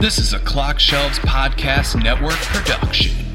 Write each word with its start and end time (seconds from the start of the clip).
This 0.00 0.18
is 0.18 0.32
a 0.32 0.38
Clock 0.38 0.78
Shelves 0.78 1.18
Podcast 1.18 2.00
Network 2.00 2.36
production. 2.36 3.27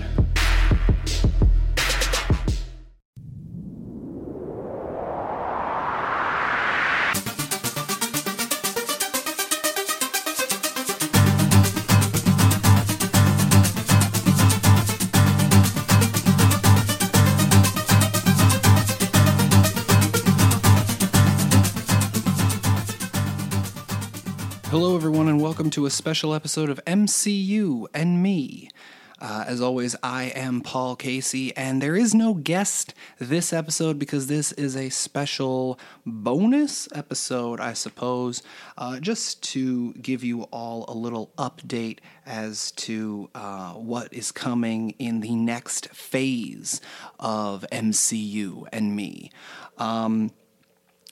A 25.86 25.90
special 25.90 26.34
episode 26.34 26.70
of 26.70 26.80
MCU 26.86 27.88
and 27.94 28.22
Me. 28.22 28.70
Uh, 29.20 29.46
as 29.48 29.62
always, 29.62 29.96
I 30.04 30.26
am 30.36 30.60
Paul 30.60 30.98
Casey, 30.98 31.56
and 31.56 31.82
there 31.82 31.96
is 31.96 32.14
no 32.14 32.34
guest 32.34 32.94
this 33.20 33.54
episode 33.54 33.98
because 33.98 34.28
this 34.28 34.52
is 34.52 34.76
a 34.76 34.90
special 34.90 35.80
bonus 36.06 36.90
episode, 36.94 37.62
I 37.62 37.72
suppose, 37.72 38.44
uh, 38.78 39.00
just 39.00 39.42
to 39.54 39.94
give 39.94 40.26
you 40.26 40.44
all 40.52 40.84
a 40.90 40.94
little 40.94 41.32
update 41.38 42.00
as 42.26 42.72
to 42.72 43.30
uh, 43.34 43.74
what 43.74 44.14
is 44.14 44.34
coming 44.34 44.92
in 45.00 45.22
the 45.22 45.36
next 45.36 45.88
phase 45.90 46.82
of 47.18 47.66
MCU 47.72 48.68
and 48.74 48.94
Me. 48.94 49.32
Um, 49.78 50.32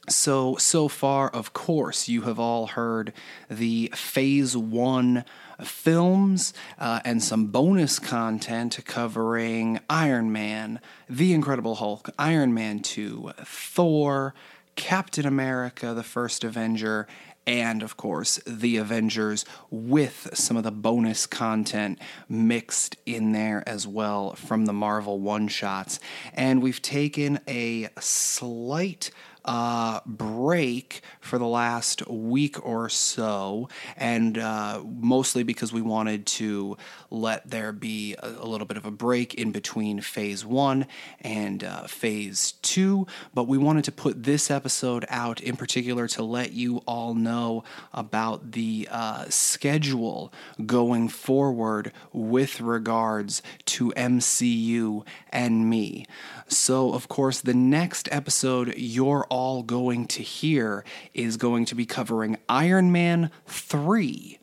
so, 0.09 0.55
so 0.55 0.87
far, 0.87 1.29
of 1.29 1.53
course, 1.53 2.07
you 2.07 2.23
have 2.23 2.39
all 2.39 2.67
heard 2.67 3.13
the 3.49 3.91
phase 3.95 4.57
one 4.57 5.23
films 5.63 6.53
uh, 6.79 7.01
and 7.05 7.23
some 7.23 7.47
bonus 7.47 7.99
content 7.99 8.79
covering 8.85 9.79
Iron 9.89 10.31
Man, 10.31 10.79
The 11.07 11.33
Incredible 11.33 11.75
Hulk, 11.75 12.09
Iron 12.17 12.53
Man 12.53 12.79
2, 12.79 13.31
Thor, 13.45 14.33
Captain 14.75 15.27
America, 15.27 15.93
The 15.93 16.03
First 16.03 16.43
Avenger, 16.43 17.07
and 17.47 17.81
of 17.81 17.97
course 17.97 18.37
the 18.45 18.77
Avengers 18.77 19.45
with 19.69 20.29
some 20.33 20.57
of 20.57 20.63
the 20.63 20.71
bonus 20.71 21.25
content 21.25 21.99
mixed 22.29 22.95
in 23.05 23.31
there 23.31 23.63
as 23.67 23.87
well 23.87 24.33
from 24.35 24.65
the 24.65 24.73
Marvel 24.73 25.19
one 25.19 25.47
shots. 25.47 25.99
And 26.33 26.61
we've 26.61 26.81
taken 26.81 27.39
a 27.47 27.89
slight 27.99 29.11
uh, 29.45 30.01
break 30.05 31.01
for 31.19 31.39
the 31.39 31.47
last 31.47 32.07
week 32.07 32.63
or 32.65 32.89
so, 32.89 33.69
and 33.97 34.37
uh, 34.37 34.81
mostly 34.85 35.43
because 35.43 35.73
we 35.73 35.81
wanted 35.81 36.25
to 36.25 36.77
let 37.09 37.49
there 37.49 37.71
be 37.71 38.15
a, 38.19 38.27
a, 38.27 38.47
little 38.47 38.67
bit 38.67 38.77
of 38.77 38.85
a 38.85 38.91
break 38.91 39.33
in 39.33 39.51
between 39.51 39.99
phase 39.99 40.45
one 40.45 40.85
and 41.21 41.63
uh, 41.63 41.87
phase 41.87 42.53
two. 42.61 43.07
But 43.33 43.47
we 43.47 43.57
wanted 43.57 43.83
to 43.85 43.91
put 43.91 44.23
this 44.23 44.51
episode 44.51 45.05
out 45.09 45.41
in 45.41 45.55
particular 45.55 46.07
to 46.09 46.23
let 46.23 46.53
you 46.53 46.77
all 46.85 47.15
know 47.15 47.63
about 47.93 48.51
the 48.51 48.87
uh, 48.91 49.25
schedule 49.29 50.31
going 50.65 51.07
forward 51.09 51.91
with 52.13 52.61
regards 52.61 53.41
to 53.65 53.91
MCU 53.91 55.05
and 55.29 55.69
me. 55.69 56.05
So, 56.47 56.93
of 56.93 57.07
course, 57.07 57.41
the 57.41 57.53
next 57.53 58.09
episode 58.11 58.73
you're 58.75 59.25
all 59.31 59.63
going 59.63 60.05
to 60.05 60.21
hear 60.21 60.83
is 61.13 61.37
going 61.37 61.63
to 61.63 61.73
be 61.73 61.85
covering 61.85 62.37
Iron 62.49 62.91
Man 62.91 63.31
3 63.47 64.37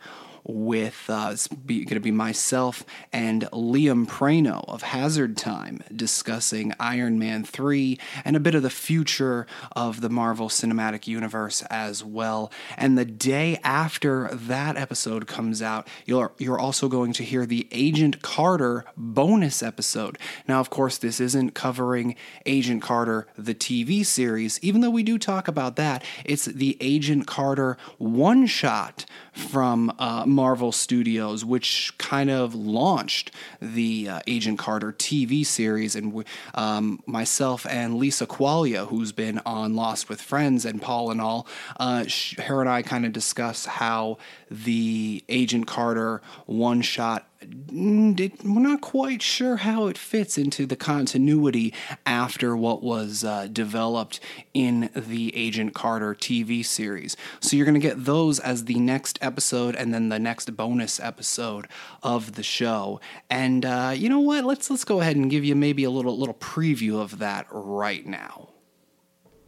with 0.45 1.05
uh, 1.09 1.35
going 1.67 1.87
to 1.87 2.01
be 2.01 2.11
myself 2.11 2.85
and 3.13 3.43
Liam 3.53 4.07
Prano 4.07 4.65
of 4.69 4.83
Hazard 4.83 5.37
Time 5.37 5.83
discussing 5.95 6.73
Iron 6.81 7.19
Man 7.19 7.45
3 7.45 7.99
and 8.25 8.37
a 8.37 8.41
bit 8.41 8.55
of 8.55 8.63
the 8.63 8.71
future 8.71 9.47
of 9.73 10.01
the 10.01 10.09
Marvel 10.09 10.49
Cinematic 10.49 11.07
Universe 11.07 11.63
as 11.71 12.05
well. 12.05 12.51
And 12.77 12.97
the 12.97 13.05
day 13.05 13.59
after 13.63 14.29
that 14.33 14.77
episode 14.77 15.27
comes 15.27 15.63
out, 15.63 15.87
you're, 16.07 16.33
you're 16.39 16.59
also 16.59 16.89
going 16.89 17.13
to 17.15 17.25
hear 17.25 17.47
the 17.47 17.69
Agent 17.73 18.23
Carter 18.23 18.85
bonus 18.97 19.63
episode. 19.63 20.19
Now, 20.47 20.61
of 20.61 20.71
course, 20.71 20.99
this 20.99 21.21
isn't 21.21 21.55
covering 21.55 22.17
Agent 22.47 22.83
Carter, 22.83 23.27
the 23.37 23.55
TV 23.55 24.05
series, 24.05 24.59
even 24.63 24.81
though 24.81 24.91
we 24.91 25.03
do 25.03 25.19
talk 25.19 25.49
about 25.49 25.77
that. 25.77 26.05
It's 26.25 26.45
the 26.45 26.77
Agent 26.81 27.27
Carter 27.27 27.77
one 27.99 28.47
shot 28.47 29.05
from 29.33 29.93
uh, 29.99 30.25
Marvel 30.39 30.71
Studios, 30.71 31.45
which 31.45 31.93
kind 31.99 32.31
of 32.31 32.55
launched 32.55 33.33
the 33.61 34.09
uh, 34.09 34.21
Agent 34.29 34.57
Carter 34.57 34.93
TV 34.93 35.45
series. 35.45 35.97
And 35.97 36.25
um, 36.55 37.03
myself 37.07 37.67
and 37.67 37.97
Lisa 37.97 38.25
Qualia, 38.25 38.87
who's 38.87 39.11
been 39.11 39.41
on 39.45 39.75
Lost 39.75 40.09
with 40.09 40.23
Friends 40.23 40.65
and 40.65 40.81
Paul 40.81 41.11
and 41.11 41.21
all, 41.21 41.49
uh, 41.81 42.05
her 42.39 42.61
and 42.61 42.71
I 42.71 42.83
kind 42.83 43.05
of 43.05 43.13
discuss 43.13 43.67
how 43.67 44.19
the 44.49 45.25
Agent 45.29 45.67
Carter 45.67 46.23
one 46.47 46.83
shot 46.83 47.27
we're 47.71 48.31
not 48.43 48.81
quite 48.81 49.23
sure 49.23 49.57
how 49.57 49.87
it 49.87 49.97
fits 49.97 50.37
into 50.37 50.67
the 50.67 50.77
continuity 50.77 51.73
after 52.05 52.57
what 52.57 52.83
was 52.83 53.23
uh, 53.23 53.47
developed 53.53 54.19
in 54.55 54.91
the 54.95 55.35
Agent 55.37 55.75
Carter 55.75 56.15
TV 56.15 56.65
series. 56.65 57.17
So 57.41 57.57
you're 57.57 57.67
going 57.67 57.81
to 57.81 57.87
get 57.87 58.05
those 58.05 58.41
as 58.41 58.65
the 58.65 58.79
next 58.81 59.19
episode 59.23 59.77
and 59.77 59.95
then 59.95 60.09
the 60.09 60.19
next 60.19 60.57
bonus 60.57 60.99
episode 60.99 61.69
of 62.03 62.35
the 62.35 62.43
show. 62.43 63.01
And 63.31 63.65
uh, 63.65 63.93
you 63.95 64.09
know 64.09 64.21
what? 64.21 64.45
Let's 64.45 64.69
let's 64.69 64.85
go 64.85 65.01
ahead 65.01 65.17
and 65.17 65.31
give 65.31 65.45
you 65.45 65.55
maybe 65.55 65.85
a 65.85 65.91
little 65.91 66.19
little 66.19 66.35
preview 66.35 67.01
of 67.01 67.19
that 67.19 67.47
right 67.51 68.05
now. 68.05 68.49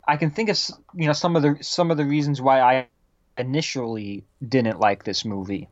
I 0.07 0.17
can 0.17 0.31
think 0.31 0.49
of 0.49 0.59
you 0.95 1.07
know 1.07 1.13
some 1.13 1.35
of 1.35 1.43
the 1.43 1.57
some 1.61 1.91
of 1.91 1.97
the 1.97 2.05
reasons 2.05 2.41
why 2.41 2.61
I 2.61 2.87
initially 3.37 4.25
didn't 4.47 4.79
like 4.79 5.05
this 5.05 5.25
movie 5.25 5.69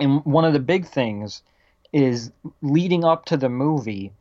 and 0.00 0.24
one 0.24 0.44
of 0.44 0.52
the 0.52 0.60
big 0.60 0.86
things 0.86 1.42
is 1.92 2.30
leading 2.62 3.04
up 3.04 3.24
to 3.26 3.36
the 3.36 3.48
movie, 3.48 4.12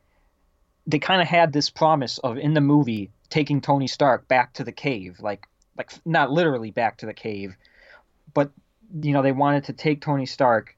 they 0.88 1.00
kind 1.00 1.22
of 1.22 1.28
had 1.28 1.54
this 1.54 1.70
promise 1.70 2.18
of 2.20 2.38
in 2.38 2.54
the 2.54 2.62
movie 2.62 3.12
taking 3.30 3.62
Tony 3.62 3.88
Stark 3.88 4.28
back 4.28 4.54
to 4.54 4.64
the 4.64 4.72
cave, 4.72 5.20
like 5.20 5.48
like 5.78 5.92
not 6.06 6.32
literally 6.32 6.72
back 6.72 6.98
to 6.98 7.06
the 7.06 7.14
cave, 7.14 7.56
but 8.34 8.52
you 9.02 9.12
know 9.12 9.22
they 9.22 9.32
wanted 9.32 9.66
to 9.66 9.74
take 9.74 10.02
Tony 10.02 10.26
Stark 10.26 10.76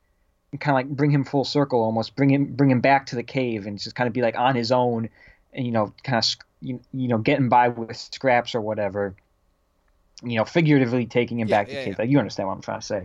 and 0.52 0.62
kind 0.62 0.74
of 0.74 0.76
like 0.76 0.98
bring 0.98 1.12
him 1.12 1.24
full 1.24 1.44
circle, 1.44 1.82
almost 1.82 2.16
bring 2.16 2.30
him 2.30 2.46
bring 2.56 2.72
him 2.72 2.82
back 2.82 3.08
to 3.08 3.16
the 3.16 3.24
cave 3.24 3.68
and 3.68 3.78
just 3.80 3.96
kind 3.96 4.08
of 4.08 4.14
be 4.14 4.22
like 4.22 4.38
on 4.38 4.56
his 4.56 4.72
own, 4.72 5.10
and 5.54 5.66
you 5.66 5.72
know 5.72 5.94
kind 6.04 6.18
of 6.18 6.26
you, 6.62 6.80
you 6.94 7.08
know 7.08 7.18
getting 7.18 7.50
by 7.50 7.68
with 7.68 7.98
scraps 7.98 8.56
or 8.56 8.62
whatever, 8.62 9.14
you 10.24 10.38
know 10.38 10.46
figuratively 10.46 11.06
taking 11.06 11.40
him 11.40 11.48
yeah, 11.48 11.58
back 11.58 11.68
to 11.68 11.74
yeah, 11.74 11.80
the 11.80 11.86
cave. 11.86 11.96
Yeah. 12.00 12.04
Like 12.04 12.10
you 12.10 12.18
understand 12.18 12.48
what 12.48 12.56
I'm 12.56 12.62
trying 12.62 12.80
to 12.80 12.86
say 12.86 13.04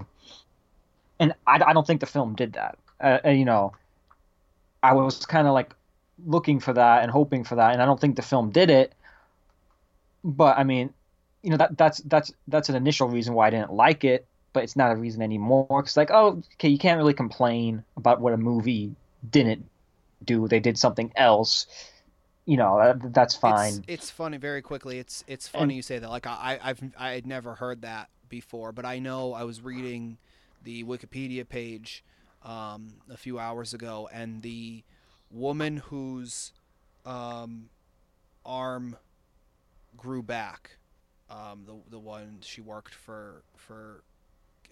and 1.23 1.35
I, 1.47 1.63
I 1.65 1.73
don't 1.73 1.87
think 1.87 2.01
the 2.01 2.07
film 2.07 2.35
did 2.35 2.55
that. 2.55 2.77
Uh, 3.01 3.19
uh 3.25 3.31
you 3.31 3.45
know, 3.45 3.73
I 4.83 4.93
was 4.93 5.25
kind 5.25 5.47
of 5.47 5.55
like 5.55 5.73
looking 6.27 6.59
for 6.59 6.73
that 6.73 7.03
and 7.03 7.11
hoping 7.11 7.45
for 7.45 7.55
that, 7.55 7.73
and 7.73 7.81
I 7.81 7.87
don't 7.87 8.01
think 8.01 8.17
the 8.17 8.23
film 8.23 8.51
did 8.51 8.71
it. 8.71 8.93
But 10.25 10.59
I 10.59 10.65
mean, 10.65 10.93
you 11.43 11.51
know 11.51 11.57
that 11.57 11.79
that's 11.79 11.99
that's 11.99 12.33
that's 12.49 12.69
an 12.69 12.75
initial 12.75 13.09
reason 13.09 13.35
why 13.35 13.47
I 13.47 13.51
didn't 13.51 13.73
like 13.73 14.05
it, 14.05 14.27
but 14.53 14.65
it's 14.65 14.77
not 14.77 14.91
a 14.91 14.97
reason 14.97 15.23
anymore. 15.23 15.67
Because 15.69 15.97
like, 15.97 16.11
oh, 16.11 16.43
okay, 16.55 16.69
you 16.69 16.79
can't 16.79 16.99
really 16.99 17.15
complain 17.15 17.85
about 17.97 18.21
what 18.21 18.33
a 18.33 18.37
movie 18.37 18.95
didn't 19.31 19.65
do. 20.25 20.49
They 20.49 20.61
did 20.61 20.77
something 20.77 21.13
else. 21.15 21.67
You 22.47 22.57
know, 22.57 22.79
uh, 22.79 22.95
that's 22.99 23.37
fine. 23.37 23.75
It's, 23.75 23.81
it's, 23.87 24.11
funny. 24.11 24.39
Very 24.39 24.63
quickly, 24.63 24.99
it's 24.99 25.23
it's 25.29 25.47
funny 25.47 25.63
and, 25.63 25.73
you 25.75 25.83
say 25.83 26.01
that. 26.01 26.11
Like 26.11 26.27
I 26.27 26.59
I've 26.61 26.81
I 26.99 27.11
had 27.11 27.29
never 27.29 27.55
heard 27.55 27.83
that 27.83 28.11
before, 28.29 28.73
but 28.73 28.85
I 28.85 28.99
know 28.99 29.33
I 29.33 29.45
was 29.45 29.63
reading 29.63 30.19
the 30.65 30.85
Wikipedia 30.85 31.49
page 31.49 32.05
um, 32.45 32.95
a 33.11 33.17
few 33.17 33.39
hours 33.39 33.75
ago, 33.75 34.09
and 34.13 34.43
the 34.43 34.83
woman 35.31 35.79
whose 35.79 36.53
um, 37.07 37.69
arm 38.45 38.97
grew 39.97 40.23
back, 40.23 40.79
um, 41.31 41.65
the 41.67 41.75
the 41.91 41.99
one 41.99 42.39
she 42.41 42.61
worked 42.61 42.95
for 42.95 43.43
for 43.57 44.03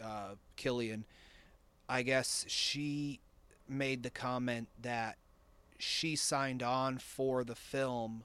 uh, 0.02 0.34
Killian, 0.56 1.04
I 1.88 2.02
guess 2.02 2.44
she 2.48 3.20
made 3.68 4.02
the 4.02 4.10
comment 4.10 4.68
that 4.80 5.16
she 5.78 6.16
signed 6.16 6.62
on 6.62 6.98
for 6.98 7.44
the 7.44 7.54
film 7.54 8.24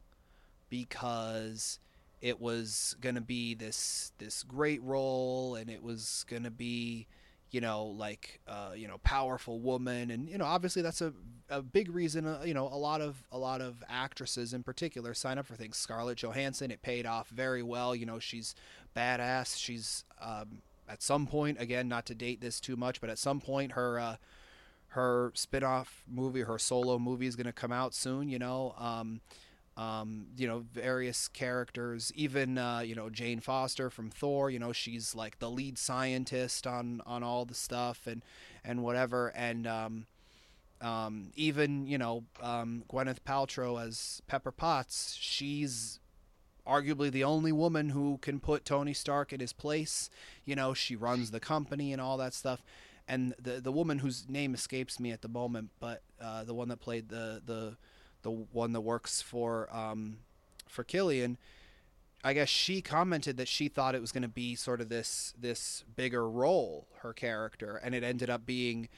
because 0.69 1.79
it 2.21 2.41
was 2.41 2.95
going 2.99 3.15
to 3.15 3.21
be 3.21 3.53
this 3.53 4.11
this 4.17 4.43
great 4.43 4.81
role 4.83 5.55
and 5.55 5.69
it 5.69 5.83
was 5.83 6.25
going 6.27 6.43
to 6.43 6.51
be 6.51 7.07
you 7.55 7.61
know, 7.61 7.85
like 7.85 8.41
uh, 8.49 8.71
you 8.75 8.85
know, 8.85 8.97
powerful 8.97 9.61
woman, 9.61 10.11
and 10.11 10.27
you 10.27 10.37
know, 10.37 10.43
obviously 10.43 10.81
that's 10.81 10.99
a, 10.99 11.13
a 11.49 11.61
big 11.61 11.89
reason. 11.89 12.27
Uh, 12.27 12.43
you 12.43 12.53
know, 12.53 12.67
a 12.67 12.75
lot 12.75 12.99
of 12.99 13.23
a 13.31 13.37
lot 13.37 13.61
of 13.61 13.81
actresses 13.87 14.53
in 14.53 14.61
particular 14.61 15.13
sign 15.13 15.37
up 15.37 15.45
for 15.45 15.55
things. 15.55 15.77
Scarlett 15.77 16.17
Johansson, 16.17 16.69
it 16.69 16.81
paid 16.81 17.05
off 17.05 17.29
very 17.29 17.63
well. 17.63 17.95
You 17.95 18.05
know, 18.05 18.19
she's 18.19 18.55
badass. 18.93 19.57
She's 19.57 20.03
um, 20.21 20.63
at 20.89 21.01
some 21.01 21.27
point, 21.27 21.61
again, 21.61 21.87
not 21.87 22.05
to 22.07 22.13
date 22.13 22.41
this 22.41 22.59
too 22.59 22.75
much, 22.75 22.99
but 22.99 23.09
at 23.09 23.17
some 23.17 23.39
point, 23.39 23.71
her 23.71 24.01
uh, 24.01 24.15
her 24.89 25.31
spin-off 25.33 26.03
movie, 26.11 26.41
her 26.41 26.59
solo 26.59 26.99
movie 26.99 27.25
is 27.25 27.37
going 27.37 27.45
to 27.45 27.53
come 27.53 27.71
out 27.71 27.93
soon. 27.93 28.27
You 28.27 28.39
know, 28.39 28.75
um, 28.77 29.21
um, 29.77 30.27
you 30.37 30.47
know, 30.47 30.65
various 30.73 31.27
characters, 31.27 32.11
even 32.15 32.57
uh, 32.57 32.79
you 32.79 32.95
know 32.95 33.09
Jane 33.09 33.39
Foster 33.39 33.89
from 33.89 34.09
Thor. 34.09 34.49
You 34.49 34.59
know, 34.59 34.71
she's 34.71 35.13
like 35.13 35.39
the 35.39 35.49
lead 35.49 35.77
scientist 35.77 36.65
on 36.65 37.01
on 37.05 37.23
all 37.23 37.45
the 37.45 37.55
stuff 37.55 38.07
and 38.07 38.23
and 38.63 38.83
whatever, 38.83 39.29
and 39.35 39.67
um, 39.67 40.05
um, 40.81 41.31
even 41.35 41.87
you 41.87 41.97
know 41.97 42.23
um, 42.41 42.83
Gwyneth 42.89 43.19
Paltrow 43.27 43.85
as 43.85 44.21
Pepper 44.27 44.51
Potts. 44.51 45.17
She's 45.19 45.99
arguably 46.65 47.11
the 47.11 47.23
only 47.23 47.51
woman 47.51 47.89
who 47.89 48.17
can 48.21 48.39
put 48.39 48.65
Tony 48.65 48.93
Stark 48.93 49.33
in 49.33 49.39
his 49.39 49.53
place. 49.53 50.09
You 50.45 50.55
know, 50.55 50.73
she 50.73 50.95
runs 50.95 51.31
the 51.31 51.39
company 51.39 51.91
and 51.91 52.01
all 52.01 52.17
that 52.17 52.33
stuff. 52.33 52.63
And 53.07 53.35
the 53.37 53.59
the 53.59 53.73
woman 53.73 53.99
whose 53.99 54.27
name 54.29 54.53
escapes 54.53 54.99
me 54.99 55.11
at 55.11 55.21
the 55.21 55.27
moment, 55.27 55.71
but 55.79 56.01
uh, 56.19 56.43
the 56.45 56.53
one 56.53 56.69
that 56.69 56.79
played 56.79 57.09
the 57.09 57.41
the 57.45 57.77
the 58.25 58.31
one 58.31 58.73
that 58.73 58.81
works 58.81 59.21
for 59.21 59.69
um, 59.73 60.17
for 60.67 60.83
Killian, 60.83 61.37
I 62.23 62.33
guess 62.33 62.49
she 62.49 62.81
commented 62.81 63.37
that 63.37 63.47
she 63.47 63.67
thought 63.67 63.93
it 63.93 64.01
was 64.01 64.11
going 64.11 64.23
to 64.23 64.27
be 64.27 64.55
sort 64.55 64.81
of 64.81 64.89
this 64.89 65.33
this 65.39 65.85
bigger 65.95 66.27
role, 66.27 66.87
her 67.01 67.13
character, 67.13 67.79
and 67.81 67.93
it 67.93 68.03
ended 68.03 68.29
up 68.31 68.43
being 68.45 68.89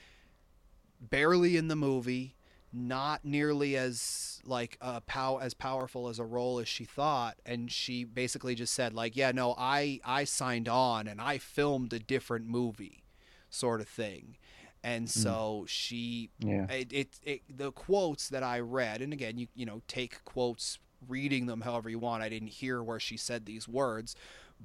barely 1.02 1.58
in 1.58 1.68
the 1.68 1.76
movie, 1.76 2.36
not 2.72 3.26
nearly 3.26 3.76
as 3.76 4.42
like 4.46 4.78
uh, 4.82 5.02
pow 5.02 5.38
as 5.38 5.54
powerful 5.54 6.08
as 6.08 6.20
a 6.20 6.24
role 6.24 6.58
as 6.58 6.70
she 6.70 6.86
thought, 6.86 7.36
and 7.46 7.70
she 7.70 8.06
basically 8.06 8.56
just 8.56 8.74
said 8.74 8.94
like, 8.94 9.18
yeah, 9.18 9.34
no, 9.34 9.54
I 9.58 10.00
I 10.06 10.24
signed 10.24 10.70
on 10.70 11.06
and 11.06 11.20
I 11.20 11.38
filmed 11.38 11.92
a 11.92 12.00
different 12.00 12.48
movie, 12.48 13.04
sort 13.50 13.82
of 13.82 13.90
thing. 13.90 14.38
And 14.88 15.10
so 15.10 15.64
mm. 15.64 15.68
she, 15.68 16.30
yeah. 16.40 16.66
it, 16.72 16.94
it, 16.94 17.20
it, 17.22 17.42
the 17.50 17.74
quotes 17.74 18.30
that 18.30 18.42
I 18.42 18.62
read, 18.62 19.02
and 19.02 19.12
again, 19.12 19.38
you, 19.38 19.48
you 19.54 19.66
know, 19.66 19.82
take 19.90 20.24
quotes, 20.24 20.80
reading 21.10 21.46
them 21.46 21.60
however 21.60 21.90
you 21.90 22.00
want. 22.00 22.24
I 22.24 22.30
didn't 22.30 22.48
hear 22.48 22.82
where 22.82 23.00
she 23.00 23.18
said 23.18 23.46
these 23.46 23.68
words, 23.68 24.16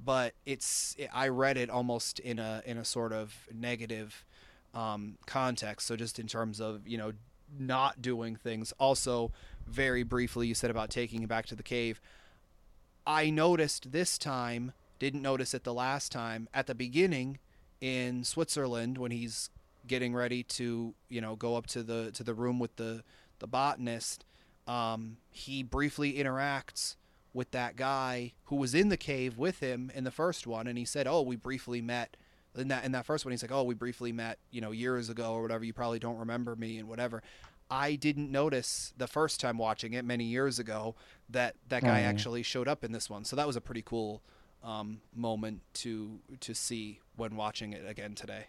but 0.01 0.33
it's, 0.45 0.95
it, 0.97 1.09
I 1.13 1.27
read 1.27 1.57
it 1.57 1.69
almost 1.69 2.19
in 2.19 2.39
a, 2.39 2.63
in 2.65 2.77
a 2.77 2.85
sort 2.85 3.11
of 3.11 3.35
negative 3.53 4.23
um, 4.73 5.17
context. 5.25 5.87
So 5.87 5.97
just 5.97 6.17
in 6.19 6.27
terms 6.27 6.61
of, 6.61 6.87
you 6.87 6.97
know, 6.97 7.11
not 7.59 8.01
doing 8.01 8.37
things. 8.37 8.73
Also, 8.79 9.33
very 9.67 10.03
briefly, 10.03 10.47
you 10.47 10.53
said 10.53 10.71
about 10.71 10.89
taking 10.89 11.21
it 11.21 11.27
back 11.27 11.47
to 11.47 11.55
the 11.55 11.63
cave. 11.63 11.99
I 13.05 13.29
noticed 13.29 13.91
this 13.91 14.17
time, 14.17 14.71
didn't 14.99 15.21
notice 15.21 15.53
it 15.53 15.65
the 15.65 15.73
last 15.73 16.13
time, 16.13 16.47
at 16.53 16.67
the 16.67 16.75
beginning 16.75 17.39
in 17.81 18.23
Switzerland 18.23 18.97
when 18.97 19.11
he's 19.11 19.49
getting 19.87 20.13
ready 20.13 20.43
to 20.43 20.93
you 21.09 21.21
know 21.21 21.35
go 21.35 21.55
up 21.55 21.67
to 21.67 21.83
the 21.83 22.11
to 22.11 22.23
the 22.23 22.33
room 22.33 22.59
with 22.59 22.75
the 22.77 23.03
the 23.39 23.47
botanist 23.47 24.25
um, 24.65 25.17
he 25.29 25.61
briefly 25.61 26.13
interacts 26.13 26.95
with 27.33 27.51
that 27.51 27.75
guy 27.75 28.31
who 28.45 28.55
was 28.55 28.73
in 28.73 28.89
the 28.89 28.97
cave 28.97 29.37
with 29.37 29.59
him 29.59 29.91
in 29.93 30.03
the 30.03 30.11
first 30.11 30.47
one 30.47 30.67
and 30.67 30.77
he 30.77 30.85
said 30.85 31.07
oh 31.07 31.21
we 31.21 31.35
briefly 31.35 31.81
met 31.81 32.15
in 32.57 32.67
that 32.69 32.85
in 32.85 32.91
that 32.91 33.05
first 33.05 33.25
one. 33.25 33.31
He's 33.31 33.41
like 33.41 33.51
oh 33.51 33.63
we 33.63 33.73
briefly 33.73 34.11
met 34.11 34.39
you 34.51 34.61
know 34.61 34.71
years 34.71 35.09
ago 35.09 35.33
or 35.33 35.41
whatever. 35.41 35.63
You 35.63 35.73
probably 35.73 35.99
don't 35.99 36.17
remember 36.17 36.55
me 36.55 36.77
and 36.77 36.87
whatever. 36.87 37.23
I 37.69 37.95
didn't 37.95 38.31
notice 38.31 38.93
the 38.97 39.07
first 39.07 39.39
time 39.39 39.57
watching 39.57 39.93
it 39.93 40.05
many 40.05 40.25
years 40.25 40.59
ago 40.59 40.95
that 41.29 41.55
that 41.69 41.83
guy 41.83 42.01
oh, 42.01 42.05
actually 42.05 42.43
showed 42.43 42.67
up 42.67 42.83
in 42.83 42.91
this 42.91 43.09
one. 43.09 43.23
So 43.23 43.35
that 43.35 43.47
was 43.47 43.55
a 43.55 43.61
pretty 43.61 43.81
cool 43.81 44.21
um, 44.63 45.01
moment 45.15 45.61
to 45.75 46.19
to 46.41 46.53
see 46.53 46.99
when 47.15 47.35
watching 47.35 47.73
it 47.73 47.83
again 47.87 48.15
today 48.15 48.47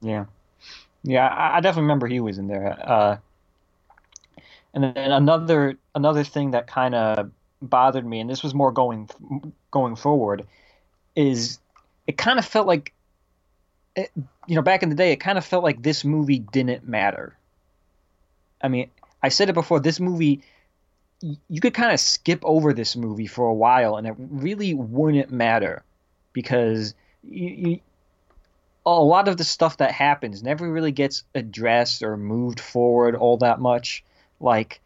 yeah, 0.00 0.26
yeah, 1.02 1.26
I, 1.26 1.56
I 1.56 1.60
definitely 1.60 1.82
remember 1.82 2.06
he 2.06 2.20
was 2.20 2.38
in 2.38 2.48
there. 2.48 2.78
Uh, 2.82 3.16
and 4.74 4.84
then 4.84 5.12
another 5.12 5.76
another 5.94 6.24
thing 6.24 6.52
that 6.52 6.66
kind 6.66 6.94
of 6.94 7.30
bothered 7.62 8.06
me, 8.06 8.20
and 8.20 8.30
this 8.30 8.42
was 8.42 8.54
more 8.54 8.72
going 8.72 9.08
going 9.70 9.96
forward, 9.96 10.46
is 11.16 11.58
it 12.06 12.16
kind 12.16 12.38
of 12.38 12.44
felt 12.44 12.66
like, 12.66 12.92
it, 13.96 14.10
you 14.46 14.56
know, 14.56 14.62
back 14.62 14.82
in 14.82 14.88
the 14.88 14.94
day, 14.94 15.12
it 15.12 15.16
kind 15.16 15.38
of 15.38 15.44
felt 15.44 15.62
like 15.62 15.82
this 15.82 16.04
movie 16.04 16.38
didn't 16.38 16.88
matter. 16.88 17.36
I 18.62 18.68
mean, 18.68 18.90
I 19.22 19.28
said 19.28 19.48
it 19.48 19.54
before. 19.54 19.80
This 19.80 20.00
movie, 20.00 20.42
you 21.48 21.60
could 21.60 21.74
kind 21.74 21.92
of 21.92 22.00
skip 22.00 22.40
over 22.44 22.72
this 22.72 22.96
movie 22.96 23.26
for 23.26 23.46
a 23.46 23.54
while, 23.54 23.96
and 23.96 24.06
it 24.06 24.14
really 24.18 24.74
wouldn't 24.74 25.30
matter 25.30 25.82
because 26.32 26.94
you, 27.22 27.80
a 28.86 28.90
lot 28.90 29.28
of 29.28 29.36
the 29.36 29.44
stuff 29.44 29.76
that 29.78 29.92
happens 29.92 30.42
never 30.42 30.70
really 30.70 30.92
gets 30.92 31.24
addressed 31.34 32.02
or 32.02 32.16
moved 32.16 32.60
forward 32.60 33.14
all 33.14 33.36
that 33.38 33.60
much. 33.60 34.02
Like, 34.40 34.80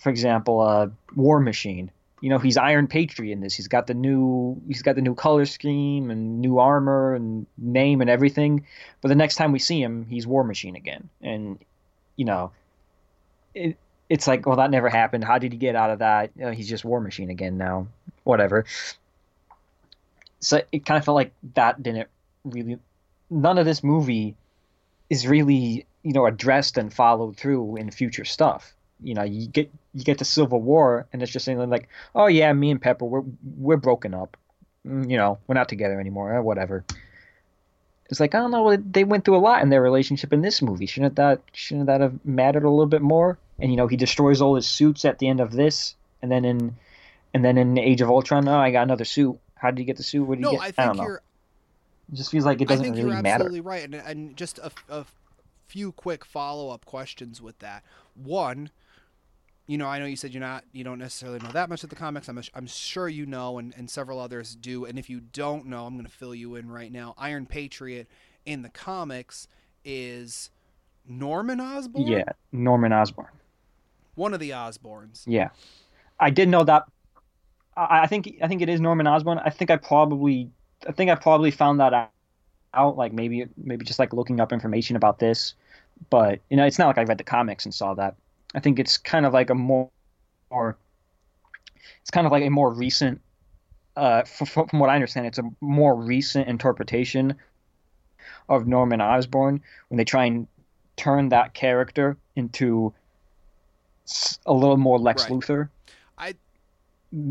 for 0.00 0.10
example, 0.10 0.60
uh, 0.60 0.88
War 1.14 1.40
Machine. 1.40 1.90
You 2.20 2.30
know, 2.30 2.38
he's 2.38 2.56
Iron 2.56 2.88
Patriot 2.88 3.32
in 3.32 3.40
this. 3.40 3.54
He's 3.54 3.68
got 3.68 3.86
the 3.86 3.94
new 3.94 4.60
he's 4.66 4.82
got 4.82 4.96
the 4.96 5.02
new 5.02 5.14
color 5.14 5.46
scheme 5.46 6.10
and 6.10 6.40
new 6.40 6.58
armor 6.58 7.14
and 7.14 7.46
name 7.56 8.00
and 8.00 8.10
everything. 8.10 8.66
But 9.00 9.08
the 9.08 9.14
next 9.14 9.36
time 9.36 9.52
we 9.52 9.60
see 9.60 9.80
him, 9.80 10.04
he's 10.06 10.26
War 10.26 10.42
Machine 10.42 10.74
again. 10.74 11.08
And 11.22 11.60
you 12.16 12.24
know, 12.24 12.50
it, 13.54 13.76
it's 14.08 14.26
like, 14.26 14.46
well, 14.46 14.56
that 14.56 14.72
never 14.72 14.88
happened. 14.88 15.22
How 15.22 15.38
did 15.38 15.52
he 15.52 15.58
get 15.58 15.76
out 15.76 15.90
of 15.90 16.00
that? 16.00 16.30
You 16.34 16.46
know, 16.46 16.50
he's 16.50 16.68
just 16.68 16.84
War 16.84 17.00
Machine 17.00 17.30
again 17.30 17.56
now. 17.56 17.86
Whatever. 18.24 18.64
So 20.40 20.60
it 20.72 20.84
kind 20.84 20.98
of 20.98 21.04
felt 21.04 21.14
like 21.14 21.32
that 21.54 21.80
didn't 21.80 22.08
really 22.44 22.78
none 23.30 23.58
of 23.58 23.66
this 23.66 23.82
movie 23.82 24.36
is 25.10 25.26
really 25.26 25.86
you 26.02 26.12
know 26.12 26.26
addressed 26.26 26.78
and 26.78 26.92
followed 26.92 27.36
through 27.36 27.76
in 27.76 27.90
future 27.90 28.24
stuff. 28.24 28.74
You 29.02 29.14
know, 29.14 29.22
you 29.22 29.46
get 29.46 29.70
you 29.94 30.04
get 30.04 30.18
to 30.18 30.24
Civil 30.24 30.60
War, 30.60 31.06
and 31.12 31.22
it's 31.22 31.32
just 31.32 31.44
saying 31.44 31.58
like, 31.70 31.88
oh 32.14 32.26
yeah, 32.26 32.52
me 32.52 32.70
and 32.70 32.80
Pepper, 32.80 33.04
we're 33.04 33.24
we're 33.56 33.76
broken 33.76 34.14
up. 34.14 34.36
Mm, 34.86 35.10
you 35.10 35.16
know, 35.16 35.38
we're 35.46 35.54
not 35.54 35.68
together 35.68 36.00
anymore. 36.00 36.34
Eh, 36.34 36.40
whatever. 36.40 36.84
It's 38.10 38.20
like 38.20 38.34
I 38.34 38.38
don't 38.38 38.50
know. 38.50 38.76
They 38.76 39.04
went 39.04 39.24
through 39.24 39.36
a 39.36 39.38
lot 39.38 39.62
in 39.62 39.68
their 39.68 39.82
relationship 39.82 40.32
in 40.32 40.40
this 40.40 40.62
movie. 40.62 40.86
Shouldn't 40.86 41.16
that 41.16 41.42
shouldn't 41.52 41.86
that 41.86 42.00
have 42.00 42.24
mattered 42.24 42.64
a 42.64 42.70
little 42.70 42.86
bit 42.86 43.02
more? 43.02 43.38
And 43.58 43.70
you 43.70 43.76
know, 43.76 43.86
he 43.86 43.96
destroys 43.96 44.40
all 44.40 44.54
his 44.54 44.66
suits 44.66 45.04
at 45.04 45.18
the 45.18 45.28
end 45.28 45.40
of 45.40 45.52
this, 45.52 45.94
and 46.22 46.30
then 46.30 46.44
in 46.44 46.76
and 47.34 47.44
then 47.44 47.58
in 47.58 47.78
Age 47.78 48.00
of 48.00 48.10
Ultron, 48.10 48.48
oh, 48.48 48.58
I 48.58 48.70
got 48.70 48.82
another 48.82 49.04
suit. 49.04 49.38
How 49.54 49.70
did 49.70 49.80
you 49.80 49.84
get 49.84 49.96
the 49.96 50.02
suit? 50.02 50.24
What 50.24 50.36
did 50.36 50.42
no, 50.42 50.52
you 50.52 50.58
get? 50.58 50.64
I 50.64 50.70
think 50.70 51.00
I 51.00 51.04
you're 51.04 51.22
it 52.12 52.14
just 52.14 52.30
feels 52.30 52.44
like 52.44 52.60
it 52.60 52.68
doesn't 52.68 52.84
I 52.84 52.88
think 52.88 52.96
really 52.96 53.12
you're 53.12 53.22
matter. 53.22 53.44
absolutely 53.44 53.60
right, 53.60 53.84
and, 53.84 53.94
and 53.94 54.36
just 54.36 54.58
a, 54.58 54.70
a 54.88 55.04
few 55.66 55.92
quick 55.92 56.24
follow 56.24 56.70
up 56.70 56.84
questions 56.84 57.42
with 57.42 57.58
that. 57.58 57.84
One, 58.14 58.70
you 59.66 59.76
know, 59.76 59.86
I 59.86 59.98
know 59.98 60.06
you 60.06 60.16
said 60.16 60.32
you're 60.32 60.40
not, 60.40 60.64
you 60.72 60.82
don't 60.82 60.98
necessarily 60.98 61.38
know 61.40 61.50
that 61.52 61.68
much 61.68 61.84
of 61.84 61.90
the 61.90 61.96
comics. 61.96 62.28
I'm, 62.28 62.40
I'm 62.54 62.66
sure 62.66 63.08
you 63.08 63.26
know, 63.26 63.58
and, 63.58 63.74
and 63.76 63.90
several 63.90 64.18
others 64.18 64.56
do. 64.56 64.86
And 64.86 64.98
if 64.98 65.10
you 65.10 65.20
don't 65.20 65.66
know, 65.66 65.84
I'm 65.84 65.94
going 65.94 66.06
to 66.06 66.10
fill 66.10 66.34
you 66.34 66.54
in 66.54 66.70
right 66.70 66.90
now. 66.90 67.14
Iron 67.18 67.44
Patriot 67.44 68.08
in 68.46 68.62
the 68.62 68.70
comics 68.70 69.46
is 69.84 70.50
Norman 71.06 71.60
Osborn. 71.60 72.06
Yeah, 72.06 72.24
Norman 72.50 72.92
Osborn. 72.92 73.28
One 74.14 74.32
of 74.32 74.40
the 74.40 74.50
Osborns. 74.50 75.24
Yeah, 75.26 75.50
I 76.18 76.30
did 76.30 76.48
know 76.48 76.64
that. 76.64 76.84
I, 77.76 78.00
I 78.02 78.06
think 78.06 78.38
I 78.42 78.48
think 78.48 78.62
it 78.62 78.68
is 78.68 78.80
Norman 78.80 79.06
Osborn. 79.06 79.38
I 79.38 79.50
think 79.50 79.70
I 79.70 79.76
probably 79.76 80.50
I 80.86 80.92
think 80.92 81.10
I 81.10 81.14
probably 81.14 81.50
found 81.50 81.80
that 81.80 82.10
out, 82.74 82.96
like 82.96 83.12
maybe 83.12 83.46
maybe 83.56 83.84
just 83.84 83.98
like 83.98 84.12
looking 84.12 84.40
up 84.40 84.52
information 84.52 84.96
about 84.96 85.18
this, 85.18 85.54
but 86.10 86.40
you 86.50 86.56
know, 86.56 86.64
it's 86.64 86.78
not 86.78 86.86
like 86.88 86.98
I 86.98 87.04
read 87.04 87.18
the 87.18 87.24
comics 87.24 87.64
and 87.64 87.74
saw 87.74 87.94
that. 87.94 88.16
I 88.54 88.60
think 88.60 88.78
it's 88.78 88.96
kind 88.96 89.26
of 89.26 89.32
like 89.32 89.50
a 89.50 89.54
more, 89.54 89.90
more 90.50 90.76
it's 92.00 92.10
kind 92.10 92.26
of 92.26 92.32
like 92.32 92.44
a 92.44 92.50
more 92.50 92.72
recent, 92.72 93.20
uh, 93.96 94.22
from, 94.22 94.68
from 94.68 94.78
what 94.78 94.90
I 94.90 94.94
understand, 94.94 95.26
it's 95.26 95.38
a 95.38 95.50
more 95.60 95.94
recent 95.94 96.48
interpretation 96.48 97.34
of 98.48 98.66
Norman 98.66 99.00
Osborn 99.00 99.62
when 99.88 99.98
they 99.98 100.04
try 100.04 100.24
and 100.24 100.46
turn 100.96 101.28
that 101.30 101.54
character 101.54 102.16
into 102.36 102.92
a 104.46 104.52
little 104.52 104.76
more 104.76 104.98
Lex 104.98 105.24
right. 105.24 105.32
Luthor. 105.32 105.68
I 106.16 106.34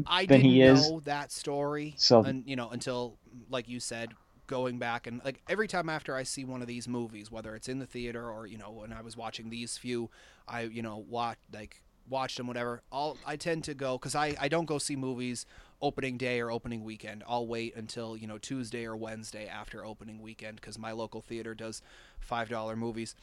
I 0.06 0.26
didn't 0.26 0.42
he 0.42 0.62
is. 0.62 0.90
know 0.90 1.02
that 1.02 1.32
story. 1.32 1.96
So 1.98 2.24
and 2.24 2.44
you 2.48 2.56
know 2.56 2.70
until 2.70 3.17
like 3.50 3.68
you 3.68 3.80
said, 3.80 4.14
going 4.48 4.80
back 4.80 5.08
and 5.08 5.22
like 5.24 5.42
every 5.50 5.68
time 5.68 5.90
after 5.90 6.16
I 6.16 6.24
see 6.24 6.46
one 6.46 6.62
of 6.62 6.68
these 6.68 6.88
movies, 6.88 7.32
whether 7.32 7.56
it's 7.56 7.68
in 7.68 7.80
the 7.80 7.86
theater 7.86 8.30
or 8.30 8.48
you 8.48 8.58
know 8.58 8.72
when 8.72 8.94
I 8.94 9.02
was 9.02 9.16
watching 9.16 9.50
these 9.50 9.78
few, 9.78 10.10
I 10.48 10.62
you 10.62 10.82
know 10.82 11.06
watch 11.10 11.38
like 11.54 11.84
watched 12.10 12.38
them 12.38 12.48
whatever. 12.48 12.82
I'll 12.92 13.18
I 13.26 13.36
tend 13.36 13.66
to 13.66 13.74
go 13.74 13.98
because 13.98 14.16
I 14.16 14.36
I 14.40 14.48
don't 14.48 14.66
go 14.66 14.78
see 14.78 14.96
movies 14.96 15.46
opening 15.82 16.18
day 16.18 16.40
or 16.40 16.50
opening 16.50 16.84
weekend. 16.84 17.24
I'll 17.28 17.46
wait 17.48 17.76
until 17.76 18.18
you 18.18 18.28
know 18.28 18.38
Tuesday 18.38 18.86
or 18.86 18.96
Wednesday 18.96 19.48
after 19.48 19.86
opening 19.86 20.22
weekend 20.22 20.56
because 20.56 20.80
my 20.80 20.92
local 20.94 21.22
theater 21.22 21.54
does 21.54 21.82
five 22.20 22.50
dollar 22.50 22.76
movies. 22.76 23.16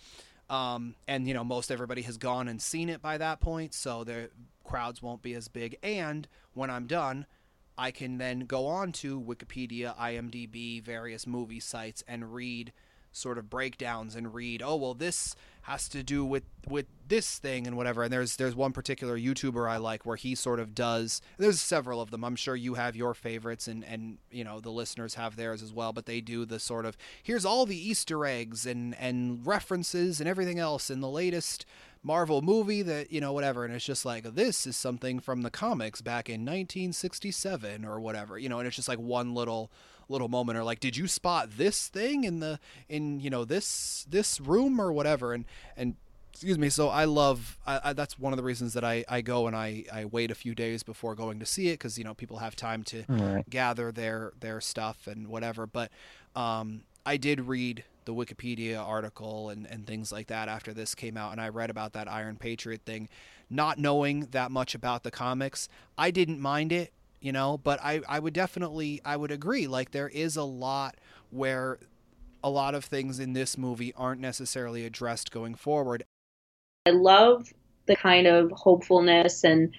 Um, 0.51 0.95
and 1.09 1.27
you 1.27 1.33
know 1.33 1.43
most 1.43 1.71
everybody 1.71 2.03
has 2.03 2.19
gone 2.19 2.49
and 2.49 2.61
seen 2.61 2.89
it 2.91 3.01
by 3.01 3.19
that 3.19 3.41
point, 3.41 3.73
so 3.73 4.05
the 4.05 4.31
crowds 4.63 5.03
won't 5.03 5.23
be 5.23 5.35
as 5.35 5.49
big. 5.49 5.79
And 5.83 6.29
when 6.53 6.71
I'm 6.71 6.87
done, 6.87 7.27
I 7.77 7.91
can 7.91 8.19
then 8.19 8.41
go 8.41 8.67
on 8.67 8.93
to 8.93 9.21
Wikipedia, 9.21 9.97
IMDb, 9.97 10.83
various 10.83 11.27
movie 11.27 11.61
sites, 11.61 12.05
and 12.07 12.33
read 12.33 12.73
sort 13.15 13.39
of 13.39 13.49
breakdowns 13.49 14.17
and 14.17 14.35
read, 14.35 14.63
oh 14.63 14.77
well, 14.77 14.95
this 14.95 15.35
has 15.63 15.89
to 15.89 16.03
do 16.03 16.25
with 16.25 16.43
with 16.69 16.87
this 17.09 17.39
thing 17.39 17.67
and 17.67 17.77
whatever. 17.77 18.03
And 18.03 18.13
there's 18.13 18.37
there's 18.37 18.55
one 18.55 18.73
particular 18.73 19.19
YouTuber 19.19 19.69
I 19.69 19.79
like 19.79 20.05
where 20.05 20.17
he 20.17 20.35
sort 20.35 20.61
of 20.61 20.75
does. 20.75 21.23
There's 21.39 21.61
several 21.61 22.01
of 22.01 22.11
them. 22.11 22.25
I'm 22.25 22.37
sure 22.37 22.57
you 22.57 22.75
have 22.75 22.97
your 22.97 23.15
favorites, 23.15 23.67
and 23.67 23.85
and 23.85 24.19
you 24.31 24.45
know 24.45 24.61
the 24.61 24.71
listeners 24.71 25.15
have 25.15 25.37
theirs 25.37 25.63
as 25.63 25.73
well. 25.73 25.93
But 25.93 26.07
they 26.07 26.21
do 26.21 26.45
the 26.45 26.59
sort 26.59 26.85
of 26.85 26.97
here's 27.23 27.45
all 27.45 27.67
the 27.67 27.77
Easter 27.79 28.27
eggs 28.27 28.67
and 28.67 28.95
and 28.97 29.47
references 29.47 30.21
and 30.21 30.29
everything 30.29 30.59
else 30.59 30.91
in 30.91 31.01
the 31.01 31.09
latest 31.09 31.65
Marvel 32.05 32.43
movie 32.43 32.83
that 32.83 33.11
you 33.11 33.21
know 33.21 33.33
whatever, 33.33 33.65
and 33.65 33.75
it's 33.75 33.85
just 33.85 34.05
like 34.05 34.35
this 34.35 34.67
is 34.67 34.77
something 34.77 35.19
from 35.19 35.43
the 35.43 35.51
comics 35.51 36.03
back 36.03 36.29
in 36.29 36.43
1967 36.43 37.85
or 37.85 37.99
whatever, 37.99 38.39
you 38.39 38.49
know, 38.49 38.59
and 38.59 38.67
it's 38.67 38.77
just 38.77 38.89
like 38.89 38.99
one 38.99 39.35
little 39.35 39.71
little 40.09 40.29
moment 40.29 40.59
or 40.59 40.65
like 40.65 40.81
did 40.81 40.97
you 40.97 41.07
spot 41.07 41.57
this 41.57 41.89
thing 41.89 42.25
in 42.25 42.41
the 42.41 42.59
in 42.89 43.21
you 43.21 43.31
know 43.31 43.45
this 43.45 44.07
this 44.09 44.41
room 44.41 44.81
or 44.81 44.93
whatever 44.93 45.33
and 45.33 45.45
and 45.77 45.97
excuse 46.31 46.59
me 46.59 46.69
so 46.69 46.89
i 46.89 47.05
love 47.05 47.59
I, 47.67 47.81
I, 47.85 47.93
that's 47.93 48.19
one 48.19 48.33
of 48.33 48.37
the 48.37 48.43
reasons 48.43 48.75
that 48.75 48.85
I, 48.85 49.05
I 49.09 49.21
go 49.21 49.47
and 49.47 49.57
I, 49.57 49.85
I 49.93 50.05
wait 50.05 50.31
a 50.31 50.35
few 50.35 50.55
days 50.55 50.83
before 50.83 51.15
going 51.15 51.39
to 51.41 51.47
see 51.47 51.69
it 51.69 51.75
because 51.75 51.97
you 51.97 52.05
know 52.05 52.15
people 52.15 52.39
have 52.39 52.57
time 52.57 52.83
to 52.85 53.05
right. 53.09 53.49
gather 53.49 53.93
their 53.93 54.33
their 54.41 54.61
stuff 54.61 55.07
and 55.07 55.29
whatever 55.29 55.67
but 55.67 55.91
um, 56.35 56.83
i 57.07 57.17
did 57.17 57.41
read 57.41 57.85
the 58.05 58.15
wikipedia 58.15 58.79
article 58.79 59.51
and, 59.51 59.67
and 59.67 59.87
things 59.87 60.13
like 60.13 60.27
that 60.27 60.49
after 60.49 60.73
this 60.73 60.95
came 60.95 61.17
out 61.17 61.33
and 61.33 61.41
i 61.41 61.49
read 61.49 61.71
about 61.71 61.93
that 61.93 62.11
iron 62.11 62.37
patriot 62.37 62.83
thing 62.85 63.09
not 63.51 63.79
knowing 63.79 64.21
that 64.31 64.51
much 64.51 64.75
about 64.75 65.03
the 65.03 65.11
comics. 65.11 65.69
I 65.99 66.11
didn't 66.11 66.41
mind 66.41 66.73
it 66.73 66.93
you 67.21 67.33
know 67.33 67.57
but 67.57 67.81
i 67.83 68.03
i 68.07 68.19
would 68.19 68.35
definitely 68.35 69.01
i 69.03 69.17
would 69.17 69.31
agree 69.31 69.67
like 69.67 69.93
there 69.93 70.09
is 70.09 70.37
a 70.37 70.43
lot 70.43 70.97
where 71.31 71.79
a 72.43 72.51
lot 72.51 72.75
of 72.75 72.85
things 72.85 73.19
in 73.19 73.33
this 73.33 73.57
movie 73.57 73.95
aren't 73.97 74.21
necessarily 74.21 74.85
addressed 74.85 75.31
going 75.31 75.55
forward. 75.55 76.05
I 76.85 76.91
love 76.91 77.51
the 77.87 77.97
kind 77.97 78.27
of 78.27 78.51
hopefulness 78.51 79.43
and 79.43 79.75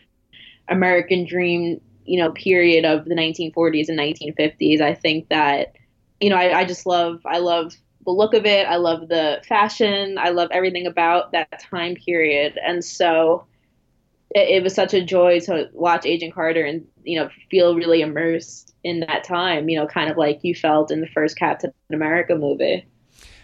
american 0.70 1.26
dream 1.26 1.80
you 2.06 2.20
know 2.20 2.32
period 2.32 2.84
of 2.84 3.06
the 3.06 3.14
1940s 3.14 3.90
and 3.90 4.00
1950s 4.00 4.82
i 4.82 4.96
think 4.96 5.30
that 5.30 5.76
you 6.20 6.32
know 6.32 6.38
I, 6.38 6.62
I 6.62 6.66
just 6.66 6.88
love 6.88 7.22
i 7.26 7.38
love 7.38 7.76
the 8.06 8.12
look 8.12 8.34
of 8.34 8.46
it. 8.46 8.68
I 8.68 8.78
love 8.78 9.08
the 9.08 9.42
fashion. 9.48 10.18
I 10.18 10.30
love 10.30 10.50
everything 10.52 10.88
about 10.88 11.32
that 11.32 11.60
time 11.60 11.96
period. 11.96 12.58
And 12.66 12.84
so 12.84 13.46
it, 14.32 14.58
it 14.58 14.64
was 14.64 14.74
such 14.74 14.94
a 14.94 15.04
joy 15.04 15.40
to 15.42 15.70
watch 15.74 16.06
Agent 16.06 16.34
Carter 16.34 16.64
and 16.64 16.86
you 17.04 17.20
know 17.20 17.30
feel 17.50 17.76
really 17.76 18.02
immersed 18.02 18.74
in 18.84 19.02
that 19.02 19.24
time. 19.24 19.70
You 19.70 19.80
know, 19.80 19.88
kind 19.88 20.10
of 20.10 20.18
like 20.18 20.40
you 20.44 20.54
felt 20.56 20.92
in 20.92 21.02
the 21.02 21.08
first 21.08 21.38
Captain 21.38 21.74
America 21.92 22.36
movie. 22.36 22.86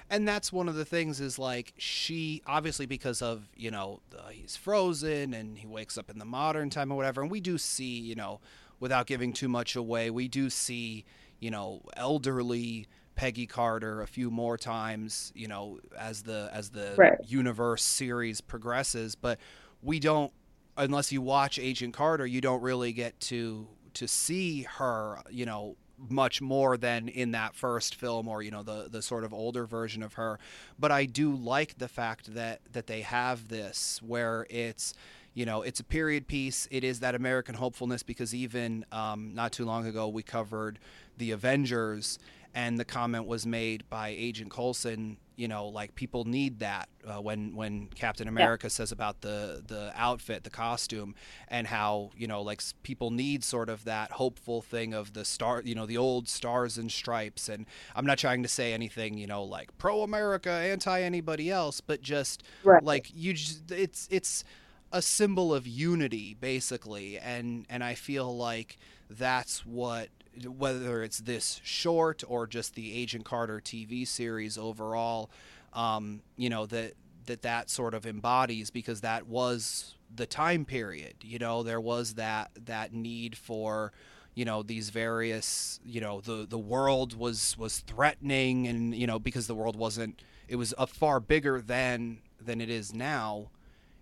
And 0.10 0.28
that's 0.28 0.52
one 0.52 0.68
of 0.68 0.76
the 0.76 0.84
things 0.84 1.22
is 1.22 1.40
like 1.40 1.74
she 1.78 2.42
obviously 2.46 2.86
because 2.86 3.22
of 3.22 3.48
you 3.56 3.72
know 3.72 4.02
he's 4.30 4.58
frozen 4.58 5.34
and 5.34 5.58
he 5.58 5.66
wakes 5.66 5.98
up 5.98 6.10
in 6.10 6.20
the 6.20 6.26
modern 6.26 6.70
time 6.70 6.92
or 6.92 6.96
whatever 6.96 7.22
and 7.22 7.32
we 7.32 7.40
do 7.40 7.58
see 7.58 7.98
you 7.98 8.16
know 8.16 8.42
without 8.82 9.08
giving 9.08 9.32
too 9.32 9.48
much 9.48 9.74
away 9.74 10.10
we 10.10 10.28
do 10.28 10.50
see 10.50 11.06
you 11.40 11.50
know 11.50 11.82
elderly 11.96 12.88
Peggy 13.16 13.46
Carter 13.46 14.02
a 14.02 14.08
few 14.08 14.32
more 14.32 14.58
times 14.58 15.32
you 15.36 15.48
know 15.48 15.80
as 15.98 16.24
the 16.24 16.50
as 16.54 16.70
the 16.70 16.94
right. 16.98 17.18
universe 17.28 17.84
series 17.84 18.42
progresses 18.42 19.16
but 19.16 19.40
we 19.82 20.00
don't 20.00 20.32
unless 20.78 21.12
you 21.12 21.22
watch 21.22 21.60
Agent 21.60 21.94
Carter, 21.94 22.26
you 22.26 22.42
don't 22.42 22.62
really 22.62 22.94
get 22.94 23.20
to 23.22 23.68
to 23.94 24.08
see 24.08 24.64
her, 24.64 25.20
you 25.30 25.46
know, 25.46 25.76
much 26.10 26.42
more 26.42 26.78
than 26.78 27.10
in 27.10 27.32
that 27.32 27.54
first 27.54 27.94
film 27.94 28.28
or 28.28 28.42
you 28.42 28.52
know 28.52 28.64
the 28.64 28.88
the 28.90 29.02
sort 29.02 29.24
of 29.24 29.34
older 29.34 29.66
version 29.66 30.02
of 30.04 30.14
her. 30.14 30.40
But 30.80 30.92
I 30.92 31.06
do 31.06 31.36
like 31.36 31.78
the 31.78 31.88
fact 31.88 32.34
that 32.34 32.62
that 32.74 32.88
they 32.88 33.02
have 33.02 33.48
this 33.48 34.00
where 34.02 34.48
it's 34.50 34.94
you 35.34 35.46
know 35.46 35.62
it's 35.62 35.80
a 35.80 35.84
period 35.84 36.28
piece. 36.28 36.68
It 36.72 36.84
is 36.84 37.02
that 37.02 37.16
American 37.16 37.56
hopefulness 37.56 38.04
because 38.04 38.34
even 38.34 38.86
um, 38.92 39.34
not 39.34 39.52
too 39.52 39.66
long 39.66 39.86
ago 39.86 40.08
we 40.08 40.24
covered 40.24 40.80
the 41.18 41.32
Avengers 41.32 42.18
and 42.54 42.80
the 42.80 42.86
comment 42.86 43.26
was 43.26 43.46
made 43.46 43.90
by 43.90 44.10
Agent 44.10 44.52
Coulson 44.52 45.18
you 45.42 45.48
know 45.48 45.68
like 45.68 45.96
people 45.96 46.24
need 46.26 46.60
that 46.60 46.88
uh, 47.08 47.20
when 47.20 47.56
when 47.56 47.88
Captain 47.88 48.28
America 48.28 48.66
yeah. 48.66 48.70
says 48.70 48.92
about 48.92 49.22
the 49.22 49.64
the 49.66 49.92
outfit 49.96 50.44
the 50.44 50.52
costume 50.52 51.16
and 51.48 51.66
how 51.66 52.12
you 52.16 52.28
know 52.28 52.44
like 52.44 52.62
people 52.84 53.10
need 53.10 53.44
sort 53.44 53.68
of 53.68 53.84
that 53.86 54.12
hopeful 54.12 54.62
thing 54.62 54.94
of 54.94 55.14
the 55.14 55.26
star 55.26 55.64
you 55.66 55.74
know 55.74 55.88
the 55.88 55.98
old 55.98 56.28
stars 56.28 56.78
and 56.78 56.92
stripes 56.92 57.50
and 57.50 57.66
I'm 57.96 58.06
not 58.06 58.20
trying 58.20 58.44
to 58.44 58.50
say 58.50 58.72
anything 58.72 59.18
you 59.18 59.26
know 59.26 59.44
like 59.44 59.76
pro 59.80 60.04
America 60.04 60.52
anti 60.52 61.02
anybody 61.02 61.50
else 61.50 61.82
but 61.82 62.02
just 62.02 62.44
right. 62.64 62.84
like 62.84 63.12
you 63.16 63.34
just 63.34 63.72
it's 63.72 64.08
it's 64.12 64.44
a 64.92 65.02
symbol 65.02 65.54
of 65.56 65.66
unity 65.66 66.36
basically 66.40 67.18
and 67.18 67.66
and 67.68 67.84
I 67.84 67.96
feel 67.96 68.36
like 68.36 68.78
that's 69.10 69.66
what 69.66 70.10
whether 70.46 71.04
it's 71.04 71.20
this 71.20 71.60
short 71.64 72.24
or 72.28 72.48
just 72.48 72.76
the 72.76 72.94
Agent 72.96 73.26
Carter 73.26 73.60
TV 73.60 74.08
series 74.08 74.58
overall, 74.58 75.30
um, 75.74 76.22
you 76.38 76.50
know 76.50 76.66
that 76.68 76.94
that 77.26 77.42
that 77.44 77.70
sort 77.70 77.94
of 77.94 78.06
embodies 78.06 78.72
because 78.72 79.02
that 79.02 79.28
was 79.28 79.96
the 80.14 80.26
time 80.26 80.66
period. 80.66 81.16
You 81.22 81.40
know, 81.40 81.64
there 81.64 81.82
was 81.82 82.16
that 82.16 82.52
that 82.66 82.94
need 82.94 83.38
for 83.38 83.92
you 84.34 84.46
know 84.46 84.64
these 84.64 84.90
various 84.90 85.80
you 85.86 86.02
know 86.02 86.22
the 86.22 86.46
the 86.50 86.58
world 86.58 87.18
was 87.18 87.58
was 87.58 87.80
threatening 87.80 88.68
and 88.68 88.96
you 88.96 89.08
know 89.08 89.20
because 89.20 89.48
the 89.48 89.56
world 89.56 89.76
wasn't 89.76 90.22
it 90.48 90.56
was 90.56 90.74
a 90.78 90.88
far 90.88 91.20
bigger 91.20 91.62
than 91.62 92.20
than 92.40 92.62
it 92.62 92.70
is 92.70 92.94
now 92.94 93.50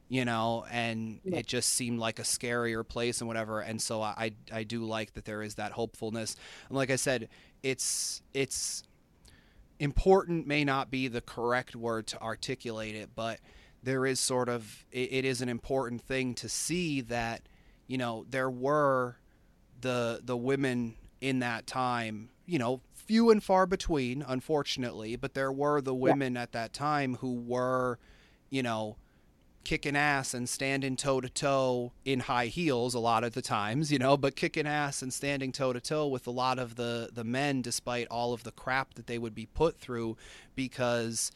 you 0.10 0.26
know, 0.26 0.66
and 0.72 1.20
yeah. 1.24 1.38
it 1.38 1.46
just 1.46 1.70
seemed 1.70 2.00
like 2.00 2.18
a 2.18 2.24
scarier 2.24 2.86
place 2.86 3.22
and 3.22 3.28
whatever. 3.28 3.62
And 3.62 3.80
so 3.80 4.02
I, 4.02 4.32
I 4.52 4.64
do 4.64 4.84
like 4.84 5.14
that 5.14 5.26
there 5.26 5.44
is 5.44 5.56
that 5.56 5.72
hopefulness. 5.72 6.36
And 6.68 6.76
like 6.76 6.90
I 6.90 6.96
said, 6.96 7.30
it's 7.62 8.22
it's 8.34 8.84
important 9.80 10.48
may 10.48 10.66
not 10.66 10.92
be 10.92 11.08
the 11.08 11.22
correct 11.22 11.76
word 11.76 12.08
to 12.08 12.22
articulate 12.22 12.96
it, 12.96 13.12
but 13.16 13.40
there 13.84 14.06
is 14.06 14.20
sort 14.20 14.50
of 14.50 14.84
it, 14.92 15.14
it 15.14 15.26
is 15.26 15.42
an 15.42 15.50
important 15.50 16.02
thing 16.02 16.34
to 16.36 16.50
see 16.50 17.02
that 17.02 17.44
you 17.88 17.98
know 17.98 18.26
there 18.30 18.50
were 18.50 19.18
the 19.80 20.22
the 20.24 20.36
women 20.36 20.96
in 21.22 21.40
that 21.40 21.68
time, 21.68 22.30
you 22.48 22.58
know, 22.58 22.82
few 22.94 23.30
and 23.30 23.44
far 23.44 23.68
between, 23.68 24.24
unfortunately, 24.28 25.16
but 25.16 25.34
there 25.34 25.52
were 25.52 25.82
the 25.82 25.94
women 25.94 26.34
yeah. 26.34 26.42
at 26.42 26.54
that 26.54 26.74
time 26.74 27.16
who 27.16 27.34
were, 27.34 28.00
you 28.50 28.64
know 28.64 28.96
kicking 29.64 29.96
ass 29.96 30.34
and 30.34 30.48
standing 30.48 30.96
toe 30.96 31.22
to 31.22 31.30
toe 31.30 31.92
in 32.06 32.22
high 32.22 32.48
heels 32.48 32.94
a 32.94 33.00
lot 33.00 33.24
of 33.24 33.34
the 33.34 33.42
times, 33.42 33.92
you 33.92 34.00
know, 34.00 34.18
but 34.18 34.36
kicking 34.36 34.68
ass 34.68 35.02
and 35.02 35.14
standing 35.14 35.52
toe 35.52 35.74
to 35.74 35.82
toe 35.82 36.08
with 36.08 36.26
a 36.28 36.32
lot 36.32 36.60
of 36.60 36.76
the 36.76 37.10
the 37.14 37.24
men 37.24 37.62
despite 37.62 38.08
all 38.08 38.34
of 38.34 38.44
the 38.44 38.52
crap 38.52 38.94
that 38.96 39.08
they 39.08 39.18
would 39.18 39.36
be 39.36 39.46
put 39.46 39.78
through 39.78 40.18
because 40.56 41.32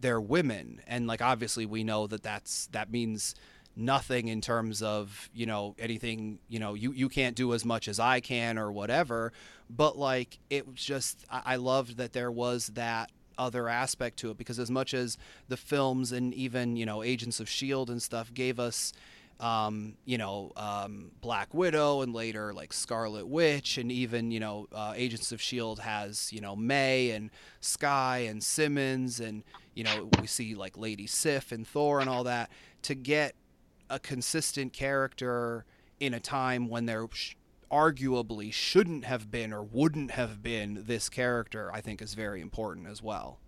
they're 0.00 0.20
women. 0.20 0.80
And 0.86 1.06
like 1.06 1.22
obviously 1.22 1.66
we 1.66 1.84
know 1.84 2.06
that 2.06 2.22
that's 2.22 2.66
that 2.68 2.90
means 2.90 3.34
nothing 3.76 4.28
in 4.28 4.40
terms 4.40 4.82
of 4.82 5.28
you 5.34 5.46
know 5.46 5.74
anything 5.78 6.38
you 6.48 6.60
know 6.60 6.74
you 6.74 6.92
you 6.92 7.08
can't 7.08 7.34
do 7.34 7.54
as 7.54 7.64
much 7.64 7.88
as 7.88 7.98
I 7.98 8.20
can 8.20 8.58
or 8.58 8.70
whatever. 8.70 9.32
But 9.68 9.98
like 9.98 10.38
it 10.50 10.66
was 10.66 10.82
just 10.82 11.24
I, 11.30 11.42
I 11.44 11.56
loved 11.56 11.96
that 11.96 12.12
there 12.12 12.30
was 12.30 12.68
that 12.68 13.10
other 13.38 13.68
aspect 13.68 14.18
to 14.18 14.30
it 14.30 14.38
because 14.38 14.58
as 14.58 14.70
much 14.70 14.94
as 14.94 15.16
the 15.48 15.56
films 15.56 16.12
and 16.12 16.34
even 16.34 16.76
you 16.76 16.86
know 16.86 17.02
Agents 17.02 17.40
of 17.40 17.48
Shield 17.48 17.90
and 17.90 18.02
stuff 18.02 18.32
gave 18.32 18.58
us 18.58 18.92
um, 19.40 19.94
you 20.04 20.18
know 20.18 20.52
um, 20.56 21.10
Black 21.20 21.52
Widow 21.52 22.02
and 22.02 22.12
later 22.14 22.52
like 22.52 22.72
Scarlet 22.72 23.26
Witch 23.26 23.78
and 23.78 23.90
even 23.90 24.30
you 24.30 24.40
know 24.40 24.68
uh, 24.72 24.92
Agents 24.96 25.32
of 25.32 25.40
Shield 25.40 25.80
has 25.80 26.32
you 26.32 26.40
know 26.40 26.54
May 26.54 27.10
and 27.10 27.30
Skye 27.60 28.26
and 28.28 28.42
Simmons 28.42 29.20
and 29.20 29.42
you 29.74 29.84
know 29.84 30.10
we 30.20 30.26
see 30.26 30.54
like 30.54 30.78
Lady 30.78 31.06
Sif 31.06 31.52
and 31.52 31.66
Thor 31.66 32.00
and 32.00 32.08
all 32.08 32.24
that 32.24 32.50
to 32.82 32.94
get 32.94 33.34
a 33.90 33.98
consistent 33.98 34.72
character 34.72 35.64
in 36.00 36.14
a 36.14 36.20
time 36.20 36.68
when 36.68 36.86
there 36.86 37.06
arguably 37.74 38.52
shouldn't 38.52 39.04
have 39.04 39.30
been 39.30 39.52
or 39.52 39.62
wouldn't 39.62 40.12
have 40.12 40.42
been 40.42 40.84
this 40.86 41.08
character, 41.08 41.70
I 41.72 41.80
think 41.80 42.00
is 42.00 42.14
very 42.14 42.40
important 42.40 42.86
as 42.86 43.02
well. 43.02 43.38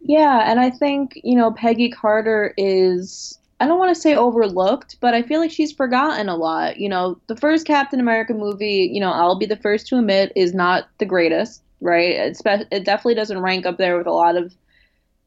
Yeah, 0.00 0.50
and 0.50 0.58
I 0.58 0.70
think, 0.70 1.20
you 1.22 1.36
know, 1.36 1.52
Peggy 1.52 1.88
Carter 1.88 2.52
is 2.56 3.38
I 3.58 3.66
don't 3.66 3.78
want 3.78 3.94
to 3.94 4.00
say 4.00 4.14
overlooked, 4.14 4.96
but 5.00 5.14
I 5.14 5.22
feel 5.22 5.40
like 5.40 5.50
she's 5.50 5.72
forgotten 5.72 6.28
a 6.28 6.36
lot. 6.36 6.76
You 6.78 6.88
know, 6.88 7.18
the 7.26 7.36
first 7.36 7.66
Captain 7.66 8.00
America 8.00 8.34
movie, 8.34 8.90
you 8.92 9.00
know, 9.00 9.10
I'll 9.10 9.38
be 9.38 9.46
the 9.46 9.56
first 9.56 9.86
to 9.88 9.98
admit, 9.98 10.32
is 10.36 10.52
not 10.52 10.88
the 10.98 11.06
greatest, 11.06 11.62
right? 11.80 12.10
It's, 12.10 12.42
it 12.44 12.84
definitely 12.84 13.14
doesn't 13.14 13.40
rank 13.40 13.64
up 13.64 13.78
there 13.78 13.96
with 13.96 14.06
a 14.06 14.12
lot 14.12 14.36
of, 14.36 14.54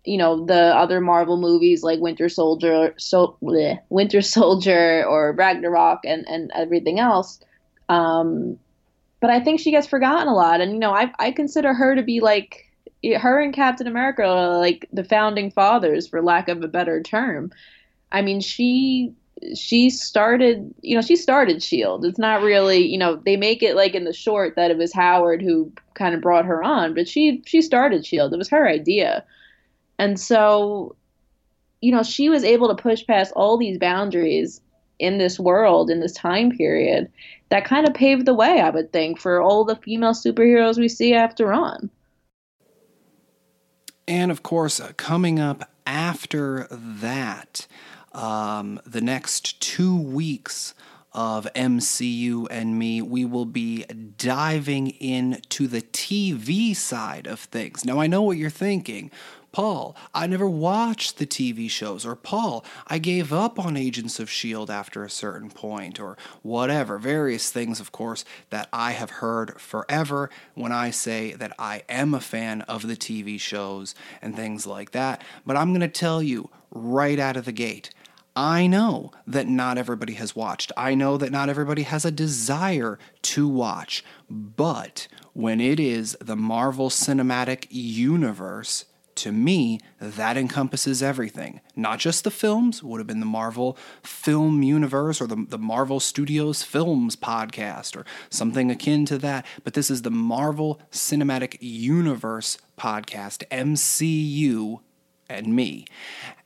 you 0.05 0.17
know, 0.17 0.45
the 0.45 0.77
other 0.77 1.01
Marvel 1.01 1.37
movies 1.37 1.81
like 1.81 1.99
Winter 1.99 2.29
Soldier, 2.29 2.93
so 2.97 3.35
bleh, 3.41 3.79
Winter 3.89 4.21
Soldier 4.21 5.03
or 5.05 5.31
Ragnarok 5.33 6.01
and 6.05 6.27
and 6.27 6.51
everything 6.53 6.99
else. 6.99 7.39
Um, 7.89 8.57
but 9.19 9.29
I 9.29 9.41
think 9.41 9.59
she 9.59 9.71
gets 9.71 9.87
forgotten 9.87 10.27
a 10.27 10.35
lot. 10.35 10.61
And 10.61 10.71
you 10.71 10.79
know, 10.79 10.93
I 10.93 11.11
I 11.19 11.31
consider 11.31 11.73
her 11.73 11.95
to 11.95 12.03
be 12.03 12.21
like 12.21 12.65
her 13.17 13.39
and 13.39 13.53
Captain 13.53 13.87
America 13.87 14.23
are 14.23 14.57
like 14.57 14.87
the 14.93 15.03
founding 15.03 15.51
fathers, 15.51 16.07
for 16.07 16.21
lack 16.21 16.47
of 16.47 16.63
a 16.63 16.67
better 16.67 17.01
term. 17.01 17.51
I 18.11 18.21
mean, 18.21 18.39
she 18.39 19.13
she 19.55 19.89
started, 19.89 20.73
you 20.81 20.95
know, 20.95 21.01
she 21.01 21.15
started 21.15 21.63
Shield. 21.63 22.03
It's 22.05 22.19
not 22.19 22.41
really, 22.41 22.85
you 22.85 22.97
know, 22.97 23.15
they 23.15 23.37
make 23.37 23.63
it 23.63 23.75
like 23.75 23.95
in 23.95 24.03
the 24.03 24.13
short 24.13 24.55
that 24.55 24.71
it 24.71 24.77
was 24.77 24.93
Howard 24.93 25.41
who 25.41 25.71
kind 25.93 26.13
of 26.13 26.21
brought 26.21 26.45
her 26.45 26.63
on, 26.63 26.93
but 26.93 27.07
she 27.07 27.41
she 27.45 27.61
started 27.61 28.05
Shield. 28.05 28.33
It 28.33 28.37
was 28.37 28.49
her 28.49 28.67
idea. 28.67 29.23
And 29.97 30.19
so, 30.19 30.95
you 31.81 31.91
know, 31.91 32.03
she 32.03 32.29
was 32.29 32.43
able 32.43 32.69
to 32.69 32.81
push 32.81 33.05
past 33.05 33.33
all 33.35 33.57
these 33.57 33.77
boundaries 33.77 34.61
in 34.99 35.17
this 35.17 35.39
world 35.39 35.89
in 35.89 35.99
this 35.99 36.13
time 36.13 36.51
period 36.51 37.11
that 37.49 37.65
kind 37.65 37.87
of 37.87 37.93
paved 37.93 38.25
the 38.25 38.33
way, 38.33 38.61
I 38.61 38.69
would 38.69 38.93
think, 38.93 39.19
for 39.19 39.41
all 39.41 39.65
the 39.65 39.75
female 39.77 40.13
superheroes 40.13 40.77
we 40.77 40.87
see 40.87 41.13
after 41.13 41.51
on. 41.51 41.89
And 44.07 44.31
of 44.31 44.43
course, 44.43 44.79
uh, 44.79 44.91
coming 44.97 45.39
up 45.39 45.69
after 45.85 46.67
that, 46.69 47.67
um, 48.13 48.79
the 48.85 49.01
next 49.01 49.59
two 49.61 49.95
weeks 49.95 50.73
of 51.13 51.47
MCU 51.55 52.47
and 52.49 52.77
me, 52.77 53.01
we 53.01 53.25
will 53.25 53.45
be 53.45 53.85
diving 54.17 54.89
into 54.89 55.67
the 55.67 55.81
TV 55.81 56.75
side 56.75 57.27
of 57.27 57.39
things. 57.39 57.83
Now, 57.85 57.99
I 57.99 58.07
know 58.07 58.21
what 58.21 58.37
you're 58.37 58.49
thinking. 58.49 59.11
Paul, 59.51 59.95
I 60.13 60.27
never 60.27 60.47
watched 60.47 61.17
the 61.17 61.25
TV 61.25 61.69
shows, 61.69 62.05
or 62.05 62.15
Paul, 62.15 62.63
I 62.85 62.99
gave 62.99 63.33
up 63.33 63.57
on 63.57 63.75
Agents 63.75 64.19
of 64.19 64.29
S.H.I.E.L.D. 64.29 64.71
after 64.71 65.03
a 65.03 65.09
certain 65.09 65.49
point, 65.49 65.99
or 65.99 66.17
whatever. 66.43 66.99
Various 66.99 67.49
things, 67.49 67.79
of 67.79 67.91
course, 67.91 68.23
that 68.51 68.69
I 68.71 68.91
have 68.91 69.09
heard 69.09 69.59
forever 69.59 70.29
when 70.53 70.71
I 70.71 70.91
say 70.91 71.33
that 71.33 71.53
I 71.57 71.81
am 71.89 72.13
a 72.13 72.19
fan 72.19 72.61
of 72.63 72.87
the 72.87 72.95
TV 72.95 73.39
shows 73.39 73.95
and 74.21 74.35
things 74.35 74.67
like 74.67 74.91
that. 74.91 75.23
But 75.47 75.57
I'm 75.57 75.71
going 75.71 75.81
to 75.81 75.87
tell 75.87 76.21
you 76.21 76.51
right 76.69 77.17
out 77.17 77.35
of 77.35 77.45
the 77.45 77.51
gate 77.51 77.89
I 78.39 78.67
know 78.67 79.11
that 79.27 79.49
not 79.49 79.77
everybody 79.77 80.13
has 80.13 80.33
watched. 80.33 80.71
I 80.77 80.95
know 80.95 81.17
that 81.17 81.29
not 81.29 81.49
everybody 81.49 81.83
has 81.83 82.05
a 82.05 82.09
desire 82.09 82.97
to 83.23 83.49
watch. 83.49 84.01
But 84.29 85.09
when 85.33 85.59
it 85.59 85.77
is 85.77 86.15
the 86.21 86.37
Marvel 86.37 86.89
Cinematic 86.89 87.67
Universe, 87.69 88.85
to 89.15 89.33
me, 89.33 89.81
that 89.99 90.37
encompasses 90.37 91.03
everything. 91.03 91.59
Not 91.75 91.99
just 91.99 92.23
the 92.23 92.31
films, 92.31 92.81
would 92.81 93.01
have 93.01 93.07
been 93.07 93.19
the 93.19 93.25
Marvel 93.25 93.77
Film 94.03 94.63
Universe 94.63 95.19
or 95.19 95.27
the, 95.27 95.45
the 95.49 95.57
Marvel 95.57 95.99
Studios 95.99 96.63
Films 96.63 97.17
podcast 97.17 97.97
or 97.97 98.05
something 98.29 98.71
akin 98.71 99.05
to 99.07 99.17
that, 99.17 99.45
but 99.65 99.73
this 99.73 99.91
is 99.91 100.03
the 100.03 100.11
Marvel 100.11 100.79
Cinematic 100.93 101.57
Universe 101.59 102.57
podcast, 102.77 103.45
MCU 103.49 104.79
and 105.29 105.55
me. 105.55 105.85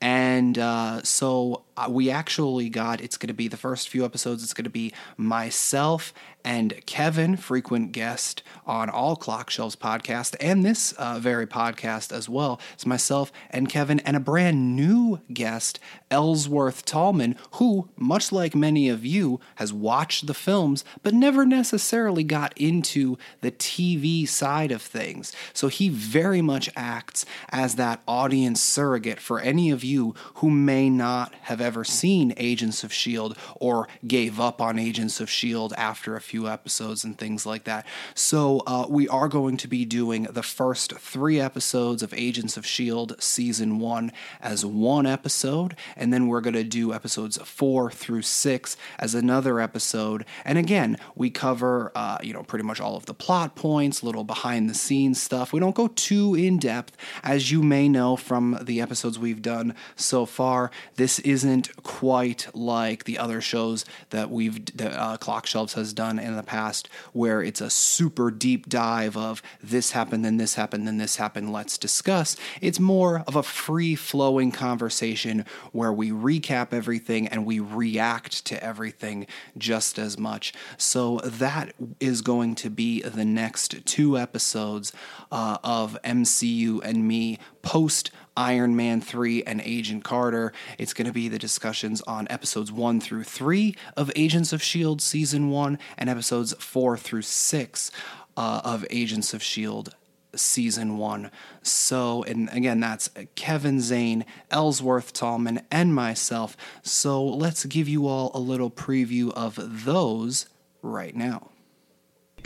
And 0.02 0.60
uh, 0.60 1.02
so 1.04 1.64
we 1.90 2.10
actually 2.10 2.70
got 2.70 3.02
it's 3.02 3.18
going 3.18 3.28
to 3.28 3.34
be 3.34 3.48
the 3.48 3.58
first 3.58 3.90
few 3.90 4.06
episodes, 4.06 4.44
it's 4.44 4.54
going 4.54 4.64
to 4.64 4.70
be 4.70 4.94
myself 5.18 6.14
and 6.46 6.86
Kevin, 6.86 7.38
frequent 7.38 7.92
guest 7.92 8.44
on 8.66 8.90
all 8.90 9.16
Clock 9.16 9.50
Shelves 9.50 9.76
podcast, 9.76 10.36
and 10.40 10.66
this 10.66 10.92
uh, 10.94 11.20
very 11.20 11.48
podcast 11.48 12.12
as 12.12 12.28
well. 12.28 12.60
It's 12.74 12.86
myself 12.86 13.32
and 13.50 13.70
Kevin, 13.70 14.00
and 14.02 14.18
a 14.18 14.20
brand 14.20 14.76
new 14.76 15.22
guest, 15.32 15.80
Ellsworth 16.12 16.86
Tallman, 16.86 17.38
who, 17.54 17.90
much 17.96 18.32
like 18.32 18.56
many 18.56 18.90
of 18.90 19.06
you, 19.06 19.40
has 19.56 19.72
watched 19.72 20.28
the 20.28 20.34
films 20.34 20.84
but 21.02 21.14
never 21.14 21.46
necessarily 21.46 22.24
got 22.24 22.54
into 22.58 23.18
the 23.42 23.52
TV 23.52 24.28
side 24.28 24.72
of 24.72 24.82
things. 24.82 25.34
So 25.54 25.68
he 25.68 25.90
very 25.90 26.42
much 26.42 26.70
acts 26.76 27.26
as 27.50 27.76
that 27.76 28.02
audience 28.08 28.62
surrogate 28.62 29.20
for 29.20 29.40
any 29.40 29.72
of 29.72 29.84
you 29.84 30.14
who 30.36 30.50
may 30.50 30.90
not 30.90 31.34
have 31.44 31.62
ever 31.64 31.84
seen 31.84 32.34
Agents 32.38 32.84
of 32.84 32.92
S.H.I.E.L.D. 32.92 33.36
or 33.56 33.88
gave 34.06 34.40
up 34.40 34.62
on 34.62 34.78
Agents 34.78 35.20
of 35.20 35.30
S.H.I.E.L.D. 35.30 35.74
after 35.78 36.16
a 36.16 36.22
few 36.22 36.48
episodes 36.48 37.04
and 37.04 37.18
things 37.18 37.46
like 37.46 37.64
that. 37.64 37.86
So 38.14 38.62
uh, 38.68 38.86
we 38.90 39.08
are 39.08 39.28
going 39.28 39.58
to 39.58 39.68
be 39.68 39.86
doing 39.86 40.24
the 40.24 40.44
first 40.44 40.94
three 40.94 41.40
episodes 41.40 42.04
of 42.04 42.14
Agents 42.14 42.58
of 42.58 42.66
S.H.I.E.L.D. 42.66 43.16
season 43.20 43.80
one 43.80 44.12
as 44.42 44.66
one 44.66 45.06
episode, 45.06 45.76
and 45.96 46.14
then 46.14 46.28
we're 46.28 46.42
going 46.42 46.54
to 46.54 46.64
do 46.64 46.94
episodes 46.94 47.38
four 47.38 47.90
through 47.90 48.22
six 48.22 48.78
as 49.00 49.16
another 49.16 49.60
episode. 49.60 50.26
And 50.46 50.58
again, 50.58 50.98
we 51.16 51.30
cover, 51.30 51.92
uh, 51.96 52.18
you 52.22 52.34
know, 52.34 52.44
pretty 52.44 52.66
much 52.66 52.82
all 52.82 52.96
of 52.96 53.06
the 53.06 53.14
plot 53.14 53.56
points, 53.56 54.04
little 54.04 54.24
behind 54.24 54.70
the 54.70 54.74
scenes 54.74 55.22
stuff. 55.22 55.54
We 55.54 55.60
don't 55.60 55.76
go 55.76 55.88
too 55.88 56.36
in 56.36 56.60
depth, 56.60 56.98
as 57.24 57.52
you 57.52 57.64
may 57.64 57.88
know 57.88 58.16
from 58.16 58.58
the 58.62 58.82
episodes 58.82 59.18
we've 59.18 59.42
done 59.42 59.76
so 59.96 60.26
far. 60.26 60.72
This 60.96 61.20
isn't 61.20 61.53
quite 61.84 62.48
like 62.54 63.04
the 63.04 63.18
other 63.20 63.42
shows 63.42 63.86
that 64.10 64.30
we've 64.30 64.66
that 64.78 64.94
uh, 64.94 65.18
Clock 65.18 65.46
Shelves 65.46 65.74
has 65.74 65.94
done 65.94 66.20
in 66.20 66.36
the 66.36 66.44
past, 66.44 66.90
where 67.14 67.42
it's 67.42 67.62
a 67.62 67.70
super 67.70 68.32
deep 68.32 68.68
dive 68.68 69.16
of 69.16 69.42
this 69.62 69.92
happened, 69.92 70.26
then 70.26 70.38
this 70.38 70.56
happened, 70.56 70.88
then 70.88 70.98
this 70.98 71.18
happened. 71.18 71.52
Let's 71.52 71.78
discuss. 71.78 72.36
It's 72.62 72.80
more 72.80 73.24
of 73.28 73.36
a 73.36 73.44
free 73.44 73.96
flowing 73.96 74.52
conversation 74.52 75.46
where 75.72 75.94
we 75.94 76.12
recap 76.12 76.74
everything 76.74 77.28
and 77.28 77.46
we 77.46 77.60
react 77.60 78.46
to 78.46 78.64
everything 78.64 79.28
just 79.58 80.00
as 80.00 80.18
much. 80.18 80.54
So 80.78 81.20
that 81.24 81.74
is 82.00 82.22
going 82.22 82.56
to 82.56 82.70
be 82.70 83.02
the 83.02 83.26
next 83.26 83.86
two 83.86 84.18
episodes 84.18 84.94
uh, 85.32 85.58
of 85.64 85.98
MCU 86.04 86.82
and 86.84 87.08
me 87.08 87.40
post 87.62 88.12
Iron 88.36 88.76
Man 88.76 89.02
3 89.02 89.44
and 89.44 89.62
Agent 89.62 90.04
Carter. 90.04 90.54
It's 90.78 90.94
going 90.94 91.08
to 91.08 91.14
be 91.14 91.30
the 91.30 91.40
discussions 91.40 92.02
on 92.02 92.28
episodes 92.30 92.72
1 92.72 93.00
through 93.00 93.24
3 93.24 93.76
of 93.96 94.12
Agents 94.16 94.54
of 94.54 94.62
S.H.I.E.L.D. 94.62 95.02
Season 95.02 95.50
1 95.50 95.80
and 95.98 96.10
episodes 96.10 96.54
4 96.60 96.98
through 96.98 97.22
6 97.22 97.92
uh, 98.36 98.62
of 98.64 98.86
Agents 98.90 99.34
of 99.34 99.42
S.H.I.E.L.D. 99.42 99.92
Season 100.36 100.98
1. 100.98 101.30
So, 101.62 102.24
and 102.24 102.50
again, 102.52 102.80
that's 102.80 103.10
Kevin 103.36 103.80
Zane, 103.80 104.26
Ellsworth 104.50 105.14
Tallman, 105.14 105.62
and 105.70 105.94
myself. 105.94 106.58
So, 106.82 107.24
let's 107.24 107.66
give 107.66 107.88
you 107.88 108.08
all 108.08 108.32
a 108.34 108.40
little 108.40 108.72
preview 108.72 109.32
of 109.34 109.86
those 109.86 110.48
right 110.82 111.16
now. 111.16 111.50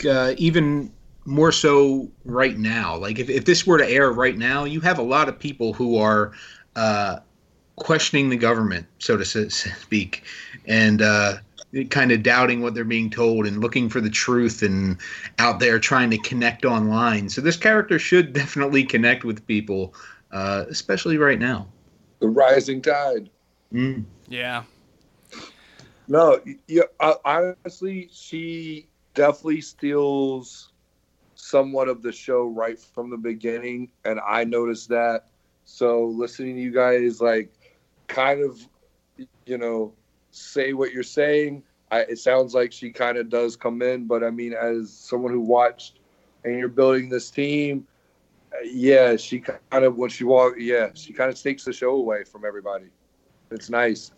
Uh, 0.06 0.34
even 0.36 0.92
more 1.28 1.52
so 1.52 2.10
right 2.24 2.58
now. 2.58 2.96
Like 2.96 3.18
if, 3.18 3.28
if 3.28 3.44
this 3.44 3.66
were 3.66 3.76
to 3.76 3.86
air 3.86 4.10
right 4.10 4.36
now, 4.36 4.64
you 4.64 4.80
have 4.80 4.98
a 4.98 5.02
lot 5.02 5.28
of 5.28 5.38
people 5.38 5.74
who 5.74 5.98
are 5.98 6.32
uh, 6.74 7.18
questioning 7.76 8.30
the 8.30 8.36
government, 8.36 8.86
so 8.98 9.16
to 9.18 9.24
speak, 9.24 10.24
and 10.66 11.02
uh, 11.02 11.34
kind 11.90 12.12
of 12.12 12.22
doubting 12.22 12.62
what 12.62 12.74
they're 12.74 12.84
being 12.84 13.10
told 13.10 13.46
and 13.46 13.60
looking 13.60 13.90
for 13.90 14.00
the 14.00 14.08
truth 14.08 14.62
and 14.62 14.96
out 15.38 15.60
there 15.60 15.78
trying 15.78 16.10
to 16.10 16.18
connect 16.18 16.64
online. 16.64 17.28
So 17.28 17.42
this 17.42 17.58
character 17.58 17.98
should 17.98 18.32
definitely 18.32 18.84
connect 18.84 19.24
with 19.24 19.46
people, 19.46 19.94
uh, 20.32 20.64
especially 20.70 21.18
right 21.18 21.38
now. 21.38 21.68
The 22.20 22.28
rising 22.28 22.80
tide. 22.80 23.28
Mm. 23.72 24.04
Yeah. 24.28 24.62
No, 26.08 26.40
yeah. 26.66 26.82
Honestly, 27.26 28.08
she 28.12 28.88
definitely 29.14 29.60
steals 29.60 30.72
somewhat 31.48 31.88
of 31.88 32.02
the 32.02 32.12
show 32.12 32.46
right 32.46 32.78
from 32.78 33.10
the 33.10 33.16
beginning, 33.16 33.90
and 34.04 34.20
I 34.26 34.44
noticed 34.44 34.88
that. 34.90 35.28
So 35.64 36.06
listening 36.06 36.56
to 36.56 36.62
you 36.62 36.72
guys, 36.72 37.20
like, 37.20 37.52
kind 38.06 38.42
of, 38.42 38.60
you 39.46 39.58
know, 39.58 39.92
say 40.30 40.72
what 40.72 40.92
you're 40.92 41.02
saying. 41.02 41.62
I, 41.90 42.00
it 42.00 42.18
sounds 42.18 42.54
like 42.54 42.72
she 42.72 42.90
kind 42.90 43.16
of 43.16 43.30
does 43.30 43.56
come 43.56 43.80
in, 43.80 44.06
but 44.06 44.22
I 44.22 44.30
mean, 44.30 44.52
as 44.52 44.92
someone 44.92 45.32
who 45.32 45.40
watched 45.40 46.00
and 46.44 46.58
you're 46.58 46.68
building 46.68 47.08
this 47.08 47.30
team, 47.30 47.86
yeah, 48.64 49.16
she 49.16 49.40
kind 49.40 49.84
of 49.84 49.96
when 49.96 50.10
she 50.10 50.24
walk, 50.24 50.54
yeah, 50.58 50.90
she 50.94 51.12
kind 51.12 51.30
of 51.30 51.40
takes 51.40 51.64
the 51.64 51.72
show 51.72 51.90
away 51.90 52.24
from 52.24 52.44
everybody. 52.44 52.86
It's 53.50 53.70
nice. 53.70 54.12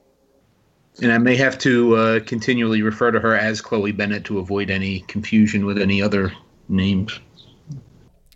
And 1.01 1.13
I 1.13 1.19
may 1.19 1.37
have 1.37 1.57
to 1.59 1.95
uh, 1.95 2.21
continually 2.21 2.83
refer 2.83 3.13
to 3.13 3.21
her 3.21 3.37
as 3.37 3.61
Chloe 3.61 3.93
Bennet 3.93 4.25
to 4.25 4.39
avoid 4.39 4.71
any 4.71 5.01
confusion 5.01 5.65
with 5.65 5.79
any 5.79 6.03
other 6.03 6.33
names. 6.71 7.21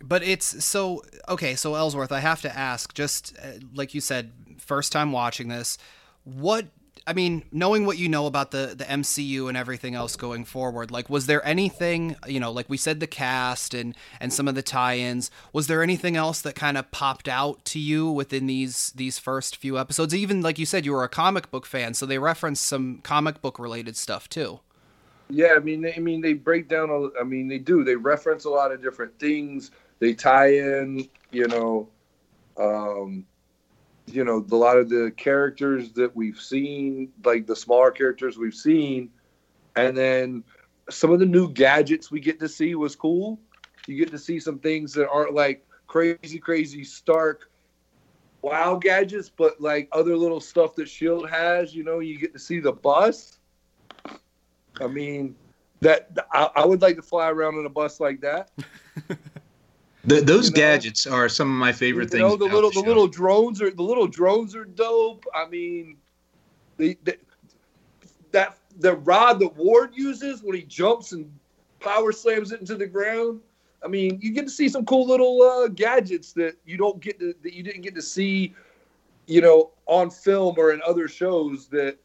But 0.03 0.23
it's 0.23 0.63
so 0.63 1.01
okay. 1.27 1.55
So 1.55 1.73
Ellsworth, 1.73 2.11
I 2.11 2.19
have 2.19 2.41
to 2.41 2.55
ask, 2.55 2.93
just 2.93 3.35
uh, 3.41 3.59
like 3.73 3.93
you 3.93 4.01
said, 4.01 4.31
first 4.59 4.91
time 4.91 5.11
watching 5.11 5.47
this, 5.47 5.77
what 6.23 6.67
I 7.07 7.13
mean, 7.13 7.43
knowing 7.51 7.85
what 7.85 7.97
you 7.97 8.09
know 8.09 8.25
about 8.25 8.51
the 8.51 8.73
the 8.75 8.83
MCU 8.83 9.47
and 9.47 9.55
everything 9.55 9.95
else 9.95 10.15
going 10.15 10.45
forward, 10.45 10.91
like 10.91 11.09
was 11.09 11.27
there 11.27 11.45
anything, 11.45 12.15
you 12.27 12.39
know, 12.39 12.51
like 12.51 12.69
we 12.69 12.77
said 12.77 12.99
the 12.99 13.07
cast 13.07 13.73
and 13.73 13.95
and 14.19 14.33
some 14.33 14.47
of 14.47 14.55
the 14.55 14.63
tie-ins, 14.63 15.29
was 15.53 15.67
there 15.67 15.83
anything 15.83 16.15
else 16.15 16.41
that 16.41 16.55
kind 16.55 16.77
of 16.77 16.91
popped 16.91 17.27
out 17.27 17.63
to 17.65 17.79
you 17.79 18.09
within 18.09 18.47
these 18.47 18.91
these 18.95 19.19
first 19.19 19.57
few 19.57 19.77
episodes? 19.77 20.15
Even 20.15 20.41
like 20.41 20.57
you 20.57 20.65
said 20.65 20.85
you 20.85 20.93
were 20.93 21.03
a 21.03 21.09
comic 21.09 21.51
book 21.51 21.65
fan, 21.65 21.93
so 21.93 22.05
they 22.05 22.17
referenced 22.17 22.65
some 22.65 22.99
comic 23.03 23.41
book 23.41 23.59
related 23.59 23.95
stuff 23.95 24.27
too. 24.27 24.59
Yeah, 25.29 25.53
I 25.55 25.59
mean, 25.59 25.81
they, 25.81 25.93
I 25.95 25.99
mean, 25.99 26.21
they 26.21 26.33
break 26.33 26.67
down. 26.67 26.89
A, 26.89 27.19
I 27.19 27.23
mean, 27.23 27.47
they 27.47 27.57
do. 27.57 27.83
They 27.83 27.95
reference 27.95 28.45
a 28.45 28.49
lot 28.49 28.71
of 28.71 28.81
different 28.81 29.17
things. 29.19 29.71
They 29.99 30.13
tie 30.13 30.53
in, 30.53 31.09
you 31.31 31.47
know, 31.47 31.89
um, 32.57 33.25
you 34.07 34.23
know, 34.23 34.45
a 34.49 34.55
lot 34.55 34.77
of 34.77 34.89
the 34.89 35.11
characters 35.17 35.91
that 35.93 36.15
we've 36.15 36.39
seen, 36.39 37.11
like 37.23 37.47
the 37.47 37.55
smaller 37.55 37.91
characters 37.91 38.37
we've 38.37 38.53
seen, 38.53 39.09
and 39.75 39.97
then 39.97 40.43
some 40.89 41.11
of 41.11 41.19
the 41.19 41.25
new 41.25 41.51
gadgets 41.51 42.11
we 42.11 42.19
get 42.19 42.39
to 42.39 42.47
see 42.47 42.75
was 42.75 42.95
cool. 42.95 43.39
You 43.87 43.97
get 43.97 44.11
to 44.11 44.19
see 44.19 44.39
some 44.39 44.59
things 44.59 44.93
that 44.93 45.09
aren't 45.09 45.33
like 45.33 45.65
crazy, 45.87 46.37
crazy 46.39 46.83
stark 46.83 47.49
wow 48.41 48.75
gadgets, 48.75 49.29
but 49.29 49.59
like 49.59 49.89
other 49.91 50.15
little 50.15 50.39
stuff 50.39 50.75
that 50.75 50.87
Shield 50.87 51.29
has. 51.29 51.73
You 51.75 51.83
know, 51.83 51.99
you 51.99 52.19
get 52.19 52.33
to 52.33 52.39
see 52.39 52.59
the 52.59 52.71
bus. 52.71 53.34
I 54.81 54.87
mean, 54.87 55.35
that 55.81 56.09
I, 56.31 56.49
I 56.55 56.65
would 56.65 56.81
like 56.81 56.95
to 56.97 57.01
fly 57.01 57.29
around 57.29 57.57
in 57.59 57.65
a 57.65 57.69
bus 57.69 57.99
like 57.99 58.21
that. 58.21 58.51
The, 60.05 60.21
those 60.21 60.45
You 60.45 60.51
know? 60.51 60.55
gadgets 60.55 61.07
are 61.07 61.27
some 61.27 61.49
of 61.49 61.57
my 61.57 61.71
favorite 61.71 62.03
you 62.05 62.09
things. 62.09 62.21
know, 62.21 62.35
the 62.35 62.45
little 62.45 62.69
the 62.69 62.81
show. 62.81 62.81
little 62.81 63.07
drones 63.07 63.61
are 63.61 63.71
the 63.71 63.81
little 63.81 64.07
drones 64.07 64.55
are 64.55 64.65
dope. 64.65 65.25
I 65.33 65.47
mean, 65.47 65.97
the, 66.77 66.97
the 67.03 67.17
that 68.31 68.57
the 68.79 68.95
rod 68.97 69.39
that 69.39 69.55
Ward 69.55 69.91
uses 69.95 70.43
when 70.43 70.55
he 70.55 70.61
jumps 70.63 71.11
and 71.11 71.31
power 71.79 72.11
slams 72.11 72.51
it 72.51 72.59
into 72.59 72.75
the 72.75 72.85
ground. 72.85 73.41
I 73.83 73.87
mean, 73.87 74.19
you 74.21 74.31
get 74.31 74.43
to 74.45 74.51
see 74.51 74.69
some 74.69 74.85
cool 74.85 75.07
little 75.07 75.41
uh, 75.41 75.67
gadgets 75.69 76.33
that 76.33 76.55
you 76.65 76.77
don't 76.77 76.99
get 76.99 77.19
to 77.19 77.33
that 77.41 77.53
you 77.53 77.63
didn't 77.63 77.81
get 77.81 77.95
to 77.95 78.01
see, 78.01 78.53
you 79.27 79.41
know, 79.41 79.71
on 79.87 80.11
film 80.11 80.55
or 80.57 80.71
in 80.71 80.81
other 80.85 81.07
shows. 81.07 81.67
That 81.67 81.97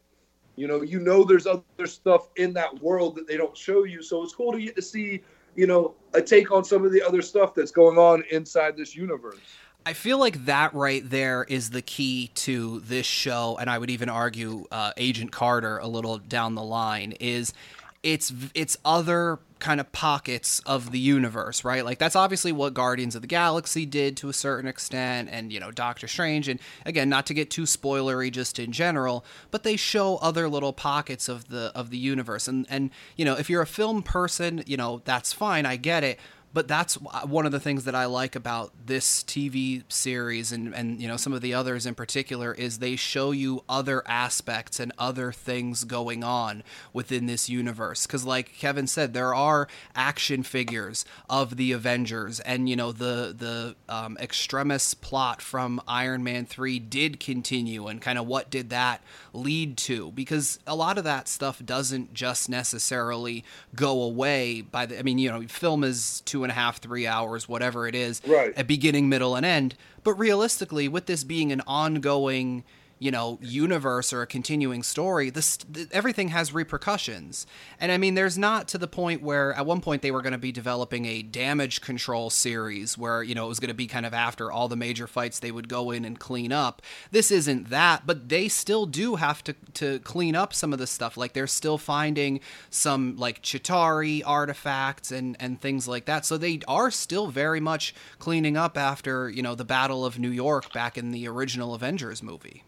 you 0.60 0.68
know, 0.68 0.82
you 0.82 1.00
know, 1.00 1.24
there's 1.24 1.46
other 1.46 1.86
stuff 1.86 2.28
in 2.36 2.52
that 2.52 2.82
world 2.82 3.16
that 3.16 3.26
they 3.26 3.38
don't 3.38 3.56
show 3.56 3.84
you. 3.84 4.02
So 4.02 4.22
it's 4.22 4.34
cool 4.34 4.52
to 4.52 4.60
get 4.60 4.76
to 4.76 4.82
see, 4.82 5.22
you 5.56 5.66
know, 5.66 5.94
a 6.12 6.20
take 6.20 6.52
on 6.52 6.64
some 6.64 6.84
of 6.84 6.92
the 6.92 7.02
other 7.02 7.22
stuff 7.22 7.54
that's 7.54 7.70
going 7.70 7.96
on 7.96 8.22
inside 8.30 8.76
this 8.76 8.94
universe. 8.94 9.38
I 9.86 9.94
feel 9.94 10.18
like 10.18 10.44
that 10.44 10.74
right 10.74 11.02
there 11.08 11.44
is 11.48 11.70
the 11.70 11.80
key 11.80 12.30
to 12.34 12.80
this 12.80 13.06
show, 13.06 13.56
and 13.58 13.70
I 13.70 13.78
would 13.78 13.88
even 13.88 14.10
argue 14.10 14.66
uh, 14.70 14.92
Agent 14.98 15.32
Carter 15.32 15.78
a 15.78 15.88
little 15.88 16.18
down 16.18 16.54
the 16.54 16.62
line 16.62 17.12
is 17.18 17.54
it's 18.02 18.30
it's 18.54 18.76
other 18.84 19.38
kind 19.60 19.80
of 19.80 19.92
pockets 19.92 20.60
of 20.66 20.90
the 20.90 20.98
universe, 20.98 21.64
right? 21.64 21.84
Like 21.84 21.98
that's 21.98 22.16
obviously 22.16 22.52
what 22.52 22.74
Guardians 22.74 23.14
of 23.14 23.22
the 23.22 23.28
Galaxy 23.28 23.86
did 23.86 24.16
to 24.18 24.28
a 24.28 24.32
certain 24.32 24.68
extent, 24.68 25.28
and 25.30 25.52
you 25.52 25.60
know 25.60 25.70
Doctor 25.70 26.08
Strange, 26.08 26.48
and 26.48 26.58
again, 26.84 27.08
not 27.08 27.26
to 27.26 27.34
get 27.34 27.50
too 27.50 27.62
spoilery, 27.62 28.32
just 28.32 28.58
in 28.58 28.72
general, 28.72 29.24
but 29.50 29.62
they 29.62 29.76
show 29.76 30.16
other 30.16 30.48
little 30.48 30.72
pockets 30.72 31.28
of 31.28 31.48
the 31.48 31.72
of 31.74 31.90
the 31.90 31.98
universe, 31.98 32.48
and 32.48 32.66
and 32.68 32.90
you 33.16 33.24
know 33.24 33.34
if 33.34 33.48
you're 33.48 33.62
a 33.62 33.66
film 33.66 34.02
person, 34.02 34.62
you 34.66 34.76
know 34.76 35.02
that's 35.04 35.32
fine, 35.32 35.66
I 35.66 35.76
get 35.76 36.02
it 36.02 36.18
but 36.52 36.66
that's 36.66 36.94
one 36.94 37.46
of 37.46 37.52
the 37.52 37.60
things 37.60 37.84
that 37.84 37.94
I 37.94 38.06
like 38.06 38.34
about 38.34 38.72
this 38.86 39.22
TV 39.22 39.84
series 39.88 40.50
and 40.50 40.74
and 40.74 41.00
you 41.00 41.06
know 41.06 41.16
some 41.16 41.32
of 41.32 41.42
the 41.42 41.54
others 41.54 41.86
in 41.86 41.94
particular 41.94 42.52
is 42.52 42.78
they 42.78 42.96
show 42.96 43.30
you 43.30 43.62
other 43.68 44.02
aspects 44.06 44.80
and 44.80 44.92
other 44.98 45.30
things 45.30 45.84
going 45.84 46.24
on 46.24 46.64
within 46.92 47.26
this 47.26 47.48
universe. 47.48 48.06
Cuz 48.06 48.24
like 48.24 48.58
Kevin 48.58 48.86
said 48.86 49.14
there 49.14 49.34
are 49.34 49.68
action 49.94 50.42
figures 50.42 51.04
of 51.28 51.56
the 51.56 51.70
Avengers 51.72 52.40
and 52.40 52.68
you 52.68 52.76
know 52.76 52.90
the 52.90 53.34
the 53.36 53.76
um, 53.88 54.18
extremis 54.20 54.94
plot 54.94 55.40
from 55.40 55.80
Iron 55.86 56.24
Man 56.24 56.46
3 56.46 56.80
did 56.80 57.20
continue 57.20 57.86
and 57.86 58.02
kind 58.02 58.18
of 58.18 58.26
what 58.26 58.50
did 58.50 58.70
that 58.70 59.02
lead 59.32 59.76
to? 59.76 60.10
Because 60.12 60.58
a 60.66 60.74
lot 60.74 60.98
of 60.98 61.04
that 61.04 61.28
stuff 61.28 61.64
doesn't 61.64 62.12
just 62.12 62.48
necessarily 62.48 63.44
go 63.76 64.02
away 64.02 64.62
by 64.62 64.86
the 64.86 64.98
I 64.98 65.02
mean 65.02 65.18
you 65.18 65.30
know 65.30 65.42
film 65.42 65.84
is 65.84 66.22
two 66.22 66.39
and 66.44 66.50
a 66.50 66.54
half 66.54 66.78
three 66.78 67.06
hours 67.06 67.48
whatever 67.48 67.86
it 67.86 67.94
is 67.94 68.20
Right. 68.26 68.56
at 68.56 68.66
beginning 68.66 69.08
middle 69.08 69.34
and 69.36 69.44
end 69.46 69.74
but 70.04 70.14
realistically 70.14 70.88
with 70.88 71.06
this 71.06 71.24
being 71.24 71.52
an 71.52 71.62
ongoing 71.66 72.64
you 73.00 73.10
know 73.10 73.38
universe 73.42 74.12
or 74.12 74.22
a 74.22 74.26
continuing 74.26 74.84
story 74.84 75.30
this 75.30 75.56
th- 75.56 75.88
everything 75.90 76.28
has 76.28 76.52
repercussions. 76.52 77.46
And 77.80 77.90
i 77.90 77.98
mean 77.98 78.14
there's 78.14 78.38
not 78.38 78.68
to 78.68 78.78
the 78.78 78.86
point 78.86 79.22
where 79.22 79.52
at 79.54 79.66
one 79.66 79.80
point 79.80 80.02
they 80.02 80.10
were 80.12 80.22
going 80.22 80.32
to 80.32 80.38
be 80.38 80.52
developing 80.52 81.06
a 81.06 81.22
damage 81.22 81.80
control 81.80 82.30
series 82.30 82.96
where 82.96 83.22
you 83.22 83.34
know 83.34 83.46
it 83.46 83.48
was 83.48 83.58
going 83.58 83.68
to 83.68 83.74
be 83.74 83.88
kind 83.88 84.06
of 84.06 84.14
after 84.14 84.52
all 84.52 84.68
the 84.68 84.76
major 84.76 85.06
fights 85.06 85.40
they 85.40 85.50
would 85.50 85.68
go 85.68 85.90
in 85.90 86.04
and 86.04 86.20
clean 86.20 86.52
up. 86.52 86.82
This 87.10 87.30
isn't 87.30 87.70
that 87.70 88.06
but 88.06 88.28
they 88.28 88.46
still 88.48 88.86
do 88.86 89.16
have 89.16 89.42
to 89.44 89.54
to 89.74 89.98
clean 90.00 90.36
up 90.36 90.52
some 90.54 90.72
of 90.72 90.78
the 90.78 90.86
stuff. 90.86 91.16
Like 91.16 91.32
they're 91.32 91.46
still 91.46 91.78
finding 91.78 92.40
some 92.68 93.16
like 93.16 93.42
Chitauri 93.42 94.22
artifacts 94.24 95.10
and 95.10 95.36
and 95.40 95.60
things 95.60 95.88
like 95.88 96.04
that. 96.04 96.26
So 96.26 96.36
they 96.36 96.60
are 96.68 96.90
still 96.90 97.28
very 97.28 97.60
much 97.60 97.94
cleaning 98.18 98.56
up 98.56 98.76
after 98.76 99.30
you 99.30 99.42
know 99.42 99.54
the 99.54 99.64
battle 99.64 100.04
of 100.04 100.18
new 100.18 100.30
york 100.30 100.72
back 100.72 100.98
in 100.98 101.10
the 101.10 101.26
original 101.26 101.74
avengers 101.74 102.22
movie 102.22 102.64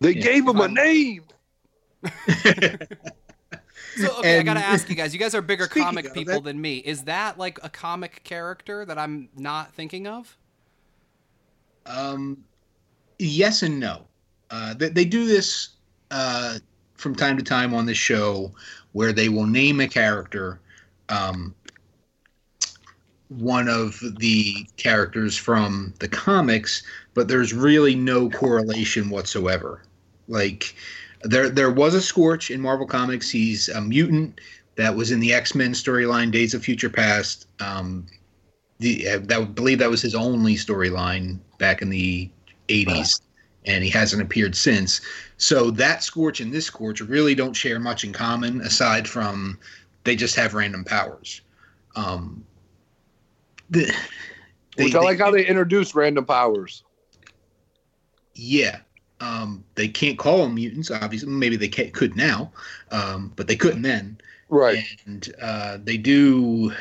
They 0.00 0.12
Yeah. 0.12 0.22
gave 0.22 0.46
him 0.48 0.60
a 0.60 0.68
name. 0.68 1.24
So 3.96 4.18
okay, 4.18 4.38
I 4.38 4.42
gotta 4.42 4.60
ask 4.60 4.90
you 4.90 4.94
guys. 4.94 5.14
You 5.14 5.18
guys 5.18 5.34
are 5.34 5.40
bigger 5.40 5.66
comic 5.66 6.12
people 6.12 6.34
that- 6.34 6.44
than 6.44 6.60
me. 6.60 6.76
Is 6.78 7.04
that 7.04 7.38
like 7.38 7.58
a 7.62 7.70
comic 7.70 8.22
character 8.24 8.84
that 8.84 8.98
I'm 8.98 9.30
not 9.36 9.72
thinking 9.74 10.06
of? 10.06 10.36
Um, 11.86 12.44
yes 13.18 13.62
and 13.62 13.80
no. 13.80 14.06
Uh, 14.50 14.74
they, 14.74 14.90
they 14.90 15.04
do 15.04 15.24
this 15.26 15.70
uh, 16.10 16.58
from 16.94 17.14
time 17.14 17.38
to 17.38 17.42
time 17.42 17.72
on 17.72 17.86
this 17.86 17.96
show 17.96 18.52
where 18.92 19.12
they 19.12 19.28
will 19.28 19.46
name 19.46 19.80
a 19.80 19.88
character, 19.88 20.60
um, 21.08 21.54
one 23.28 23.68
of 23.68 23.98
the 24.18 24.66
characters 24.76 25.36
from 25.36 25.94
the 26.00 26.08
comics, 26.08 26.82
but 27.14 27.28
there's 27.28 27.54
really 27.54 27.94
no 27.94 28.28
correlation 28.28 29.08
whatsoever. 29.10 29.82
Like 30.28 30.74
there, 31.22 31.48
there 31.48 31.70
was 31.70 31.94
a 31.94 32.00
Scorch 32.02 32.50
in 32.50 32.60
Marvel 32.60 32.86
Comics. 32.86 33.30
He's 33.30 33.68
a 33.68 33.80
mutant 33.80 34.40
that 34.76 34.94
was 34.94 35.10
in 35.10 35.20
the 35.20 35.32
X 35.32 35.54
Men 35.54 35.72
storyline, 35.72 36.30
Days 36.30 36.54
of 36.54 36.62
Future 36.64 36.90
Past. 36.90 37.46
Um, 37.60 38.06
the 38.78 39.08
uh, 39.08 39.18
that 39.24 39.40
I 39.40 39.44
believe 39.44 39.78
that 39.78 39.88
was 39.90 40.02
his 40.02 40.14
only 40.14 40.54
storyline 40.54 41.38
back 41.58 41.80
in 41.80 41.88
the 41.88 42.28
80s 42.68 43.22
and 43.64 43.82
he 43.82 43.88
hasn't 43.88 44.20
appeared 44.20 44.54
since 44.54 45.00
so 45.38 45.70
that 45.70 46.02
scorch 46.02 46.40
and 46.40 46.52
this 46.52 46.66
scorch 46.66 47.00
really 47.00 47.34
don't 47.34 47.54
share 47.54 47.78
much 47.80 48.04
in 48.04 48.12
common 48.12 48.60
aside 48.60 49.08
from 49.08 49.58
they 50.04 50.14
just 50.14 50.34
have 50.36 50.52
random 50.52 50.84
powers 50.84 51.40
um 51.94 52.44
the, 53.70 53.90
they- 54.76 54.84
Which 54.84 54.94
I 54.94 54.98
they- 54.98 55.04
like 55.06 55.18
how 55.18 55.30
they 55.30 55.46
introduce 55.46 55.94
random 55.94 56.26
powers. 56.26 56.82
yeah 58.34 58.80
um 59.20 59.64
they 59.74 59.88
can't 59.88 60.18
call 60.18 60.38
them 60.38 60.54
mutants 60.54 60.90
obviously 60.90 61.28
maybe 61.28 61.56
they 61.56 61.68
ca 61.68 61.90
could 61.90 62.16
now 62.16 62.52
um 62.90 63.32
but 63.36 63.46
they 63.46 63.56
couldn't 63.56 63.82
then 63.82 64.18
Right. 64.48 64.84
and 65.06 65.34
uh, 65.40 65.78
they 65.82 65.96
do 65.96 66.72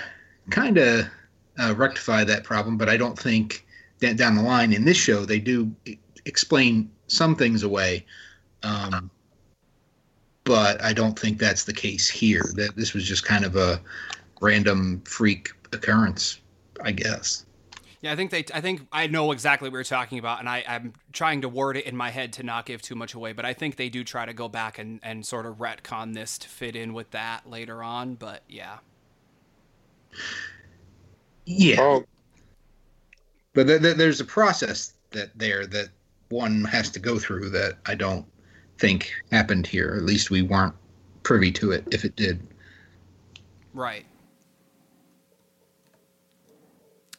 kind 0.49 0.77
of 0.77 1.07
uh, 1.59 1.73
rectify 1.75 2.23
that 2.23 2.43
problem, 2.43 2.77
but 2.77 2.89
I 2.89 2.97
don't 2.97 3.17
think 3.17 3.65
that 3.99 4.17
down 4.17 4.35
the 4.35 4.41
line 4.43 4.73
in 4.73 4.85
this 4.85 4.97
show 4.97 5.25
they 5.25 5.39
do 5.39 5.73
explain 6.25 6.91
some 7.07 7.35
things 7.35 7.63
away. 7.63 8.05
Um, 8.63 9.09
but 10.43 10.81
I 10.83 10.93
don't 10.93 11.17
think 11.17 11.39
that's 11.39 11.63
the 11.63 11.73
case 11.73 12.07
here. 12.07 12.43
That 12.55 12.75
this 12.75 12.93
was 12.93 13.07
just 13.07 13.25
kind 13.25 13.45
of 13.45 13.55
a 13.55 13.81
random 14.41 15.01
freak 15.05 15.49
occurrence, 15.73 16.39
I 16.83 16.91
guess. 16.91 17.44
Yeah, 18.05 18.11
I 18.11 18.15
think 18.15 18.29
they. 18.29 18.45
I 18.53 18.61
think 18.61 18.85
I 18.91 19.07
know 19.07 19.31
exactly 19.31 19.67
what 19.67 19.77
you're 19.77 19.83
talking 19.83 20.19
about, 20.19 20.39
and 20.39 20.47
I, 20.47 20.63
I'm 20.67 20.93
trying 21.11 21.41
to 21.41 21.49
word 21.49 21.75
it 21.75 21.85
in 21.87 21.97
my 21.97 22.11
head 22.11 22.33
to 22.33 22.43
not 22.43 22.67
give 22.67 22.79
too 22.79 22.93
much 22.93 23.15
away. 23.15 23.33
But 23.33 23.45
I 23.45 23.53
think 23.53 23.77
they 23.77 23.89
do 23.89 24.03
try 24.03 24.27
to 24.27 24.33
go 24.33 24.47
back 24.47 24.77
and, 24.77 24.99
and 25.01 25.25
sort 25.25 25.47
of 25.47 25.55
retcon 25.55 26.13
this 26.13 26.37
to 26.37 26.47
fit 26.47 26.75
in 26.75 26.93
with 26.93 27.09
that 27.11 27.49
later 27.49 27.81
on. 27.81 28.13
But 28.13 28.43
yeah, 28.47 28.77
Yeah, 31.45 31.77
Oh, 31.79 32.05
but 33.53 33.65
th- 33.65 33.81
th- 33.81 33.97
there's 33.97 34.21
a 34.21 34.25
process 34.25 34.93
that 35.09 35.35
there 35.35 35.65
that 35.65 35.89
one 36.29 36.63
has 36.65 36.91
to 36.91 36.99
go 36.99 37.17
through 37.17 37.49
that 37.49 37.79
I 37.87 37.95
don't 37.95 38.27
think 38.77 39.11
happened 39.31 39.65
here. 39.65 39.95
At 39.97 40.03
least 40.03 40.29
we 40.29 40.43
weren't 40.43 40.75
privy 41.23 41.51
to 41.53 41.71
it 41.71 41.87
if 41.91 42.05
it 42.05 42.15
did. 42.15 42.45
right. 43.73 44.05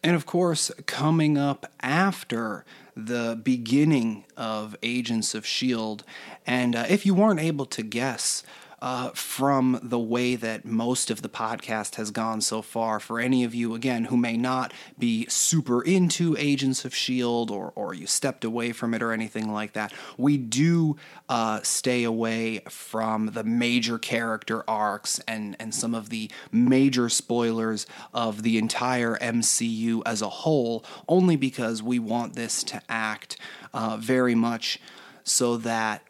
And 0.06 0.14
of 0.14 0.24
course, 0.24 0.70
coming 0.86 1.36
up 1.36 1.66
after 1.80 2.64
the 2.96 3.36
beginning 3.42 4.24
of 4.36 4.76
Agents 4.80 5.34
of 5.34 5.42
S.H.I.E.L.D., 5.42 6.04
and 6.46 6.76
uh, 6.76 6.84
if 6.88 7.04
you 7.04 7.12
weren't 7.12 7.40
able 7.40 7.66
to 7.66 7.82
guess 7.82 8.44
uh, 8.80 9.10
from 9.10 9.80
the 9.82 9.98
way 9.98 10.36
that 10.36 10.64
most 10.64 11.10
of 11.10 11.22
the 11.22 11.28
podcast 11.28 11.96
has 11.96 12.10
gone 12.10 12.40
so 12.40 12.62
far. 12.62 13.00
For 13.00 13.18
any 13.18 13.44
of 13.44 13.54
you, 13.54 13.74
again, 13.74 14.04
who 14.04 14.16
may 14.16 14.36
not 14.36 14.72
be 14.98 15.26
super 15.28 15.82
into 15.82 16.36
Agents 16.38 16.84
of 16.84 16.92
S.H.I.E.L.D. 16.92 17.52
or, 17.52 17.72
or 17.74 17.94
you 17.94 18.06
stepped 18.06 18.44
away 18.44 18.72
from 18.72 18.94
it 18.94 19.02
or 19.02 19.12
anything 19.12 19.52
like 19.52 19.72
that, 19.72 19.92
we 20.16 20.36
do 20.36 20.96
uh, 21.28 21.60
stay 21.62 22.04
away 22.04 22.60
from 22.68 23.26
the 23.26 23.44
major 23.44 23.98
character 23.98 24.62
arcs 24.68 25.20
and, 25.26 25.56
and 25.58 25.74
some 25.74 25.94
of 25.94 26.10
the 26.10 26.30
major 26.52 27.08
spoilers 27.08 27.86
of 28.12 28.42
the 28.42 28.58
entire 28.58 29.16
MCU 29.16 30.02
as 30.04 30.22
a 30.22 30.28
whole, 30.28 30.84
only 31.08 31.36
because 31.36 31.82
we 31.82 31.98
want 31.98 32.34
this 32.34 32.62
to 32.64 32.82
act 32.88 33.36
uh, 33.72 33.96
very 33.96 34.34
much 34.34 34.80
so 35.24 35.56
that 35.56 36.02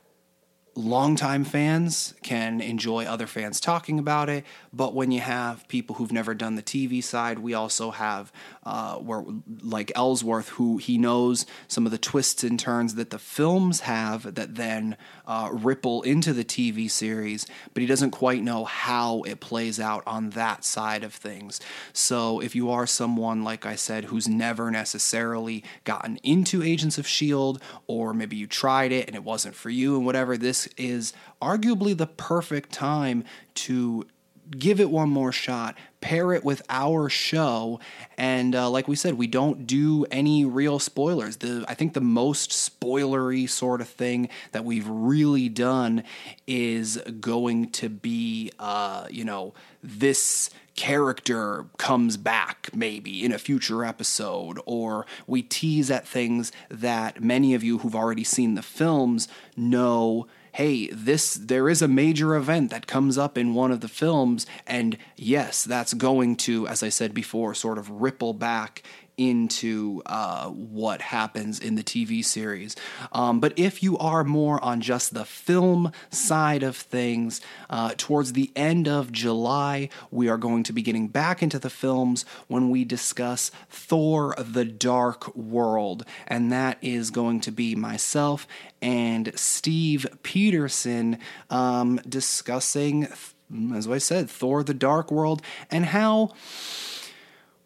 longtime 0.77 1.43
fans 1.45 2.15
can 2.23 2.61
enjoy 2.61 3.07
other 3.07 3.27
fans 3.27 3.59
talking 3.61 3.99
about 3.99 4.29
it. 4.29 4.45
But 4.73 4.95
when 4.95 5.11
you 5.11 5.21
have 5.21 5.67
people 5.69 5.97
who've 5.97 6.13
never 6.13 6.35
done 6.35 6.55
the 6.55 6.63
TV 6.63 7.03
side, 7.03 7.39
we 7.39 7.55
also 7.55 7.91
have 7.91 8.31
uh, 8.65 8.97
where 8.97 9.25
like 9.63 9.91
Ellsworth, 9.95 10.51
who 10.51 10.77
he 10.77 10.99
knows 10.99 11.47
some 11.67 11.87
of 11.87 11.93
the 11.93 11.99
twists 11.99 12.45
and 12.45 12.61
turns 12.61 12.97
that 12.97 13.11
the 13.11 13.19
films 13.19 13.81
have 13.81 14.35
that 14.35 14.57
then 14.57 14.97
uh, 15.27 15.49
ripple 15.51 16.03
into 16.03 16.33
the 16.35 16.45
TV 16.45 16.91
series, 16.91 17.47
but 17.73 17.81
he 17.81 17.87
doesn't 17.87 18.11
quite 18.11 18.43
know 18.43 18.65
how 18.65 19.23
it 19.23 19.41
plays 19.41 19.81
out 19.81 20.03
on 20.07 20.31
that 20.31 20.65
side 20.65 21.03
of 21.03 21.15
things. 21.15 21.59
So 21.95 22.41
if 22.41 22.55
you 22.55 22.71
are 22.71 22.87
someone, 22.87 23.43
like 23.43 23.65
I 23.65 23.77
said, 23.77 24.05
who's 24.05 24.29
never 24.29 24.71
necessarily 24.71 25.65
gotten 25.85 26.19
into 26.19 26.63
Agents 26.63 26.99
of 26.99 27.07
S.H.I.E.L.D., 27.07 27.61
or 27.87 28.13
maybe 28.13 28.37
you 28.37 28.47
tried 28.47 28.93
it 28.93 29.07
and 29.07 29.17
it 29.17 29.25
wasn't 29.25 29.55
for 29.55 29.71
you 29.71 29.97
and 29.97 30.05
whatever, 30.05 30.37
this 30.37 30.66
is 30.77 31.13
arguably 31.41 31.97
the 31.97 32.07
perfect 32.07 32.73
time 32.73 33.25
to 33.55 34.07
give 34.51 34.81
it 34.81 34.91
one 34.91 35.09
more 35.09 35.33
shot, 35.33 35.77
pair 36.01 36.33
it 36.33 36.45
with 36.45 36.63
our 36.69 37.09
show, 37.09 37.81
and 38.17 38.55
uh, 38.55 38.71
like 38.71 38.87
we 38.87 38.97
said, 38.97 39.15
we 39.15 39.27
don't 39.27 39.67
do 39.67 40.05
any 40.11 40.45
real 40.45 40.79
spoilers. 40.79 41.39
The 41.39 41.65
I 41.69 41.75
think 41.75 41.95
the 41.95 42.01
most 42.01 42.51
spoilery 42.51 43.49
sort 43.49 43.81
of 43.81 43.89
thing 43.89 44.29
that 44.53 44.65
we've 44.65 44.87
really 44.89 45.49
done 45.49 46.05
is 46.47 46.99
going 47.21 47.71
to 47.73 47.89
be, 47.89 48.53
uh, 48.59 49.07
you 49.11 49.25
know, 49.25 49.55
this 49.83 50.51
character 50.77 51.65
comes 51.79 52.17
back 52.17 52.69
maybe 52.75 53.25
in 53.25 53.33
a 53.33 53.39
future 53.39 53.85
episode, 53.85 54.61
or 54.67 55.07
we 55.27 55.43
tease 55.43 55.91
at 55.91 56.07
things 56.07 56.53
that 56.71 57.23
many 57.23 57.55
of 57.55 57.65
you 57.65 57.79
who've 57.79 57.97
already 57.97 58.25
seen 58.25 58.55
the 58.55 58.63
films 58.63 59.27
know 59.57 60.27
hey, 60.57 60.87
this 60.87 61.35
there 61.35 61.69
is 61.69 61.83
a 61.83 61.89
major 61.89 62.35
event 62.35 62.71
that 62.71 62.87
comes 62.87 63.19
up 63.19 63.37
in 63.37 63.53
one 63.53 63.71
of 63.71 63.83
the 63.83 63.89
films, 63.89 64.47
and 64.67 64.97
yes, 65.15 65.63
that's 65.63 65.93
going 65.93 66.35
to, 66.35 66.67
as 66.67 66.83
I 66.83 66.89
said 66.89 67.13
before, 67.13 67.53
sort 67.53 67.77
of 67.77 67.91
ripple 67.91 68.33
back 68.33 68.83
into 69.17 70.03
uh, 70.07 70.49
what 70.49 71.01
happens 71.01 71.59
in 71.59 71.75
the 71.75 71.83
TV 71.83 72.25
series. 72.25 72.77
Um, 73.13 73.41
but 73.41 73.53
if 73.57 73.83
you 73.83 73.97
are 73.99 74.25
more 74.25 74.63
on 74.63 74.81
just 74.81 75.15
the 75.15 75.25
film 75.25 75.93
side 76.11 76.63
of 76.63 76.77
things, 76.77 77.41
uh, 77.71 77.95
towards 77.97 78.33
the 78.33 78.51
end 78.55 78.89
of 78.89 79.13
July, 79.13 79.89
we 80.11 80.29
are 80.29 80.39
going 80.39 80.63
to 80.65 80.73
be 80.73 80.83
getting 80.83 81.09
back 81.09 81.43
into 81.43 81.59
the 81.59 81.71
films 81.71 82.25
when 82.49 82.71
we 82.71 82.85
discuss 82.85 83.51
Thor 83.71 84.35
the 84.39 84.65
Dark 84.65 85.35
World. 85.37 86.05
And 86.27 86.53
that 86.53 86.79
is 86.83 87.11
going 87.11 87.41
to 87.41 87.51
be 87.51 87.75
myself 87.75 88.47
and 88.83 89.33
Steve 89.39 90.07
Peterson 90.23 91.19
um, 91.51 92.01
discussing, 92.09 93.09
as 93.75 93.89
I 93.89 93.99
said, 93.99 94.31
Thor 94.31 94.63
the 94.63 94.75
Dark 94.75 95.11
World 95.11 95.43
and 95.71 95.87
how 95.87 96.35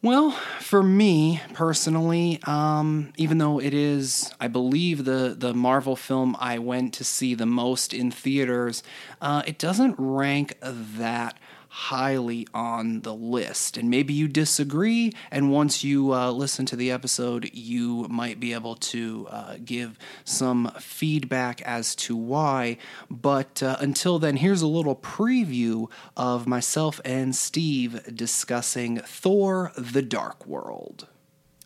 well, 0.03 0.31
for 0.61 0.83
me 0.83 1.43
personally, 1.53 2.41
um, 2.47 3.13
even 3.17 3.37
though 3.37 3.61
it 3.61 3.75
is, 3.75 4.33
I 4.41 4.49
believe, 4.49 5.05
the, 5.05 5.35
the 5.37 5.53
Marvel 5.53 5.95
film 5.95 6.37
I 6.41 6.59
went 6.59 6.95
to 6.95 7.05
see 7.05 7.35
the 7.35 7.45
most 7.45 7.93
in 7.93 8.11
theaters, 8.11 8.83
uh, 9.21 9.43
it 9.47 9.59
doesn't 9.59 9.97
rank 9.99 10.57
that 10.63 11.39
highly 11.71 12.49
on 12.53 13.03
the 13.03 13.15
list. 13.15 13.77
And 13.77 13.89
maybe 13.89 14.13
you 14.13 14.27
disagree, 14.27 15.13
and 15.31 15.53
once 15.53 15.85
you 15.85 16.13
uh, 16.13 16.33
listen 16.33 16.67
to 16.67 16.77
the 16.77 16.91
episode, 16.91 17.49
you 17.53 18.09
might 18.11 18.41
be 18.41 18.53
able 18.53 18.75
to 18.75 19.29
uh, 19.31 19.57
give 19.65 19.97
some 20.25 20.73
feedback 20.81 21.63
as 21.63 21.95
to 21.95 22.17
why. 22.17 22.77
But 23.09 23.63
uh, 23.63 23.77
until 23.79 24.19
then, 24.19 24.37
here's 24.37 24.63
a 24.63 24.67
little 24.67 24.97
preview 24.97 25.89
of 26.17 26.49
myself 26.49 27.01
and 27.05 27.37
Steve 27.37 28.17
discussing 28.17 28.99
Thor 28.99 29.71
the 29.79 30.03
Dark 30.03 30.45
World. 30.47 31.07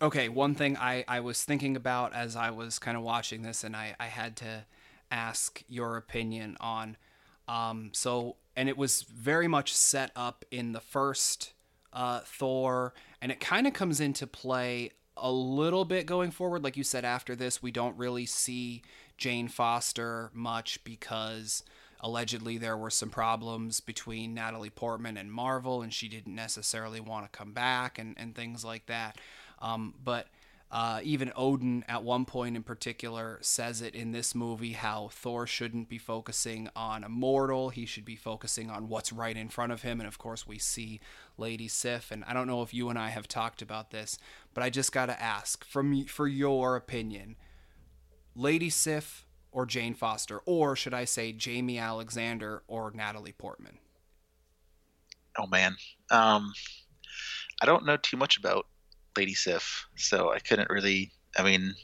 Okay, 0.02 0.28
one 0.28 0.54
thing 0.54 0.76
I, 0.76 1.04
I 1.08 1.20
was 1.20 1.42
thinking 1.44 1.76
about 1.76 2.12
as 2.12 2.36
I 2.36 2.50
was 2.50 2.78
kind 2.78 2.96
of 2.98 3.02
watching 3.02 3.40
this, 3.40 3.64
and 3.64 3.74
I, 3.74 3.96
I 3.98 4.06
had 4.06 4.36
to 4.36 4.66
ask 5.10 5.62
your 5.66 5.96
opinion 5.96 6.58
on. 6.60 6.98
Um, 7.48 7.90
so 7.92 8.36
and 8.56 8.68
it 8.68 8.76
was 8.76 9.02
very 9.02 9.48
much 9.48 9.74
set 9.74 10.10
up 10.14 10.44
in 10.50 10.72
the 10.72 10.80
first 10.80 11.52
uh, 11.92 12.20
Thor, 12.24 12.94
and 13.20 13.32
it 13.32 13.40
kind 13.40 13.66
of 13.66 13.72
comes 13.72 14.00
into 14.00 14.26
play 14.26 14.90
a 15.16 15.30
little 15.30 15.84
bit 15.84 16.06
going 16.06 16.30
forward. 16.30 16.64
Like 16.64 16.76
you 16.76 16.84
said, 16.84 17.04
after 17.04 17.36
this, 17.36 17.62
we 17.62 17.70
don't 17.70 17.96
really 17.96 18.26
see 18.26 18.82
Jane 19.16 19.48
Foster 19.48 20.30
much 20.32 20.82
because 20.84 21.62
allegedly 22.00 22.58
there 22.58 22.76
were 22.76 22.90
some 22.90 23.10
problems 23.10 23.80
between 23.80 24.34
Natalie 24.34 24.70
Portman 24.70 25.16
and 25.16 25.32
Marvel, 25.32 25.82
and 25.82 25.92
she 25.92 26.08
didn't 26.08 26.34
necessarily 26.34 27.00
want 27.00 27.30
to 27.30 27.36
come 27.36 27.52
back 27.52 27.98
and, 27.98 28.14
and 28.18 28.34
things 28.34 28.64
like 28.64 28.86
that. 28.86 29.18
Um, 29.62 29.94
but 30.02 30.26
uh, 30.74 30.98
even 31.04 31.32
Odin, 31.36 31.84
at 31.86 32.02
one 32.02 32.24
point 32.24 32.56
in 32.56 32.64
particular, 32.64 33.38
says 33.42 33.80
it 33.80 33.94
in 33.94 34.10
this 34.10 34.34
movie 34.34 34.72
how 34.72 35.08
Thor 35.12 35.46
shouldn't 35.46 35.88
be 35.88 35.98
focusing 35.98 36.68
on 36.74 37.04
a 37.04 37.08
mortal. 37.08 37.68
He 37.68 37.86
should 37.86 38.04
be 38.04 38.16
focusing 38.16 38.70
on 38.70 38.88
what's 38.88 39.12
right 39.12 39.36
in 39.36 39.48
front 39.48 39.70
of 39.70 39.82
him. 39.82 40.00
And 40.00 40.08
of 40.08 40.18
course, 40.18 40.48
we 40.48 40.58
see 40.58 40.98
Lady 41.38 41.68
Sif. 41.68 42.10
And 42.10 42.24
I 42.24 42.32
don't 42.32 42.48
know 42.48 42.62
if 42.62 42.74
you 42.74 42.88
and 42.88 42.98
I 42.98 43.10
have 43.10 43.28
talked 43.28 43.62
about 43.62 43.92
this, 43.92 44.18
but 44.52 44.64
I 44.64 44.68
just 44.68 44.90
got 44.90 45.06
to 45.06 45.22
ask 45.22 45.64
from 45.64 46.06
for 46.06 46.26
your 46.26 46.74
opinion 46.74 47.36
Lady 48.34 48.68
Sif 48.68 49.24
or 49.54 49.64
Jane 49.64 49.94
Foster? 49.94 50.40
Or 50.44 50.74
should 50.76 50.92
I 50.92 51.04
say 51.04 51.32
Jaimie 51.32 51.80
Alexander 51.80 52.64
or 52.66 52.90
Natalie 52.92 53.32
Portman? 53.32 53.78
Oh, 55.38 55.46
man. 55.46 55.76
Um, 56.10 56.52
I 57.62 57.66
don't 57.66 57.86
know 57.86 57.96
too 57.96 58.16
much 58.16 58.36
about 58.36 58.66
Lady 59.16 59.34
Sif, 59.34 59.86
so 59.96 60.32
I 60.32 60.38
couldn't 60.38 60.70
really. 60.70 61.12
I 61.36 61.42
mean, 61.42 61.74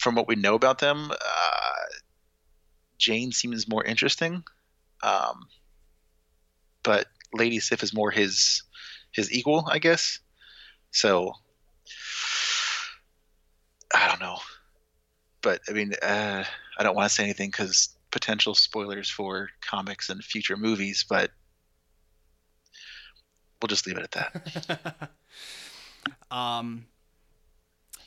from 0.00 0.14
what 0.14 0.28
we 0.28 0.34
know 0.34 0.54
about 0.54 0.78
them, 0.78 1.10
uh, 1.10 1.84
Jane 2.98 3.32
seems 3.32 3.68
more 3.68 3.84
interesting, 3.84 4.42
um, 5.02 5.48
but 6.82 7.06
Lady 7.34 7.60
Sif 7.60 7.82
is 7.82 7.94
more 7.94 8.10
his 8.10 8.62
his 9.12 9.32
equal, 9.32 9.66
I 9.70 9.78
guess. 9.78 10.20
So 10.92 11.32
I 13.94 14.08
don't 14.08 14.20
know, 14.20 14.38
but 15.42 15.60
I 15.68 15.72
mean, 15.72 15.92
uh, 16.02 16.44
I 16.78 16.82
don't 16.82 16.96
want 16.96 17.08
to 17.08 17.14
say 17.14 17.24
anything 17.24 17.50
because 17.50 17.96
potential 18.10 18.54
spoilers 18.54 19.08
for 19.08 19.50
comics 19.60 20.08
and 20.08 20.22
future 20.22 20.56
movies, 20.56 21.04
but 21.08 21.30
we'll 23.60 23.68
just 23.68 23.86
leave 23.86 23.98
it 23.98 24.14
at 24.14 24.32
that. 24.68 25.10
um, 26.30 26.86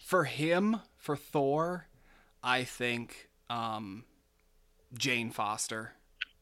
for 0.03 0.25
him, 0.25 0.77
for 0.97 1.15
Thor, 1.15 1.87
I 2.43 2.63
think 2.63 3.29
um, 3.49 4.05
Jane 4.97 5.31
Foster, 5.31 5.93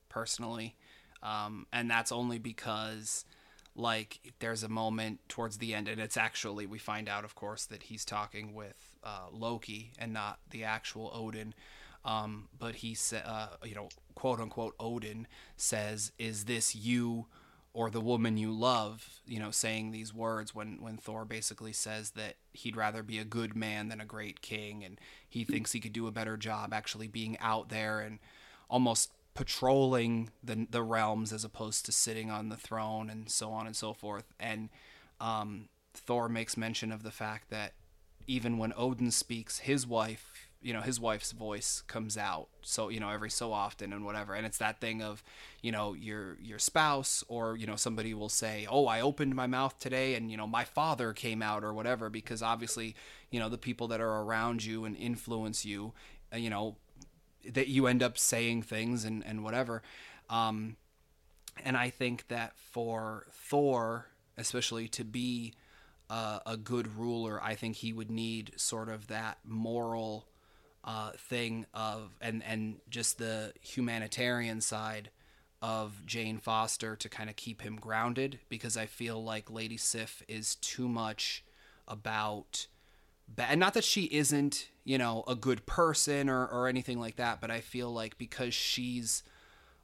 personally, 0.10 0.76
um, 1.24 1.68
and 1.72 1.90
that's 1.90 2.12
only 2.12 2.40
because 2.40 3.26
like 3.76 4.20
there's 4.40 4.64
a 4.64 4.70
moment 4.70 5.20
towards 5.30 5.58
the 5.58 5.74
end, 5.74 5.88
and 5.88 6.02
it's 6.02 6.18
actually 6.18 6.66
we 6.66 6.78
find 6.78 7.08
out, 7.08 7.24
of 7.24 7.36
course, 7.36 7.66
that 7.66 7.84
he's 7.84 8.04
talking 8.04 8.54
with 8.54 8.98
uh, 9.04 9.28
Loki 9.32 9.92
and 9.98 10.14
not 10.14 10.40
the 10.50 10.64
actual 10.64 11.12
Odin. 11.14 11.54
Um, 12.04 12.50
but 12.58 12.76
he 12.76 12.96
said, 12.96 13.24
uh, 13.26 13.50
you 13.64 13.76
know, 13.76 13.90
quote 14.16 14.40
unquote, 14.40 14.76
Odin 14.80 15.28
says, 15.56 16.12
"Is 16.18 16.46
this 16.46 16.76
you?" 16.76 17.28
Or 17.74 17.90
the 17.90 18.02
woman 18.02 18.38
you 18.38 18.52
love, 18.52 19.22
you 19.26 19.40
know, 19.40 19.52
saying 19.52 19.92
these 19.92 20.14
words 20.14 20.54
when 20.54 20.82
when 20.82 20.98
Thor 20.98 21.26
basically 21.26 21.74
says 21.74 22.12
that 22.12 22.36
he'd 22.54 22.76
rather 22.76 23.02
be 23.04 23.18
a 23.18 23.26
good 23.26 23.56
man 23.56 23.88
than 23.88 24.02
a 24.02 24.06
great 24.06 24.42
king 24.42 24.84
and 24.84 25.00
he 25.30 25.44
thinks 25.44 25.72
he 25.72 25.80
could 25.80 25.94
do 25.94 26.08
a 26.08 26.12
better 26.12 26.36
job 26.36 26.74
actually 26.74 27.08
being 27.08 27.38
out 27.40 27.70
there 27.70 28.00
and 28.02 28.20
almost 28.70 29.12
patrolling 29.34 30.30
the 30.44 30.68
the 30.70 30.84
realms 30.84 31.32
as 31.32 31.46
opposed 31.46 31.86
to 31.86 31.92
sitting 31.92 32.30
on 32.30 32.50
the 32.50 32.58
throne 32.58 33.10
and 33.10 33.30
so 33.30 33.52
on 33.52 33.66
and 33.66 33.76
so 33.76 33.94
forth. 33.94 34.34
And 34.40 34.70
um, 35.22 35.70
Thor 35.94 36.28
makes 36.28 36.58
mention 36.58 36.92
of 36.92 37.04
the 37.04 37.12
fact 37.12 37.50
that 37.50 37.74
even 38.28 38.58
when 38.58 38.74
Odin 38.76 39.12
speaks, 39.12 39.60
his 39.60 39.88
wife 39.88 40.50
you 40.62 40.74
know 40.74 40.82
his 40.82 41.00
wife's 41.00 41.32
voice 41.32 41.82
comes 41.88 42.18
out 42.18 42.48
so 42.62 42.90
you 42.90 43.00
know 43.00 43.10
every 43.10 43.30
so 43.30 43.52
often 43.52 43.92
and 43.94 44.06
whatever. 44.06 44.34
And 44.34 44.46
it's 44.46 44.60
that 44.60 44.80
thing 44.80 45.02
of 45.02 45.24
you 45.62 45.72
know 45.72 45.94
your 45.94 46.38
your 46.42 46.60
spouse 46.60 47.24
or 47.28 47.58
you 47.58 47.66
know 47.66 47.76
somebody 47.76 48.14
will 48.14 48.30
say 48.30 48.68
oh 48.70 48.88
i 48.88 49.02
opened 49.02 49.36
my 49.36 49.48
mouth 49.48 49.78
today 49.80 50.16
and 50.16 50.30
you 50.32 50.38
know 50.38 50.48
my 50.48 50.64
father 50.64 51.14
came 51.14 51.42
out 51.42 51.64
or 51.64 51.74
whatever 51.74 52.10
because 52.10 52.42
obviously 52.42 52.96
you 53.32 53.40
know 53.40 53.50
the 53.50 53.58
people 53.58 53.88
that 53.88 54.02
are 54.02 54.22
around 54.22 54.64
you 54.64 54.86
and 54.86 54.96
influence 54.98 55.66
you 55.66 55.94
uh, 56.34 56.38
you 56.38 56.50
know 56.50 56.76
that 57.50 57.68
you 57.68 57.88
end 57.88 58.04
up 58.04 58.18
saying 58.18 58.62
things 58.62 59.04
and 59.04 59.26
and 59.26 59.44
whatever. 59.44 59.82
Um 60.30 60.78
and 61.66 61.76
i 61.76 61.90
think 61.90 62.28
that 62.30 62.58
for 62.58 63.26
thor 63.32 64.08
especially 64.38 64.88
to 64.88 65.04
be 65.04 65.54
a 66.46 66.58
good 66.58 66.98
ruler 66.98 67.42
i 67.42 67.56
think 67.56 67.78
he 67.78 67.94
would 67.94 68.12
need 68.12 68.52
sort 68.58 68.90
of 68.90 69.08
that 69.08 69.38
moral 69.46 70.26
uh, 70.84 71.12
thing 71.12 71.66
of 71.74 72.18
and 72.22 72.44
and 72.44 72.78
just 72.90 73.18
the 73.18 73.54
humanitarian 73.62 74.62
side 74.62 75.10
of 75.62 76.06
Jane 76.06 76.40
Foster 76.40 76.96
to 76.96 77.10
kind 77.10 77.30
of 77.30 77.36
keep 77.36 77.62
him 77.62 77.76
grounded 77.76 78.40
because 78.50 78.76
I 78.76 78.88
feel 78.88 79.24
like 79.24 79.52
Lady 79.52 79.78
Sif 79.78 80.24
is 80.28 80.56
too 80.56 80.88
much 80.88 81.44
about 81.88 82.68
and 83.38 83.60
not 83.60 83.74
that 83.76 83.84
she 83.84 84.06
isn't 84.06 84.70
you 84.84 84.98
know 84.98 85.24
a 85.28 85.36
good 85.36 85.66
person 85.66 86.30
or, 86.30 86.48
or 86.48 86.68
anything 86.68 87.00
like 87.00 87.18
that 87.18 87.40
but 87.40 87.52
I 87.52 87.62
feel 87.62 87.92
like 87.92 88.18
because 88.18 88.54
she's 88.54 89.24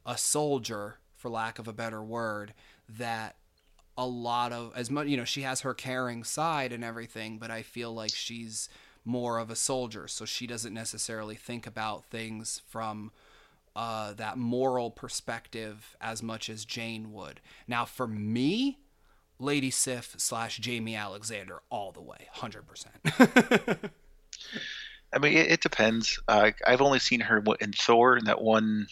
a 0.06 0.18
soldier 0.18 0.98
for 1.16 1.30
lack 1.30 1.60
of 1.60 1.68
a 1.68 1.74
better 1.74 2.04
word 2.04 2.54
that 2.90 3.36
a 3.98 4.06
lot 4.06 4.52
of 4.52 4.74
as 4.76 4.90
much 4.90 5.08
you 5.08 5.18
know 5.18 5.26
she 5.26 5.42
has 5.44 5.62
her 5.62 5.74
caring 5.74 6.24
side 6.24 6.72
and 6.72 6.84
everything 6.84 7.38
but 7.38 7.52
I 7.52 7.62
feel 7.62 7.94
like 7.94 8.14
she's 8.14 8.70
more 9.08 9.40
of 9.40 9.50
a 9.50 9.56
soldier, 9.56 10.08
so 10.08 10.26
she 10.26 10.46
doesn't 10.46 10.74
necessarily 10.74 11.36
think 11.36 11.66
about 11.66 12.06
things 12.06 12.62
from 12.68 13.12
uh, 13.76 14.14
that 14.14 14.38
moral 14.38 14.92
perspective 14.92 15.96
as 16.02 16.22
much 16.22 16.50
as 16.50 16.66
Jane 16.66 17.14
would. 17.14 17.40
Now, 17.68 17.86
for 17.86 18.08
me, 18.08 18.80
Lady 19.40 19.72
Sif 19.72 20.16
slash 20.18 20.60
Jaimie 20.60 20.98
Alexander 20.98 21.62
all 21.70 21.92
the 21.92 22.02
way, 22.02 22.28
hundred 22.32 22.68
percent. 22.68 22.96
I 25.14 25.20
mean, 25.20 25.38
it, 25.38 25.52
it 25.52 25.62
depends. 25.62 26.20
Uh, 26.28 26.52
I've 26.66 26.82
only 26.82 27.00
seen 27.00 27.22
her 27.22 27.44
in 27.62 27.72
Thor 27.72 28.18
in 28.18 28.26
that 28.26 28.42
one, 28.42 28.88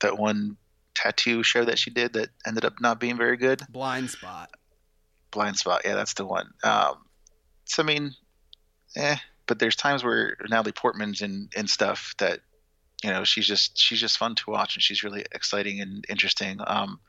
that 0.00 0.18
one 0.18 0.56
tattoo 0.94 1.42
show 1.42 1.64
that 1.64 1.78
she 1.78 1.90
did 1.90 2.14
that 2.14 2.30
ended 2.46 2.64
up 2.64 2.80
not 2.80 2.98
being 2.98 3.16
very 3.16 3.36
good. 3.36 3.60
Blindspot. 3.72 4.48
Blind 5.30 5.56
Spot, 5.56 5.82
yeah, 5.84 5.94
that's 5.94 6.14
the 6.14 6.24
one. 6.24 6.50
Um, 6.62 6.96
so 7.64 7.82
I 7.82 7.86
mean, 7.86 8.14
eh. 8.96 9.16
But 9.46 9.58
there's 9.58 9.76
times 9.76 10.04
where 10.04 10.36
Natalie 10.48 10.72
Portman's 10.72 11.22
in 11.22 11.48
in 11.56 11.66
stuff 11.66 12.14
that 12.18 12.40
you 13.02 13.10
know 13.10 13.24
she's 13.24 13.46
just 13.46 13.78
she's 13.78 14.00
just 14.00 14.18
fun 14.18 14.34
to 14.34 14.50
watch 14.50 14.76
and 14.76 14.82
she's 14.82 15.02
really 15.02 15.24
exciting 15.32 15.80
and 15.80 16.04
interesting. 16.08 16.58
Um, 16.66 17.00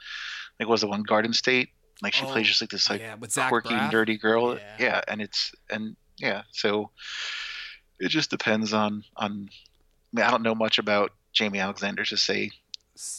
like 0.59 0.69
was 0.69 0.81
the 0.81 0.87
one 0.87 1.03
Garden 1.03 1.33
State? 1.33 1.69
Like 2.01 2.13
she 2.13 2.25
oh, 2.25 2.29
plays 2.29 2.47
just 2.47 2.61
like 2.61 2.69
this 2.69 2.89
like 2.89 3.01
yeah, 3.01 3.15
quirky, 3.49 3.69
Braff. 3.69 3.91
dirty 3.91 4.17
girl. 4.17 4.55
Yeah. 4.55 4.75
yeah, 4.79 5.01
and 5.07 5.21
it's 5.21 5.51
and 5.69 5.95
yeah, 6.17 6.43
so 6.51 6.91
it 7.99 8.09
just 8.09 8.29
depends 8.29 8.73
on 8.73 9.03
on. 9.17 9.49
I, 9.51 10.15
mean, 10.15 10.25
I 10.25 10.31
don't 10.31 10.41
know 10.41 10.55
much 10.55 10.79
about 10.79 11.11
Jaimie 11.35 11.61
Alexander 11.61 12.03
to 12.03 12.17
say 12.17 12.49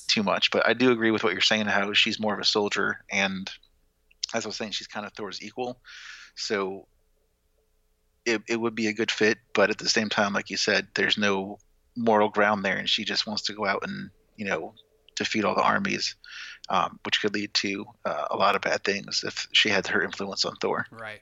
too 0.08 0.22
much, 0.22 0.50
but 0.50 0.66
I 0.66 0.72
do 0.74 0.90
agree 0.90 1.10
with 1.10 1.22
what 1.22 1.32
you're 1.32 1.40
saying. 1.40 1.66
How 1.66 1.92
she's 1.92 2.18
more 2.18 2.34
of 2.34 2.40
a 2.40 2.44
soldier, 2.44 3.04
and 3.10 3.50
as 4.34 4.44
I 4.44 4.48
was 4.48 4.56
saying, 4.56 4.72
she's 4.72 4.86
kind 4.86 5.06
of 5.06 5.12
Thor's 5.12 5.42
equal. 5.42 5.78
So 6.34 6.86
it, 8.24 8.42
it 8.48 8.60
would 8.60 8.74
be 8.74 8.88
a 8.88 8.92
good 8.92 9.10
fit, 9.10 9.38
but 9.54 9.70
at 9.70 9.78
the 9.78 9.88
same 9.88 10.08
time, 10.08 10.32
like 10.32 10.50
you 10.50 10.56
said, 10.56 10.88
there's 10.94 11.18
no 11.18 11.58
moral 11.96 12.28
ground 12.28 12.64
there, 12.64 12.76
and 12.76 12.88
she 12.88 13.04
just 13.04 13.26
wants 13.26 13.42
to 13.42 13.52
go 13.52 13.66
out 13.66 13.82
and 13.86 14.10
you 14.36 14.46
know 14.46 14.74
defeat 15.16 15.44
all 15.44 15.54
the 15.54 15.62
armies, 15.62 16.16
um, 16.68 16.98
which 17.04 17.20
could 17.20 17.34
lead 17.34 17.52
to 17.54 17.84
uh, 18.04 18.26
a 18.30 18.36
lot 18.36 18.56
of 18.56 18.62
bad 18.62 18.82
things 18.84 19.22
if 19.26 19.46
she 19.52 19.68
had 19.68 19.86
her 19.86 20.02
influence 20.02 20.44
on 20.44 20.56
Thor. 20.56 20.86
Right. 20.90 21.20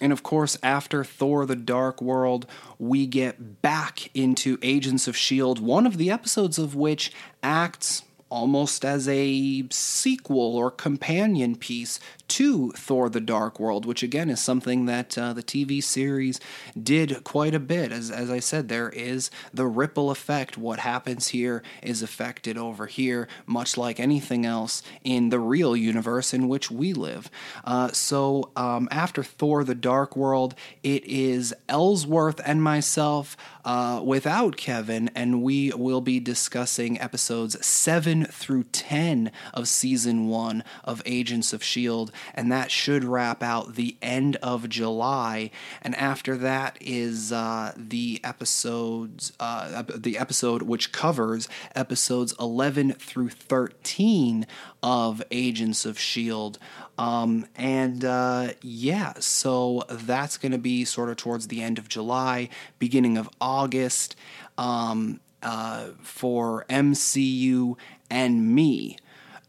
And 0.00 0.12
of 0.12 0.22
course, 0.22 0.58
after 0.62 1.04
Thor 1.04 1.46
the 1.46 1.54
Dark 1.54 2.02
World, 2.02 2.46
we 2.78 3.06
get 3.06 3.62
back 3.62 4.10
into 4.16 4.58
Agents 4.60 5.06
of 5.06 5.14
S.H.I.E.L.D., 5.14 5.62
one 5.62 5.86
of 5.86 5.96
the 5.96 6.10
episodes 6.10 6.58
of 6.58 6.74
which 6.74 7.12
acts 7.42 8.02
almost 8.32 8.82
as 8.82 9.06
a 9.08 9.62
sequel 9.68 10.56
or 10.56 10.70
companion 10.70 11.54
piece 11.54 12.00
to 12.28 12.70
Thor 12.70 13.10
the 13.10 13.20
Dark 13.20 13.60
World, 13.60 13.84
which 13.84 14.02
again 14.02 14.30
is 14.30 14.40
something 14.40 14.86
that 14.86 15.18
uh, 15.18 15.34
the 15.34 15.42
TV 15.42 15.82
series 15.82 16.40
did 16.82 17.24
quite 17.24 17.54
a 17.54 17.60
bit. 17.60 17.92
As, 17.92 18.10
as 18.10 18.30
I 18.30 18.38
said, 18.38 18.68
there 18.68 18.88
is 18.88 19.30
the 19.52 19.66
ripple 19.66 20.10
effect. 20.10 20.56
What 20.56 20.78
happens 20.78 21.28
here 21.28 21.62
is 21.82 22.02
affected 22.02 22.56
over 22.56 22.86
here, 22.86 23.28
much 23.44 23.76
like 23.76 24.00
anything 24.00 24.46
else 24.46 24.82
in 25.04 25.28
the 25.28 25.38
real 25.38 25.76
universe 25.76 26.32
in 26.32 26.48
which 26.48 26.70
we 26.70 26.94
live. 26.94 27.30
Uh, 27.64 27.88
so 27.88 28.50
um, 28.56 28.88
after 28.90 29.22
Thor 29.22 29.62
the 29.62 29.74
Dark 29.74 30.16
World, 30.16 30.54
it 30.82 31.04
is 31.04 31.52
Ellsworth 31.68 32.40
and 32.46 32.62
myself 32.62 33.36
uh, 33.66 34.00
without 34.02 34.56
Kevin, 34.56 35.10
and 35.14 35.42
we 35.42 35.70
will 35.72 36.00
be 36.00 36.18
discussing 36.18 36.98
episodes 36.98 37.64
7 37.64 38.21
through 38.26 38.64
10 38.64 39.30
of 39.54 39.68
season 39.68 40.28
1 40.28 40.64
of 40.84 41.02
Agents 41.06 41.52
of 41.52 41.62
S.H.I.E.L.D 41.62 42.12
and 42.34 42.50
that 42.50 42.70
should 42.70 43.04
wrap 43.04 43.42
out 43.42 43.74
the 43.74 43.96
end 44.02 44.36
of 44.36 44.68
July. 44.68 45.50
And 45.80 45.94
after 45.96 46.36
that 46.38 46.76
is 46.80 47.32
uh, 47.32 47.72
the 47.76 48.20
episodes, 48.24 49.32
uh, 49.40 49.82
the 49.94 50.18
episode 50.18 50.62
which 50.62 50.92
covers 50.92 51.48
episodes 51.74 52.34
11 52.38 52.92
through 52.94 53.30
13 53.30 54.46
of 54.82 55.22
Agents 55.30 55.84
of 55.84 55.96
S.H.I.E.L.D. 55.96 56.58
Um, 56.98 57.46
and 57.56 58.04
uh, 58.04 58.50
yeah, 58.60 59.14
so 59.18 59.84
that's 59.90 60.36
going 60.36 60.52
to 60.52 60.58
be 60.58 60.84
sort 60.84 61.08
of 61.08 61.16
towards 61.16 61.48
the 61.48 61.62
end 61.62 61.78
of 61.78 61.88
July, 61.88 62.48
beginning 62.78 63.16
of 63.16 63.28
August 63.40 64.14
um, 64.58 65.20
uh, 65.42 65.88
for 66.02 66.64
MCU 66.68 67.76
and 68.10 68.54
me. 68.54 68.96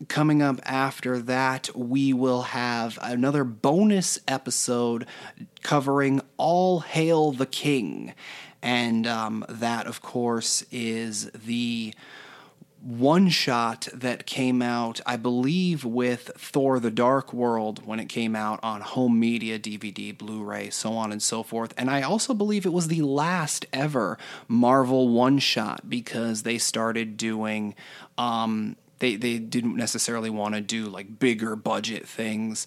Coming 0.07 0.41
up 0.41 0.59
after 0.63 1.19
that, 1.19 1.69
we 1.75 2.13
will 2.13 2.41
have 2.41 2.99
another 3.01 3.43
bonus 3.43 4.19
episode 4.27 5.05
covering 5.61 6.21
All 6.37 6.81
Hail 6.81 7.31
the 7.31 7.45
King. 7.45 8.13
And 8.61 9.05
um, 9.07 9.45
that, 9.47 9.87
of 9.87 10.01
course, 10.01 10.65
is 10.71 11.29
the 11.31 11.93
one 12.83 13.29
shot 13.29 13.87
that 13.93 14.25
came 14.25 14.61
out, 14.61 14.99
I 15.05 15.15
believe, 15.15 15.85
with 15.85 16.31
Thor 16.37 16.81
the 16.81 16.91
Dark 16.91 17.31
World 17.31 17.85
when 17.85 17.99
it 17.99 18.09
came 18.09 18.35
out 18.35 18.59
on 18.61 18.81
home 18.81 19.17
media, 19.19 19.57
DVD, 19.57 20.15
Blu 20.17 20.43
ray, 20.43 20.69
so 20.69 20.93
on 20.93 21.13
and 21.13 21.23
so 21.23 21.43
forth. 21.43 21.73
And 21.77 21.89
I 21.89 22.01
also 22.01 22.33
believe 22.33 22.65
it 22.65 22.73
was 22.73 22.89
the 22.89 23.01
last 23.01 23.65
ever 23.71 24.17
Marvel 24.49 25.07
one 25.07 25.39
shot 25.39 25.89
because 25.89 26.43
they 26.43 26.57
started 26.57 27.15
doing 27.15 27.73
um, 28.17 28.75
they 29.03 29.17
they 29.17 29.37
didn't 29.37 29.75
necessarily 29.75 30.29
want 30.29 30.55
to 30.55 30.61
do 30.61 30.85
like 30.85 31.19
bigger 31.19 31.57
budget 31.57 32.07
things, 32.07 32.65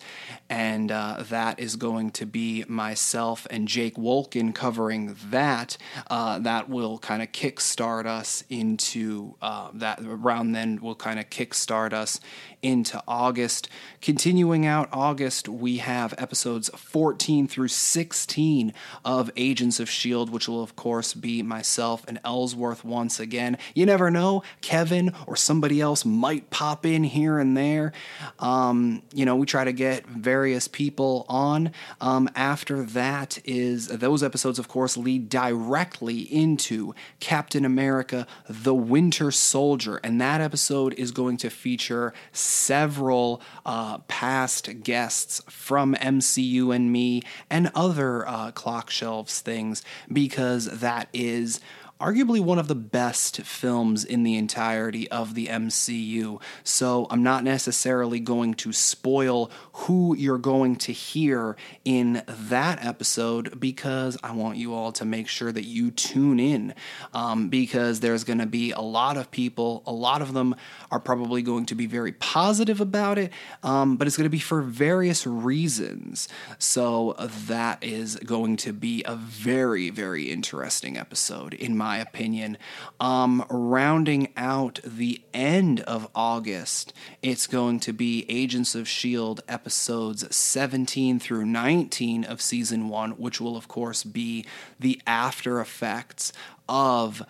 and 0.51 0.93
uh, 0.93 1.25
that 1.31 1.59
is 1.59 1.77
going 1.77 2.11
to 2.11 2.27
be 2.27 2.63
myself 2.69 3.47
and 3.49 3.67
Jake 3.67 3.97
Wolkin 3.97 4.55
covering 4.55 5.17
that. 5.31 5.79
Uh, 6.11 6.39
that 6.41 6.69
will 6.69 6.99
kind 6.99 7.23
of 7.23 7.33
kickstart 7.33 8.05
us 8.05 8.45
into 8.51 9.35
uh, 9.41 9.71
that 9.73 9.99
around 10.03 10.53
then 10.53 10.79
will 10.83 10.95
kind 10.95 11.19
of 11.19 11.31
kickstart 11.31 11.95
us 11.95 12.21
into 12.67 13.01
August. 13.07 13.69
Continuing 14.03 14.67
out 14.67 14.89
August, 14.93 15.49
we 15.49 15.77
have 15.77 16.13
episodes 16.19 16.69
14 16.71 17.47
through 17.47 17.69
16 17.69 18.75
of 19.05 19.31
Agents 19.37 19.79
of 19.79 19.89
S.H.I.E.L.D., 19.89 20.33
which 20.33 20.49
will, 20.49 20.63
of 20.65 20.75
course, 20.75 21.15
be 21.15 21.45
myself 21.45 22.05
and 22.09 22.19
Ellsworth 22.25 22.85
once 22.85 23.21
again. 23.21 23.57
You 23.75 23.87
never 23.87 24.11
know, 24.11 24.43
Kevin 24.63 25.15
or 25.29 25.37
somebody 25.37 25.81
else 25.81 26.05
might 26.05 26.51
pop 26.51 26.85
in 26.85 27.05
here 27.05 27.39
and 27.39 27.57
there. 27.57 27.93
Um, 28.41 29.03
you 29.15 29.25
know, 29.25 29.37
we 29.37 29.47
try 29.47 29.63
to 29.63 29.73
get 29.73 30.07
various 30.07 30.67
people 30.67 31.25
on. 31.29 31.71
Um, 32.01 32.29
after 32.35 32.83
that 32.83 33.39
is 33.45 33.87
those 33.87 34.25
episodes, 34.25 34.59
of 34.59 34.67
course, 34.67 34.97
lead 34.97 35.29
directly 35.29 36.21
into 36.21 36.95
Captain 37.21 37.65
America: 37.65 38.27
The 38.49 38.75
Winter 38.75 39.31
Soldier, 39.31 40.01
and 40.03 40.21
that 40.21 40.41
episode 40.41 40.95
is 40.95 41.13
going 41.13 41.37
to 41.39 41.51
feature 41.51 42.13
several 42.57 43.41
uh, 43.65 43.99
past 44.09 44.83
guests 44.83 45.43
from 45.49 45.95
MCU 45.95 46.75
and 46.75 46.91
me 46.91 47.23
and 47.51 47.71
other 47.75 48.27
uh, 48.27 48.51
clock 48.53 48.91
shelves 48.91 49.41
things 49.41 49.83
because 50.13 50.67
that 50.81 51.09
is 51.13 51.61
arguably 52.01 52.41
one 52.41 52.59
of 52.59 52.69
the 52.69 52.75
best 52.75 53.41
films 53.43 54.05
in 54.05 54.23
the 54.23 54.37
entirety 54.37 55.11
of 55.11 55.35
the 55.35 55.47
MCU. 55.47 56.41
So 56.63 57.07
I'm 57.11 57.23
not 57.23 57.43
necessarily 57.43 58.21
going 58.21 58.55
to 58.55 58.73
spoil 58.73 59.51
who 59.73 60.15
you're 60.15 60.37
going 60.37 60.77
to 60.77 60.93
hear 60.93 61.57
in 61.85 62.23
that 62.29 62.85
episode 62.85 63.59
because 63.59 64.19
I 64.23 64.33
want 64.33 64.59
you 64.59 64.75
all 64.75 64.93
to 64.93 65.05
make 65.07 65.27
sure 65.27 65.53
that 65.53 65.65
you 65.65 65.91
tune 65.91 66.39
in 66.39 66.75
um, 67.15 67.49
because 67.49 68.01
there's 68.01 68.25
going 68.25 68.41
to 68.41 68.47
be 68.47 68.73
a 68.73 68.81
lot 68.81 69.17
of 69.17 69.31
people, 69.31 69.83
a 69.87 69.93
lot 69.93 70.21
of 70.21 70.35
them 70.35 70.55
are 70.91 71.01
probably 71.01 71.41
going 71.41 71.65
to 71.67 71.75
be 71.75 71.87
very 71.87 72.13
positive 72.13 72.81
about 72.81 73.17
it, 73.17 73.33
um, 73.63 73.97
but 73.97 74.07
it's 74.07 74.17
going 74.17 74.25
to 74.25 74.31
be 74.31 74.39
for 74.39 74.61
various 74.61 75.27
reasons. 75.27 76.29
So 76.59 77.15
that 77.19 77.83
is 77.83 78.17
going 78.17 78.59
to 78.59 78.73
be 78.75 79.03
a 79.07 79.17
very, 79.17 79.89
very 79.89 80.31
interesting 80.31 80.99
episode, 80.99 81.55
in 81.55 81.77
my 81.77 81.86
opinion. 81.95 82.59
Um, 82.99 83.47
rounding 83.49 84.33
out 84.37 84.81
the 84.85 85.23
end 85.33 85.81
of 85.81 86.09
August, 86.15 86.93
it's 87.23 87.47
going 87.47 87.79
to 87.81 87.93
be 87.93 88.27
Agents 88.29 88.75
of 88.75 88.83
S.H.I.E.L.D. 88.83 89.43
episodes 89.49 90.35
17 90.35 91.21
through 91.21 91.47
19 91.47 92.25
of 92.25 92.43
season 92.43 92.89
one, 92.89 93.13
which 93.13 93.41
will, 93.41 93.57
of 93.57 93.69
course, 93.69 94.03
be 94.03 94.45
the 94.81 95.01
after 95.07 95.61
effects 95.61 96.33
of 96.69 97.23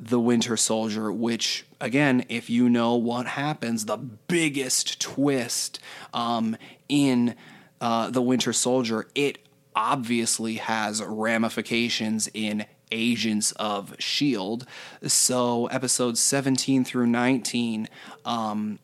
the 0.00 0.18
Winter 0.18 0.56
Soldier, 0.56 1.12
which, 1.12 1.64
again, 1.80 2.24
if 2.28 2.50
you 2.50 2.68
know 2.68 2.96
what 2.96 3.26
happens, 3.26 3.84
the 3.84 3.96
biggest 3.96 5.00
twist 5.00 5.78
um, 6.12 6.56
in 6.88 7.36
uh, 7.80 8.10
the 8.10 8.20
Winter 8.20 8.52
Soldier, 8.52 9.06
it 9.14 9.38
obviously 9.74 10.56
has 10.56 11.02
ramifications 11.02 12.28
in 12.34 12.64
Agents 12.92 13.52
of 13.52 13.94
S.H.I.E.L.D. 13.94 14.66
So, 15.08 15.66
episodes 15.66 16.20
17 16.20 16.84
through 16.84 17.06
19 17.06 17.88
um, 18.24 18.78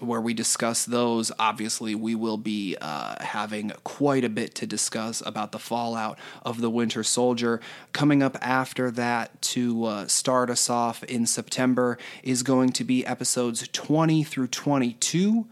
where 0.00 0.20
we 0.20 0.34
discuss 0.34 0.84
those. 0.84 1.30
Obviously, 1.38 1.94
we 1.94 2.14
will 2.14 2.36
be 2.36 2.76
uh, 2.80 3.16
having 3.22 3.72
quite 3.84 4.24
a 4.24 4.28
bit 4.28 4.54
to 4.56 4.66
discuss 4.66 5.22
about 5.24 5.52
the 5.52 5.58
fallout 5.58 6.18
of 6.44 6.60
the 6.60 6.70
Winter 6.70 7.02
Soldier. 7.02 7.60
Coming 7.92 8.22
up 8.22 8.36
after 8.40 8.90
that 8.90 9.40
to 9.42 9.84
uh, 9.84 10.06
start 10.06 10.50
us 10.50 10.68
off 10.68 11.04
in 11.04 11.26
September 11.26 11.98
is 12.22 12.42
going 12.42 12.70
to 12.70 12.84
be 12.84 13.06
episodes 13.06 13.66
20 13.68 14.24
through 14.24 14.48
22 14.48 15.46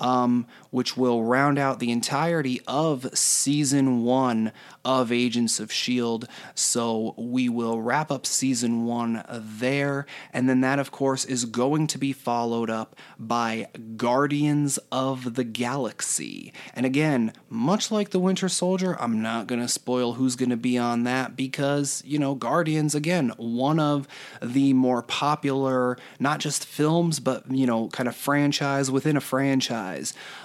um, 0.00 0.46
which 0.70 0.96
will 0.96 1.24
round 1.24 1.58
out 1.58 1.78
the 1.78 1.90
entirety 1.90 2.60
of 2.66 3.08
season 3.16 4.02
one 4.04 4.52
of 4.84 5.10
Agents 5.10 5.58
of 5.58 5.70
S.H.I.E.L.D. 5.70 6.26
So 6.54 7.14
we 7.16 7.48
will 7.48 7.80
wrap 7.80 8.10
up 8.10 8.26
season 8.26 8.84
one 8.84 9.24
there. 9.28 10.06
And 10.32 10.48
then 10.48 10.60
that, 10.60 10.78
of 10.78 10.90
course, 10.90 11.24
is 11.24 11.44
going 11.44 11.86
to 11.88 11.98
be 11.98 12.12
followed 12.12 12.70
up 12.70 12.94
by 13.18 13.68
Guardians 13.96 14.78
of 14.92 15.34
the 15.34 15.44
Galaxy. 15.44 16.52
And 16.74 16.86
again, 16.86 17.32
much 17.48 17.90
like 17.90 18.10
the 18.10 18.20
Winter 18.20 18.48
Soldier, 18.48 18.96
I'm 19.00 19.20
not 19.20 19.46
going 19.46 19.60
to 19.60 19.68
spoil 19.68 20.14
who's 20.14 20.36
going 20.36 20.50
to 20.50 20.56
be 20.56 20.78
on 20.78 21.04
that 21.04 21.36
because, 21.36 22.02
you 22.06 22.18
know, 22.18 22.34
Guardians, 22.34 22.94
again, 22.94 23.32
one 23.36 23.80
of 23.80 24.06
the 24.40 24.72
more 24.72 25.02
popular, 25.02 25.98
not 26.20 26.38
just 26.38 26.64
films, 26.64 27.18
but, 27.18 27.50
you 27.50 27.66
know, 27.66 27.88
kind 27.88 28.08
of 28.08 28.14
franchise 28.14 28.90
within 28.90 29.16
a 29.16 29.20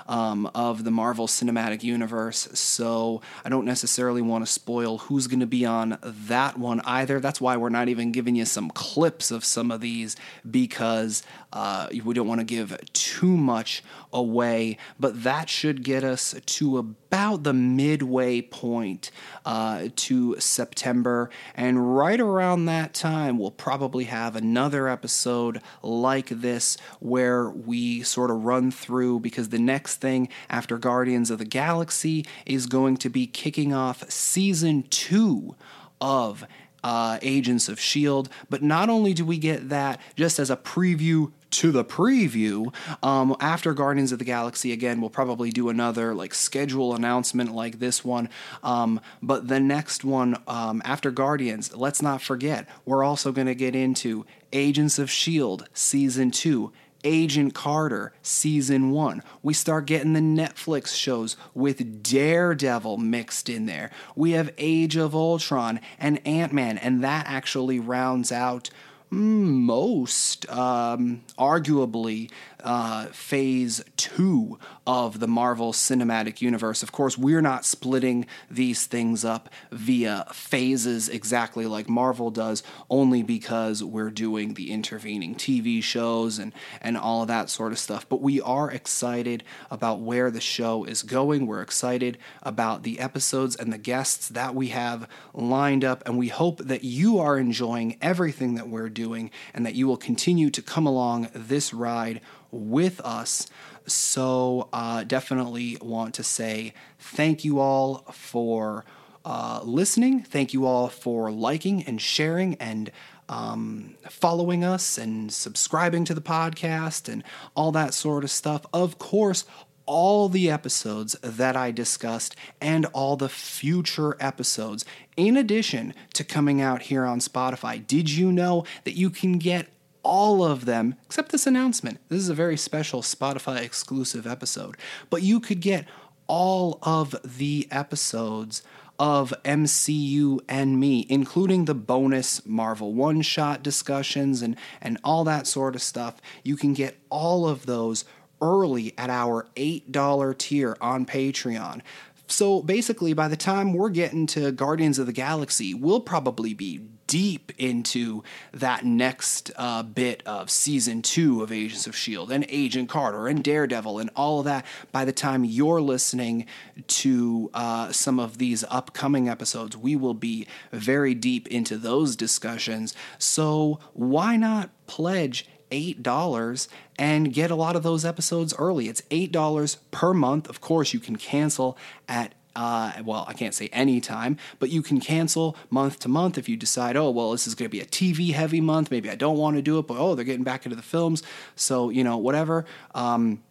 um, 0.07 0.49
of 0.53 0.83
the 0.83 0.91
Marvel 0.91 1.27
Cinematic 1.27 1.83
Universe. 1.83 2.47
So 2.53 3.21
I 3.45 3.49
don't 3.49 3.65
necessarily 3.65 4.21
want 4.21 4.45
to 4.45 4.51
spoil 4.51 4.99
who's 4.99 5.27
going 5.27 5.39
to 5.39 5.45
be 5.45 5.65
on 5.65 5.97
that 6.03 6.57
one 6.57 6.81
either. 6.85 7.19
That's 7.19 7.41
why 7.41 7.57
we're 7.57 7.69
not 7.69 7.89
even 7.89 8.11
giving 8.11 8.35
you 8.35 8.45
some 8.45 8.69
clips 8.69 9.31
of 9.31 9.43
some 9.43 9.71
of 9.71 9.81
these 9.81 10.15
because 10.49 11.23
uh, 11.53 11.87
we 12.03 12.13
don't 12.13 12.27
want 12.27 12.39
to 12.39 12.45
give 12.45 12.77
too 12.93 13.35
much 13.37 13.83
away. 14.13 14.77
But 14.99 15.23
that 15.23 15.49
should 15.49 15.83
get 15.83 16.03
us 16.03 16.35
to 16.45 16.77
about 16.77 17.43
the 17.43 17.53
midway 17.53 18.41
point 18.41 19.11
uh, 19.45 19.89
to 19.95 20.39
September. 20.39 21.29
And 21.55 21.95
right 21.97 22.19
around 22.19 22.65
that 22.65 22.93
time, 22.93 23.37
we'll 23.37 23.51
probably 23.51 24.05
have 24.05 24.35
another 24.35 24.87
episode 24.87 25.61
like 25.81 26.29
this 26.29 26.77
where 26.99 27.49
we 27.49 28.01
sort 28.03 28.31
of 28.31 28.43
run 28.45 28.71
through 28.71 29.19
because 29.19 29.49
the 29.49 29.59
next 29.59 29.97
thing 29.97 30.29
after 30.49 30.77
Guardians 30.77 31.29
of 31.29 31.39
the 31.39 31.45
Galaxy 31.45 32.25
is 32.45 32.65
going 32.65 32.97
to 32.97 33.09
be 33.09 33.27
kicking 33.27 33.73
off 33.73 34.09
season 34.09 34.83
two 34.89 35.55
of 35.99 36.45
uh, 36.84 37.19
Agents 37.21 37.69
of 37.69 37.77
S.H.I.E.L.D. 37.77 38.29
But 38.49 38.61
not 38.61 38.89
only 38.89 39.13
do 39.13 39.25
we 39.25 39.38
get 39.38 39.69
that 39.69 39.99
just 40.15 40.39
as 40.39 40.49
a 40.49 40.57
preview 40.57 41.32
to 41.51 41.71
the 41.71 41.84
preview, 41.84 42.73
um, 43.03 43.36
after 43.39 43.73
Guardians 43.73 44.11
of 44.11 44.19
the 44.19 44.25
Galaxy, 44.25 44.71
again, 44.71 45.01
we'll 45.01 45.09
probably 45.09 45.51
do 45.51 45.69
another 45.69 46.13
like 46.13 46.34
schedule 46.34 46.95
announcement 46.95 47.53
like 47.53 47.79
this 47.79 48.05
one. 48.05 48.29
Um, 48.63 49.01
but 49.21 49.47
the 49.47 49.59
next 49.59 50.03
one 50.03 50.38
um, 50.47 50.82
after 50.86 51.11
Guardians, 51.11 51.75
let's 51.75 52.01
not 52.01 52.21
forget, 52.21 52.67
we're 52.86 53.03
also 53.03 53.32
going 53.32 53.47
to 53.47 53.55
get 53.55 53.75
into 53.75 54.25
Agents 54.53 54.97
of 54.97 55.09
S.H.I.E.L.D. 55.09 55.65
Season 55.73 56.32
2. 56.32 56.71
Agent 57.03 57.53
Carter 57.53 58.13
season 58.21 58.91
one. 58.91 59.23
We 59.41 59.53
start 59.53 59.85
getting 59.85 60.13
the 60.13 60.19
Netflix 60.19 60.95
shows 60.95 61.37
with 61.53 62.03
Daredevil 62.03 62.97
mixed 62.97 63.49
in 63.49 63.65
there. 63.65 63.91
We 64.15 64.31
have 64.31 64.53
Age 64.57 64.95
of 64.95 65.15
Ultron 65.15 65.79
and 65.99 66.25
Ant 66.25 66.53
Man, 66.53 66.77
and 66.77 67.03
that 67.03 67.25
actually 67.27 67.79
rounds 67.79 68.31
out 68.31 68.69
most, 69.13 70.49
um, 70.49 71.21
arguably, 71.37 72.31
uh, 72.64 73.07
phase 73.07 73.84
two 73.97 74.59
of 74.88 75.20
the 75.20 75.28
Marvel 75.28 75.74
Cinematic 75.74 76.41
Universe. 76.41 76.84
Of 76.84 76.91
course, 76.91 77.18
we're 77.18 77.41
not 77.41 77.66
splitting 77.66 78.26
these 78.49 78.86
things 78.86 79.24
up 79.24 79.49
via 79.72 80.26
phases 80.34 81.07
exactly 81.09 81.66
like 81.66 81.88
Marvel 81.88 82.32
does, 82.32 82.64
only 82.89 83.24
because 83.24 83.84
we're 83.84 84.09
doing 84.09 84.53
the 84.53 84.72
intervening 84.72 85.36
TV 85.36 85.82
shows 85.82 86.39
and, 86.39 86.53
and 86.82 86.97
all 86.97 87.22
of 87.22 87.28
that 87.28 87.49
sort 87.49 87.72
of 87.72 87.80
stuff. 87.80 88.07
But 88.09 88.22
we 88.22 88.41
are 88.41 88.72
excited 88.72 89.43
about 89.70 89.99
where 89.99 90.32
the 90.32 90.41
show 90.41 90.84
is 90.84 91.03
going. 91.03 91.47
We're 91.47 91.62
excited 91.62 92.18
about 92.43 92.84
the 92.84 92.99
episodes 92.99 93.55
and 93.55 93.72
the 93.72 93.78
guests 93.78 94.30
that 94.30 94.55
we 94.55 94.70
have 94.70 95.07
lined 95.34 95.86
up, 95.86 96.03
and 96.05 96.18
we 96.18 96.30
hope 96.30 96.57
that 96.59 96.84
you 96.84 97.20
are 97.20 97.38
enjoying 97.38 97.97
everything 98.01 98.55
that 98.55 98.68
we're 98.68 98.89
doing 98.89 99.32
and 99.53 99.66
that 99.66 99.76
you 99.76 99.88
will 99.88 99.97
continue 99.97 100.49
to 100.49 100.62
come 100.62 100.86
along 100.86 101.30
this 101.34 101.74
ride 101.74 102.22
with 102.51 102.99
us. 103.01 103.47
So, 103.87 104.69
uh, 104.71 105.03
definitely 105.03 105.77
want 105.81 106.13
to 106.15 106.23
say 106.23 106.73
thank 106.99 107.43
you 107.43 107.59
all 107.59 108.05
for 108.11 108.85
uh, 109.25 109.61
listening. 109.63 110.23
Thank 110.23 110.53
you 110.53 110.65
all 110.65 110.87
for 110.87 111.31
liking 111.31 111.83
and 111.83 112.01
sharing 112.01 112.55
and 112.55 112.91
um, 113.29 113.95
following 114.09 114.63
us 114.63 114.97
and 114.97 115.31
subscribing 115.31 116.05
to 116.05 116.13
the 116.13 116.21
podcast 116.21 117.11
and 117.11 117.23
all 117.55 117.71
that 117.71 117.93
sort 117.93 118.23
of 118.23 118.31
stuff. 118.31 118.65
Of 118.73 118.97
course, 118.97 119.45
all 119.85 120.29
the 120.29 120.49
episodes 120.49 121.15
that 121.21 121.55
I 121.55 121.71
discussed 121.71 122.35
and 122.59 122.85
all 122.87 123.15
the 123.15 123.29
future 123.29 124.15
episodes, 124.19 124.85
in 125.17 125.37
addition 125.37 125.93
to 126.13 126.23
coming 126.23 126.61
out 126.61 126.83
here 126.83 127.05
on 127.05 127.19
Spotify. 127.19 127.85
Did 127.85 128.09
you 128.09 128.31
know 128.31 128.65
that 128.83 128.95
you 128.95 129.09
can 129.09 129.37
get 129.37 129.67
all 130.03 130.43
of 130.43 130.65
them, 130.65 130.95
except 131.05 131.31
this 131.31 131.47
announcement. 131.47 131.99
This 132.09 132.19
is 132.19 132.29
a 132.29 132.33
very 132.33 132.57
special 132.57 133.01
Spotify 133.01 133.61
exclusive 133.61 134.25
episode. 134.25 134.77
But 135.09 135.23
you 135.23 135.39
could 135.39 135.61
get 135.61 135.85
all 136.27 136.79
of 136.83 137.15
the 137.23 137.67
episodes 137.71 138.63
of 138.97 139.33
MCU 139.43 140.39
and 140.47 140.79
me, 140.79 141.05
including 141.09 141.65
the 141.65 141.73
bonus 141.73 142.45
Marvel 142.45 142.93
one 142.93 143.21
shot 143.21 143.63
discussions 143.63 144.41
and, 144.41 144.55
and 144.79 144.99
all 145.03 145.23
that 145.23 145.47
sort 145.47 145.75
of 145.75 145.81
stuff. 145.81 146.21
You 146.43 146.55
can 146.55 146.73
get 146.73 146.99
all 147.09 147.47
of 147.47 147.65
those 147.65 148.05
early 148.41 148.93
at 148.97 149.09
our 149.09 149.47
$8 149.55 150.37
tier 150.37 150.77
on 150.79 151.05
Patreon. 151.05 151.81
So 152.27 152.61
basically, 152.61 153.13
by 153.13 153.27
the 153.27 153.35
time 153.35 153.73
we're 153.73 153.89
getting 153.89 154.25
to 154.27 154.51
Guardians 154.51 154.99
of 154.99 155.05
the 155.05 155.13
Galaxy, 155.13 155.73
we'll 155.73 155.99
probably 155.99 156.53
be 156.53 156.90
deep 157.12 157.51
into 157.57 158.24
that 158.53 158.86
next 158.86 159.51
uh, 159.57 159.84
bit 159.84 160.24
of 160.26 160.49
season 160.49 161.01
two 161.01 161.43
of 161.43 161.51
Agents 161.51 161.86
of 161.86 161.93
S.H.I.E.L.D. 161.93 162.34
and 162.34 162.45
Agent 162.47 162.88
Carter 162.88 163.28
and 163.28 163.43
Daredevil 163.43 163.99
and 163.99 164.09
all 164.16 164.39
of 164.39 164.45
that 164.45 164.66
by 164.93 165.03
the 165.03 165.12
time 165.12 165.43
you're 165.43 165.82
listening 165.82 166.45
to 166.88 167.49
uh, 167.53 167.91
some 167.91 168.18
of 168.18 168.38
these 168.38 168.64
upcoming 168.70 169.28
episodes. 169.28 169.76
We 169.76 169.97
will 169.97 170.14
be 170.14 170.47
very 170.72 171.14
deep 171.14 171.49
into 171.49 171.76
those 171.76 172.16
discussions. 172.16 172.95
So 173.18 173.80
why 173.91 174.38
not 174.38 174.70
pledge? 174.88 175.49
$8 175.72 176.68
and 176.99 177.34
get 177.34 177.49
a 177.49 177.55
lot 177.55 177.78
of 177.78 177.84
those 177.84 178.03
episodes 178.03 178.53
early. 178.57 178.89
It's 178.89 179.01
$8 179.03 179.78
per 179.91 180.14
month. 180.14 180.49
Of 180.49 180.59
course, 180.59 180.93
you 180.93 180.99
can 180.99 181.16
cancel 181.16 181.78
at 182.09 182.34
uh, 182.55 182.93
well, 183.03 183.25
I 183.27 183.33
can't 183.33 183.53
say 183.53 183.69
anytime, 183.71 184.37
but 184.59 184.69
you 184.69 184.81
can 184.81 184.99
cancel 184.99 185.55
month 185.69 185.99
to 185.99 186.09
month 186.09 186.37
if 186.37 186.49
you 186.49 186.57
decide, 186.57 186.95
oh, 186.95 187.09
well, 187.09 187.31
this 187.31 187.47
is 187.47 187.55
going 187.55 187.69
to 187.69 187.71
be 187.71 187.81
a 187.81 187.85
TV 187.85 188.33
heavy 188.33 188.61
month. 188.61 188.91
Maybe 188.91 189.09
I 189.09 189.15
don't 189.15 189.37
want 189.37 189.55
to 189.55 189.61
do 189.61 189.79
it, 189.79 189.87
but 189.87 189.97
oh, 189.97 190.15
they're 190.15 190.25
getting 190.25 190.43
back 190.43 190.65
into 190.65 190.75
the 190.75 190.81
films. 190.81 191.23
So, 191.55 191.89
you 191.89 192.03
know, 192.03 192.17
whatever. 192.17 192.65
Um, 192.93 193.41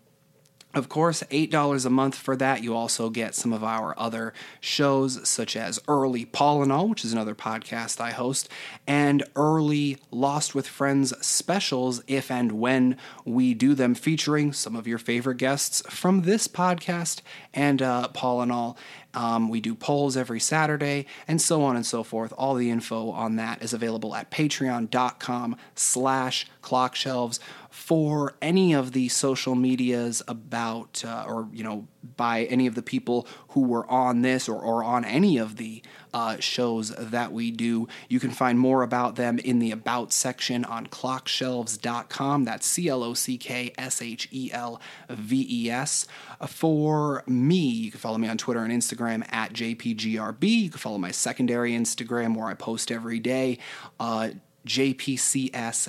of 0.73 0.89
course, 0.89 1.25
$8 1.31 1.85
a 1.85 1.91
month 1.91 2.15
for 2.15 2.37
that. 2.37 2.63
You 2.63 2.77
also 2.77 3.11
get 3.11 3.35
some 3.35 3.53
of 3.53 3.65
our 3.65 3.99
other 3.99 4.33
shows, 4.61 5.29
such 5.29 5.57
as 5.57 5.81
Early 5.89 6.25
Paul 6.25 6.63
and 6.63 6.71
All, 6.71 6.89
which 6.89 7.05
is 7.05 7.13
another 7.13 7.35
podcast 7.35 8.01
I 8.01 8.13
host, 8.13 8.49
and 8.87 9.25
early 9.35 9.99
Lost 10.13 10.55
with 10.55 10.69
Friends 10.69 11.13
specials, 11.27 12.03
if 12.07 12.31
and 12.31 12.53
when 12.53 12.97
we 13.25 13.53
do 13.53 13.75
them, 13.75 13.95
featuring 13.97 14.53
some 14.53 14.77
of 14.77 14.87
your 14.87 14.99
favorite 14.99 15.39
guests 15.39 15.83
from 15.89 16.23
this 16.23 16.47
podcast 16.47 17.21
and 17.53 17.83
uh, 17.83 18.09
Paul 18.09 18.43
and 18.43 18.53
All. 18.53 18.79
Um, 19.13 19.49
we 19.49 19.61
do 19.61 19.75
polls 19.75 20.17
every 20.17 20.39
Saturday, 20.39 21.07
and 21.27 21.43
so 21.43 21.63
on 21.63 21.75
and 21.75 21.85
so 21.85 22.05
forth. 22.05 22.33
All 22.39 22.55
the 22.55 22.71
info 22.71 23.11
on 23.11 23.37
that 23.37 23.63
is 23.63 23.73
available 23.73 24.15
at 24.15 24.31
patreon.com 24.31 25.57
slash 25.75 26.47
clockshelves 26.63 27.41
for 27.71 28.35
any 28.43 28.75
of 28.75 28.93
the 28.93 29.09
social 29.09 29.55
medias 29.55 30.23
about, 30.29 31.03
uh, 31.07 31.25
or, 31.27 31.49
you 31.53 31.65
know, 31.65 31.87
by 32.17 32.45
any 32.45 32.67
of 32.67 32.75
the 32.75 32.83
people 32.83 33.27
who 33.51 33.63
were 33.63 33.89
on 33.89 34.23
this 34.23 34.49
or, 34.49 34.61
or 34.61 34.83
on 34.83 35.05
any 35.05 35.39
of 35.39 35.57
the 35.57 35.83
uh, 36.13 36.37
shows 36.41 36.91
that 36.97 37.33
we 37.33 37.51
do. 37.51 37.87
You 38.09 38.21
can 38.21 38.31
find 38.31 38.59
more 38.59 38.83
about 38.83 39.17
them 39.17 39.39
in 39.39 39.59
the 39.59 39.71
About 39.71 40.13
section 40.13 40.65
on 40.65 40.87
clockshelves.com. 40.87 42.45
That's 42.45 42.67
C 42.67 42.89
L 42.89 43.05
O 43.05 43.15
C 43.15 43.39
K 43.39 43.73
S 43.79 44.03
H 44.03 44.29
E 44.33 44.51
L 44.53 44.81
V 45.09 45.47
E 45.49 45.71
S. 45.71 46.07
For 46.47 47.23
me, 47.27 47.69
you 47.69 47.91
can 47.91 48.01
follow 48.01 48.19
me 48.19 48.29
on 48.29 48.39
Twitter 48.39 48.61
and 48.65 48.73
Instagram 48.73 49.25
at 49.33 49.53
JPGRB. 49.53 50.43
You 50.43 50.71
can 50.71 50.79
follow 50.79 50.99
my 50.99 51.13
secondary 51.13 51.73
Instagram 51.73 52.37
where 52.37 52.49
I 52.49 52.55
post 52.55 52.91
every 52.91 53.21
day. 53.21 53.59
Uh, 53.99 54.31
jpcs.pics. 54.67 55.89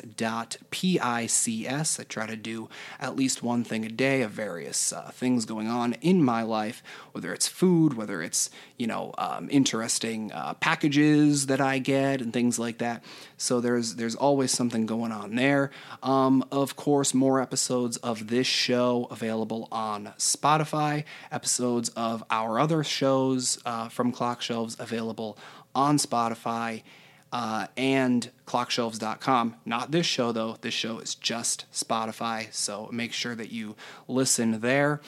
I 2.00 2.04
try 2.04 2.28
to 2.28 2.36
do 2.36 2.70
at 3.00 3.16
least 3.16 3.44
one 3.44 3.64
thing 3.64 3.86
a 3.86 3.90
day 3.90 4.22
of 4.22 4.32
various 4.32 4.94
uh, 4.94 5.12
things 5.12 5.46
going 5.46 5.68
on 5.68 5.94
in 6.02 6.24
my 6.24 6.42
life, 6.42 6.82
whether 7.12 7.34
it's 7.34 7.48
food, 7.48 7.94
whether 7.94 8.22
it's, 8.22 8.50
you 8.78 8.88
know, 8.88 9.14
um, 9.18 9.50
interesting 9.52 10.32
uh, 10.32 10.54
packages 10.56 11.48
that 11.48 11.62
I 11.62 11.80
get 11.80 12.22
and 12.22 12.32
things 12.34 12.58
like 12.58 12.78
that. 12.80 13.04
So 13.38 13.60
there's 13.60 13.96
there's 13.96 14.16
always 14.16 14.52
something 14.52 14.86
going 14.86 15.12
on 15.12 15.36
there. 15.36 15.72
Um, 16.04 16.46
of 16.52 16.76
course, 16.76 17.14
more 17.14 17.42
episodes 17.42 17.98
of 17.98 18.28
this 18.28 18.48
show 18.48 19.08
available 19.12 19.68
on 19.72 20.14
Spotify, 20.18 21.04
episodes 21.32 21.90
of 21.90 22.24
our 22.30 22.60
other 22.60 22.84
shows 22.84 23.60
uh, 23.66 23.90
from 23.90 24.12
Clock 24.12 24.42
Shelves 24.42 24.76
available 24.80 25.38
on 25.74 25.98
Spotify 25.98 26.84
uh, 27.32 27.68
and 27.78 28.30
clockshelves.com. 28.46 29.56
Not 29.66 29.92
this 29.92 30.06
show, 30.06 30.32
though. 30.32 30.58
This 30.62 30.74
show 30.74 31.00
is 31.00 31.16
just 31.16 31.66
Spotify, 31.72 32.54
so 32.54 32.90
make 32.92 33.14
sure 33.14 33.36
that 33.36 33.52
you 33.52 33.76
listen 34.08 34.60
there. 34.62 35.02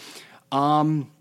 Um, 0.52 1.12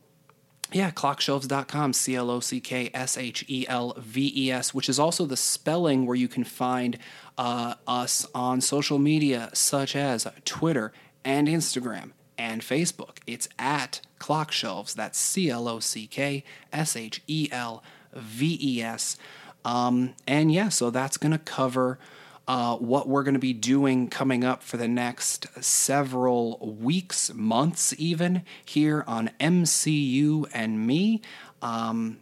yeah, 0.73 0.91
clockshelves.com, 0.91 1.93
C 1.93 2.15
L 2.15 2.31
O 2.31 2.41
C 2.41 2.61
K 2.61 2.91
S 2.95 3.19
H 3.19 3.45
E 3.49 3.67
L 3.69 3.95
V 3.99 4.33
E 4.35 4.51
S, 4.51 4.73
which 4.73 4.89
is 4.89 4.99
also 4.99 5.27
the 5.27 5.37
spelling 5.37 6.07
where 6.07 6.17
you 6.17 6.29
can 6.29 6.45
find 6.45 6.99
uh, 7.37 7.75
us 7.87 8.27
on 8.35 8.61
social 8.61 8.99
media 8.99 9.51
such 9.53 9.95
as 9.95 10.27
Twitter 10.45 10.93
and 11.25 11.49
Instagram 11.49 12.13
and 12.39 12.63
Facebook. 12.63 13.19
It's 13.27 13.49
at 13.59 14.01
clockshelves. 14.19 14.95
That's 14.95 15.19
C 15.19 15.51
L 15.51 15.69
O 15.69 15.79
C 15.81 16.07
K 16.07 16.45
S 16.73 16.97
H 16.97 17.23
E 17.27 17.49
L 17.53 17.83
V 18.15 18.59
E 18.61 18.83
S. 18.83 19.17
Um, 19.65 20.15
and 20.27 20.53
yeah, 20.53 20.69
so 20.69 20.91
that's 20.91 21.17
going 21.17 21.33
to 21.33 21.39
cover 21.39 21.99
uh, 22.49 22.77
what 22.77 23.09
we're 23.09 23.23
going 23.23 23.35
to 23.35 23.41
be 23.41 23.53
doing 23.53 24.09
coming 24.09 24.45
up 24.45 24.63
for 24.63 24.77
the 24.77 24.89
next 24.89 25.47
several 25.63 26.59
weeks, 26.81 27.33
months, 27.35 27.95
even 27.99 28.43
here 28.65 29.05
on 29.07 29.31
MCU 29.41 30.47
and 30.53 30.87
me. 30.87 31.23
Um, 31.61 32.19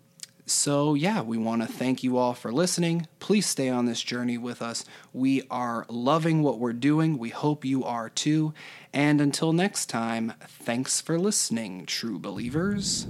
so, 0.51 0.95
yeah, 0.95 1.23
we 1.23 1.39
want 1.39 1.63
to 1.63 1.69
thank 1.69 2.03
you 2.03 2.19
all 2.19 2.35
for 2.35 2.53
listening. 2.53 3.07
Please 3.21 3.47
stay 3.47 3.69
on 3.69 3.87
this 3.87 4.03
journey 4.03 4.37
with 4.37 4.61
us. 4.61 4.85
We 5.13 5.43
are 5.49 5.87
loving 5.89 6.43
what 6.43 6.59
we're 6.59 6.73
doing. 6.73 7.19
We 7.19 7.29
hope 7.29 7.65
you 7.65 7.85
are 7.85 8.11
too. 8.11 8.53
And 8.93 9.21
until 9.21 9.53
next 9.53 9.87
time, 9.87 10.35
thanks 10.41 11.01
for 11.01 11.21
listening, 11.21 11.87
true 11.87 12.19
believers. 12.19 13.07